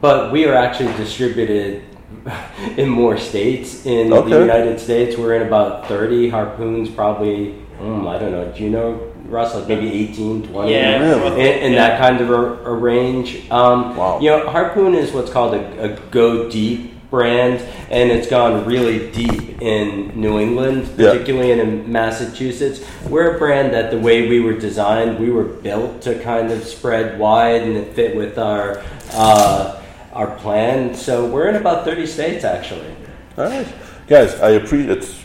But 0.00 0.30
we 0.30 0.44
are 0.44 0.54
actually 0.54 0.92
distributed 0.96 1.82
in 2.76 2.88
more 2.88 3.16
states. 3.18 3.84
In 3.86 4.12
Okay. 4.12 4.30
the 4.30 4.40
United 4.40 4.80
States, 4.80 5.16
we're 5.16 5.34
in 5.34 5.42
about 5.46 5.86
30. 5.86 6.28
Harpoon's 6.30 6.90
probably, 6.90 7.54
mm, 7.80 8.08
I 8.08 8.18
don't 8.18 8.32
know, 8.32 8.50
do 8.52 8.62
you 8.64 8.70
know, 8.70 9.00
Russ, 9.26 9.54
like 9.54 9.68
maybe 9.68 9.92
18, 9.92 10.48
20? 10.48 10.72
Yeah, 10.72 11.02
Really? 11.02 11.40
In, 11.40 11.62
in 11.64 11.72
yeah. 11.72 11.88
that 11.88 12.00
kind 12.00 12.20
of 12.20 12.30
a, 12.30 12.64
a 12.70 12.72
range. 12.74 13.50
Um, 13.50 13.96
Wow. 13.96 14.20
You 14.20 14.30
know, 14.30 14.48
Harpoon 14.48 14.94
is 14.94 15.12
what's 15.12 15.30
called 15.30 15.54
a, 15.54 15.92
a 15.94 16.00
go 16.10 16.48
deep 16.50 16.94
brand, 17.10 17.60
and 17.90 18.10
it's 18.10 18.28
gone 18.28 18.64
really 18.66 19.10
deep 19.12 19.60
in 19.62 20.12
New 20.18 20.38
England, 20.38 20.88
particularly 20.96 21.52
in, 21.52 21.58
in 21.60 21.90
Massachusetts. 21.90 22.80
We're 23.08 23.36
a 23.36 23.38
brand 23.38 23.72
that 23.72 23.90
the 23.90 23.98
way 23.98 24.28
we 24.28 24.40
were 24.40 24.52
designed, 24.52 25.18
we 25.18 25.30
were 25.30 25.44
built 25.44 26.02
to 26.02 26.18
kind 26.22 26.50
of 26.50 26.64
spread 26.64 27.18
wide, 27.18 27.62
and 27.62 27.76
it 27.78 27.94
fit 27.94 28.14
with 28.16 28.38
our 28.38 28.82
uh, 29.12 29.77
our 30.18 30.36
plan. 30.38 30.96
So 30.96 31.24
we're 31.24 31.48
in 31.48 31.54
about 31.54 31.84
30 31.84 32.04
states, 32.06 32.44
actually. 32.44 32.90
All 33.36 33.44
right, 33.44 33.72
guys. 34.08 34.34
I 34.40 34.50
appreciate 34.50 34.98
it's 34.98 35.24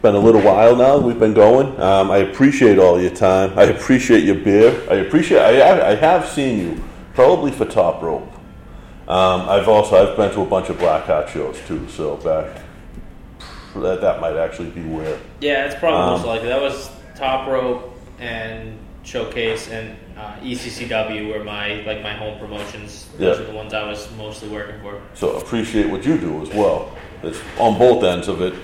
been 0.00 0.14
a 0.14 0.18
little 0.18 0.40
while 0.40 0.74
now. 0.74 0.96
We've 0.96 1.18
been 1.18 1.34
going. 1.34 1.78
Um, 1.78 2.10
I 2.10 2.18
appreciate 2.18 2.78
all 2.78 2.98
your 2.98 3.10
time. 3.10 3.58
I 3.58 3.64
appreciate 3.64 4.24
your 4.24 4.36
beer. 4.36 4.70
I 4.90 4.94
appreciate. 4.94 5.38
I, 5.38 5.90
I 5.90 5.94
have 5.96 6.26
seen 6.26 6.58
you 6.58 6.82
probably 7.12 7.52
for 7.52 7.66
Top 7.66 8.00
Rope. 8.02 8.26
Um, 9.06 9.42
I've 9.50 9.68
also 9.68 9.96
I've 10.10 10.16
been 10.16 10.32
to 10.32 10.40
a 10.40 10.46
bunch 10.46 10.70
of 10.70 10.78
black 10.78 11.04
hat 11.04 11.28
shows 11.28 11.60
too. 11.66 11.86
So 11.90 12.16
back 12.16 12.62
that 13.76 14.00
that 14.00 14.20
might 14.20 14.36
actually 14.36 14.70
be 14.70 14.82
where. 14.82 15.18
Yeah, 15.42 15.66
it's 15.66 15.74
probably 15.74 16.00
Um, 16.00 16.10
most 16.12 16.26
likely. 16.26 16.48
That 16.48 16.62
was 16.62 16.90
Top 17.16 17.48
Rope 17.48 17.94
and 18.18 18.78
Showcase 19.02 19.68
and 19.68 19.94
uh, 20.20 20.34
ECCW 20.42 21.32
were 21.32 21.42
my 21.44 21.82
like 21.86 22.02
my 22.02 22.12
home 22.12 22.38
promotions. 22.38 23.06
Those 23.18 23.38
Yeah. 23.38 23.42
are 23.44 23.46
the 23.46 23.56
ones 23.56 23.72
I 23.74 23.86
was 23.88 24.08
mostly 24.18 24.48
working 24.48 24.76
for. 24.82 25.00
So 25.14 25.36
appreciate 25.36 25.88
what 25.88 26.04
you 26.04 26.18
do 26.18 26.42
as 26.42 26.50
well. 26.50 26.90
It's 27.22 27.40
on 27.58 27.78
both 27.78 28.04
ends 28.04 28.28
of 28.28 28.40
it. 28.42 28.54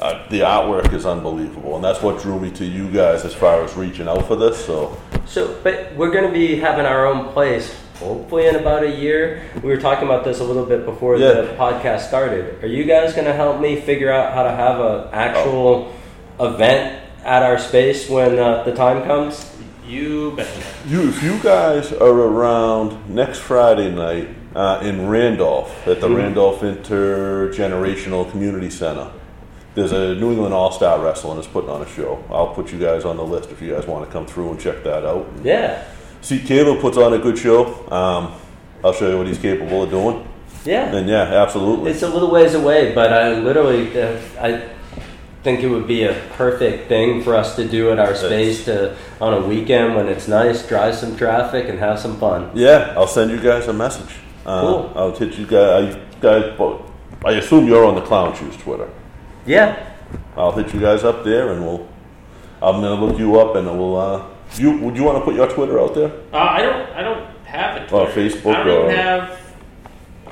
Uh, 0.00 0.26
the 0.30 0.40
artwork 0.40 0.92
is 0.92 1.06
unbelievable, 1.06 1.76
and 1.76 1.84
that's 1.84 2.02
what 2.02 2.20
drew 2.20 2.38
me 2.40 2.50
to 2.50 2.64
you 2.64 2.88
guys 2.90 3.24
as 3.24 3.32
far 3.34 3.62
as 3.62 3.74
reaching 3.76 4.08
out 4.08 4.26
for 4.26 4.36
this. 4.36 4.64
So 4.66 4.96
So, 5.26 5.56
but 5.62 5.92
we're 5.96 6.10
going 6.10 6.26
to 6.26 6.32
be 6.32 6.56
having 6.56 6.84
our 6.86 7.06
own 7.06 7.28
place 7.32 7.72
hopefully 8.00 8.46
in 8.48 8.56
about 8.56 8.82
a 8.82 8.90
year. 8.90 9.42
We 9.62 9.68
were 9.70 9.76
talking 9.80 10.04
about 10.08 10.24
this 10.24 10.40
a 10.40 10.44
little 10.44 10.66
bit 10.66 10.84
before 10.84 11.16
Yeah. 11.16 11.32
the 11.42 11.54
podcast 11.56 12.00
started. 12.08 12.62
Are 12.62 12.66
you 12.66 12.82
guys 12.84 13.12
going 13.12 13.26
to 13.26 13.32
help 13.32 13.60
me 13.60 13.80
figure 13.80 14.10
out 14.10 14.34
how 14.34 14.42
to 14.42 14.50
have 14.50 14.80
an 14.80 15.08
actual 15.12 15.92
event 16.40 16.98
at 17.24 17.44
our 17.44 17.58
space 17.58 18.10
when 18.10 18.38
uh, 18.40 18.64
the 18.64 18.74
time 18.74 19.04
comes? 19.04 19.48
You 19.92 20.32
bet. 20.34 20.48
You, 20.88 21.10
if 21.10 21.22
you 21.22 21.38
guys 21.42 21.92
are 21.92 22.08
around 22.18 23.10
next 23.14 23.40
Friday 23.40 23.90
night 23.94 24.26
uh, 24.54 24.80
in 24.82 25.06
Randolph 25.08 25.86
at 25.86 26.00
the 26.00 26.08
Mhm. 26.08 26.16
Randolph 26.16 26.60
Intergenerational 26.62 28.30
Community 28.30 28.70
Center, 28.70 29.08
there's 29.74 29.92
a 29.92 30.14
New 30.14 30.30
England 30.32 30.54
All 30.54 30.72
Star 30.72 30.98
Wrestling 30.98 31.38
is 31.38 31.46
putting 31.46 31.68
on 31.68 31.82
a 31.82 31.88
show. 31.88 32.24
I'll 32.30 32.54
put 32.54 32.72
you 32.72 32.78
guys 32.78 33.04
on 33.04 33.18
the 33.18 33.22
list 33.24 33.50
if 33.50 33.60
you 33.60 33.74
guys 33.74 33.86
want 33.86 34.06
to 34.06 34.10
come 34.10 34.24
through 34.24 34.52
and 34.52 34.58
check 34.60 34.82
that 34.84 35.04
out. 35.04 35.26
Yeah. 35.44 35.82
See, 36.22 36.38
Caleb 36.38 36.80
puts 36.80 36.96
on 36.96 37.12
a 37.12 37.18
good 37.18 37.36
show. 37.36 37.66
Um, 37.90 38.32
I'll 38.82 38.94
show 38.94 39.10
you 39.10 39.18
what 39.18 39.26
he's 39.26 39.38
capable 39.38 39.82
of 39.82 39.90
doing. 39.90 40.26
Yeah. 40.64 40.94
And 40.94 41.06
yeah, 41.06 41.22
absolutely. 41.42 41.90
It's 41.90 42.02
a 42.02 42.08
little 42.08 42.30
ways 42.30 42.54
away, 42.54 42.94
but 42.94 43.12
I 43.12 43.34
literally, 43.34 44.00
uh, 44.00 44.16
I 44.40 44.62
think 45.42 45.60
it 45.60 45.68
would 45.68 45.86
be 45.88 46.04
a 46.04 46.14
perfect 46.36 46.88
thing 46.88 47.22
for 47.22 47.34
us 47.34 47.56
to 47.56 47.66
do 47.66 47.90
at 47.90 47.98
our 47.98 48.14
space 48.14 48.64
to 48.66 48.96
on 49.20 49.34
a 49.34 49.40
weekend 49.46 49.94
when 49.96 50.06
it's 50.08 50.28
nice, 50.28 50.66
drive 50.66 50.94
some 50.94 51.16
traffic, 51.16 51.68
and 51.68 51.78
have 51.78 51.98
some 51.98 52.16
fun. 52.18 52.50
Yeah, 52.54 52.94
I'll 52.96 53.08
send 53.08 53.30
you 53.30 53.40
guys 53.40 53.66
a 53.68 53.72
message. 53.72 54.14
Uh, 54.46 54.60
Cool. 54.60 54.92
I'll 54.94 55.14
hit 55.14 55.34
you 55.38 55.46
guys. 55.46 55.96
I, 55.96 56.00
guys, 56.20 56.56
both. 56.56 56.82
I 57.24 57.32
assume 57.32 57.66
you're 57.66 57.84
on 57.84 57.94
the 57.94 58.02
Clown 58.02 58.34
Shoes 58.36 58.56
Twitter. 58.56 58.88
Yeah. 59.46 59.90
I'll 60.36 60.52
hit 60.52 60.72
you 60.74 60.80
guys 60.80 61.04
up 61.04 61.24
there, 61.24 61.52
and 61.52 61.64
we'll. 61.64 61.88
I'm 62.60 62.80
gonna 62.80 62.94
look 63.04 63.18
you 63.18 63.38
up, 63.40 63.56
and 63.56 63.66
we'll. 63.66 63.96
Uh, 63.96 64.26
you 64.56 64.78
would 64.78 64.96
you 64.96 65.02
want 65.04 65.18
to 65.18 65.24
put 65.24 65.34
your 65.34 65.48
Twitter 65.48 65.80
out 65.80 65.94
there? 65.94 66.12
Uh, 66.32 66.36
I 66.36 66.62
don't. 66.62 66.90
I 66.96 67.02
don't 67.02 67.26
have 67.46 67.76
a 67.76 67.84
Or 67.94 68.06
Twitter. 68.06 68.20
Facebook 68.20 68.54
I 68.54 68.64
don't 68.64 68.68
or- 68.68 68.84
even 68.92 68.96
have. 68.96 69.38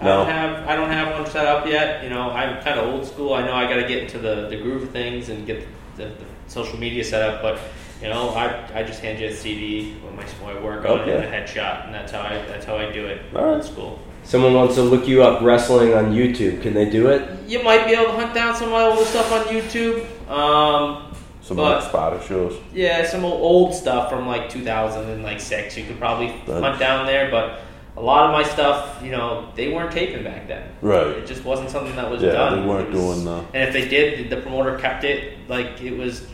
I 0.01 0.05
No. 0.05 0.17
don't 0.25 0.27
have. 0.33 0.69
I 0.69 0.77
don't 0.77 0.91
have 0.91 1.13
one 1.21 1.31
set 1.31 1.47
up 1.47 1.67
yet. 1.67 2.03
You 2.03 2.11
know, 2.11 2.31
I'm 2.31 2.63
kind 2.63 2.79
of 2.81 2.87
old 2.89 3.07
school. 3.07 3.35
I 3.35 3.43
know 3.45 3.53
I 3.55 3.65
got 3.69 3.77
to 3.83 3.87
get 3.89 3.99
into 4.03 4.19
the, 4.19 4.49
the 4.49 4.57
groove 4.57 4.83
of 4.83 4.91
things 4.91 5.29
and 5.29 5.47
get 5.47 5.67
the, 5.97 6.05
the 6.05 6.25
social 6.47 6.79
media 6.79 7.05
set 7.05 7.23
up. 7.23 7.43
But 7.43 7.59
you 8.03 8.09
know, 8.09 8.31
I, 8.31 8.67
I 8.81 8.83
just 8.83 9.01
hand 9.01 9.21
you 9.21 9.27
a 9.29 9.33
CD 9.35 9.97
with 10.03 10.15
my, 10.15 10.53
my 10.55 10.61
work 10.63 10.87
on 10.87 11.01
it 11.01 11.09
and 11.09 11.25
a 11.25 11.29
headshot, 11.31 11.85
and 11.87 11.95
that's 11.95 12.13
how 12.13 12.23
I 12.23 12.39
that's 12.47 12.65
how 12.65 12.77
I 12.77 12.91
do 12.91 13.05
it. 13.07 13.21
Old 13.35 13.63
school. 13.65 13.99
Someone 14.23 14.55
wants 14.55 14.75
to 14.77 14.83
look 14.83 15.07
you 15.09 15.23
up 15.23 15.43
wrestling 15.43 15.95
on 15.95 16.13
YouTube. 16.13 16.63
Can 16.63 16.73
they 16.75 16.89
do 16.89 17.09
it? 17.09 17.29
You 17.49 17.63
might 17.63 17.87
be 17.87 17.93
able 17.93 18.07
to 18.07 18.13
hunt 18.13 18.35
down 18.35 18.55
some 18.55 18.67
of 18.69 18.73
my 18.73 18.83
older 18.85 19.05
stuff 19.05 19.31
on 19.33 19.45
YouTube. 19.47 20.05
Um, 20.31 21.15
Some 21.43 21.57
but- 21.57 21.81
like 21.81 21.89
Sparta 21.89 22.23
shows. 22.27 22.55
Yeah, 22.73 23.07
some 23.07 23.25
old- 23.25 23.41
old 23.41 23.75
stuff 23.75 24.11
from 24.11 24.27
like 24.27 24.49
2006. 24.51 25.77
You 25.77 25.85
could 25.85 25.99
probably 25.99 26.29
That's- 26.47 26.61
hunt 26.63 26.79
down 26.79 27.07
there, 27.07 27.31
but 27.31 27.61
a 28.01 28.03
lot 28.03 28.25
of 28.27 28.33
my 28.33 28.43
stuff, 28.43 29.01
you 29.05 29.11
know, 29.11 29.49
they 29.57 29.73
weren't 29.73 29.93
taping 29.93 30.25
back 30.25 30.49
then. 30.49 30.63
Right. 30.81 31.07
It 31.09 31.27
just 31.27 31.45
wasn't 31.45 31.69
something 31.71 31.95
that 31.97 32.11
was 32.11 32.23
Yeah, 32.23 32.33
done. 32.33 32.63
they 32.63 32.67
weren't 32.69 32.91
was- 32.91 32.99
doing 32.99 33.25
the- 33.27 33.45
And 33.53 33.69
if 33.69 33.73
they 33.75 33.87
did, 33.87 34.31
the 34.31 34.39
promoter 34.39 34.79
kept 34.79 35.05
it 35.05 35.35
like 35.49 35.81
it 35.83 35.97
was 35.97 36.27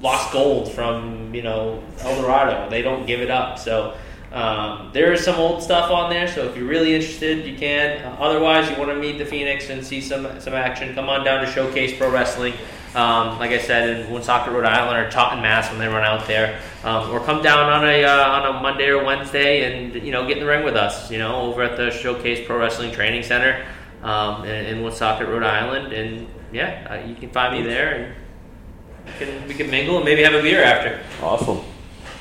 lost 0.00 0.32
gold 0.32 0.70
from 0.72 1.34
you 1.34 1.42
know 1.42 1.82
El 2.00 2.22
Dorado. 2.22 2.68
They 2.70 2.82
don't 2.82 3.06
give 3.06 3.20
it 3.20 3.30
up. 3.30 3.58
So. 3.58 3.94
Um, 4.32 4.90
there 4.92 5.12
is 5.12 5.22
some 5.24 5.36
old 5.36 5.62
stuff 5.62 5.92
on 5.92 6.10
there, 6.10 6.26
so 6.26 6.42
if 6.44 6.56
you're 6.56 6.66
really 6.66 6.92
interested, 6.92 7.46
you 7.46 7.56
can. 7.56 8.02
Uh, 8.04 8.16
otherwise, 8.18 8.68
you 8.68 8.76
want 8.76 8.90
to 8.90 8.96
meet 8.96 9.16
the 9.16 9.24
Phoenix 9.24 9.70
and 9.70 9.86
see 9.86 10.00
some 10.00 10.26
some 10.40 10.54
action, 10.54 10.92
come 10.92 11.08
on 11.08 11.24
down 11.24 11.44
to 11.44 11.52
Showcase 11.52 11.96
Pro 11.96 12.10
Wrestling. 12.10 12.52
Um, 12.94 13.40
like 13.40 13.50
I 13.50 13.58
said, 13.58 13.88
in 13.88 14.12
Woonsocket, 14.12 14.52
Rhode 14.52 14.64
Island, 14.64 15.04
or 15.04 15.10
Taunton, 15.10 15.42
Mass, 15.42 15.68
when 15.68 15.80
they 15.80 15.88
run 15.88 16.04
out 16.04 16.26
there, 16.28 16.60
um, 16.84 17.10
or 17.10 17.18
come 17.18 17.42
down 17.42 17.68
on 17.68 17.84
a 17.84 18.04
uh, 18.04 18.28
on 18.28 18.56
a 18.56 18.60
Monday 18.60 18.88
or 18.88 19.04
Wednesday 19.04 19.64
and 19.64 19.94
you 20.04 20.12
know 20.12 20.26
get 20.28 20.38
in 20.38 20.44
the 20.44 20.48
ring 20.48 20.64
with 20.64 20.76
us. 20.76 21.10
You 21.10 21.18
know, 21.18 21.40
over 21.42 21.62
at 21.62 21.76
the 21.76 21.90
Showcase 21.90 22.46
Pro 22.46 22.56
Wrestling 22.58 22.92
Training 22.92 23.24
Center 23.24 23.66
um, 24.02 24.44
in, 24.44 24.66
in 24.66 24.82
Woonsocket, 24.82 25.26
Rhode 25.26 25.42
Island, 25.42 25.92
and 25.92 26.28
yeah, 26.52 26.86
uh, 26.88 27.06
you 27.06 27.16
can 27.16 27.30
find 27.30 27.58
me 27.58 27.68
there, 27.68 27.94
and 27.94 28.14
we 29.06 29.26
can 29.26 29.48
we 29.48 29.54
can 29.54 29.70
mingle 29.70 29.96
and 29.96 30.04
maybe 30.04 30.22
have 30.22 30.34
a 30.34 30.42
beer 30.42 30.62
after. 30.62 31.00
Awesome. 31.20 31.58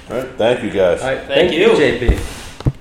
All 0.10 0.18
right, 0.18 0.30
thank 0.38 0.64
you 0.64 0.72
guys. 0.72 1.02
All 1.02 1.08
right, 1.08 1.20
Thank 1.20 1.52
thank 1.52 1.54
you. 1.54 1.72
you, 1.72 2.10
JP. 2.10 2.43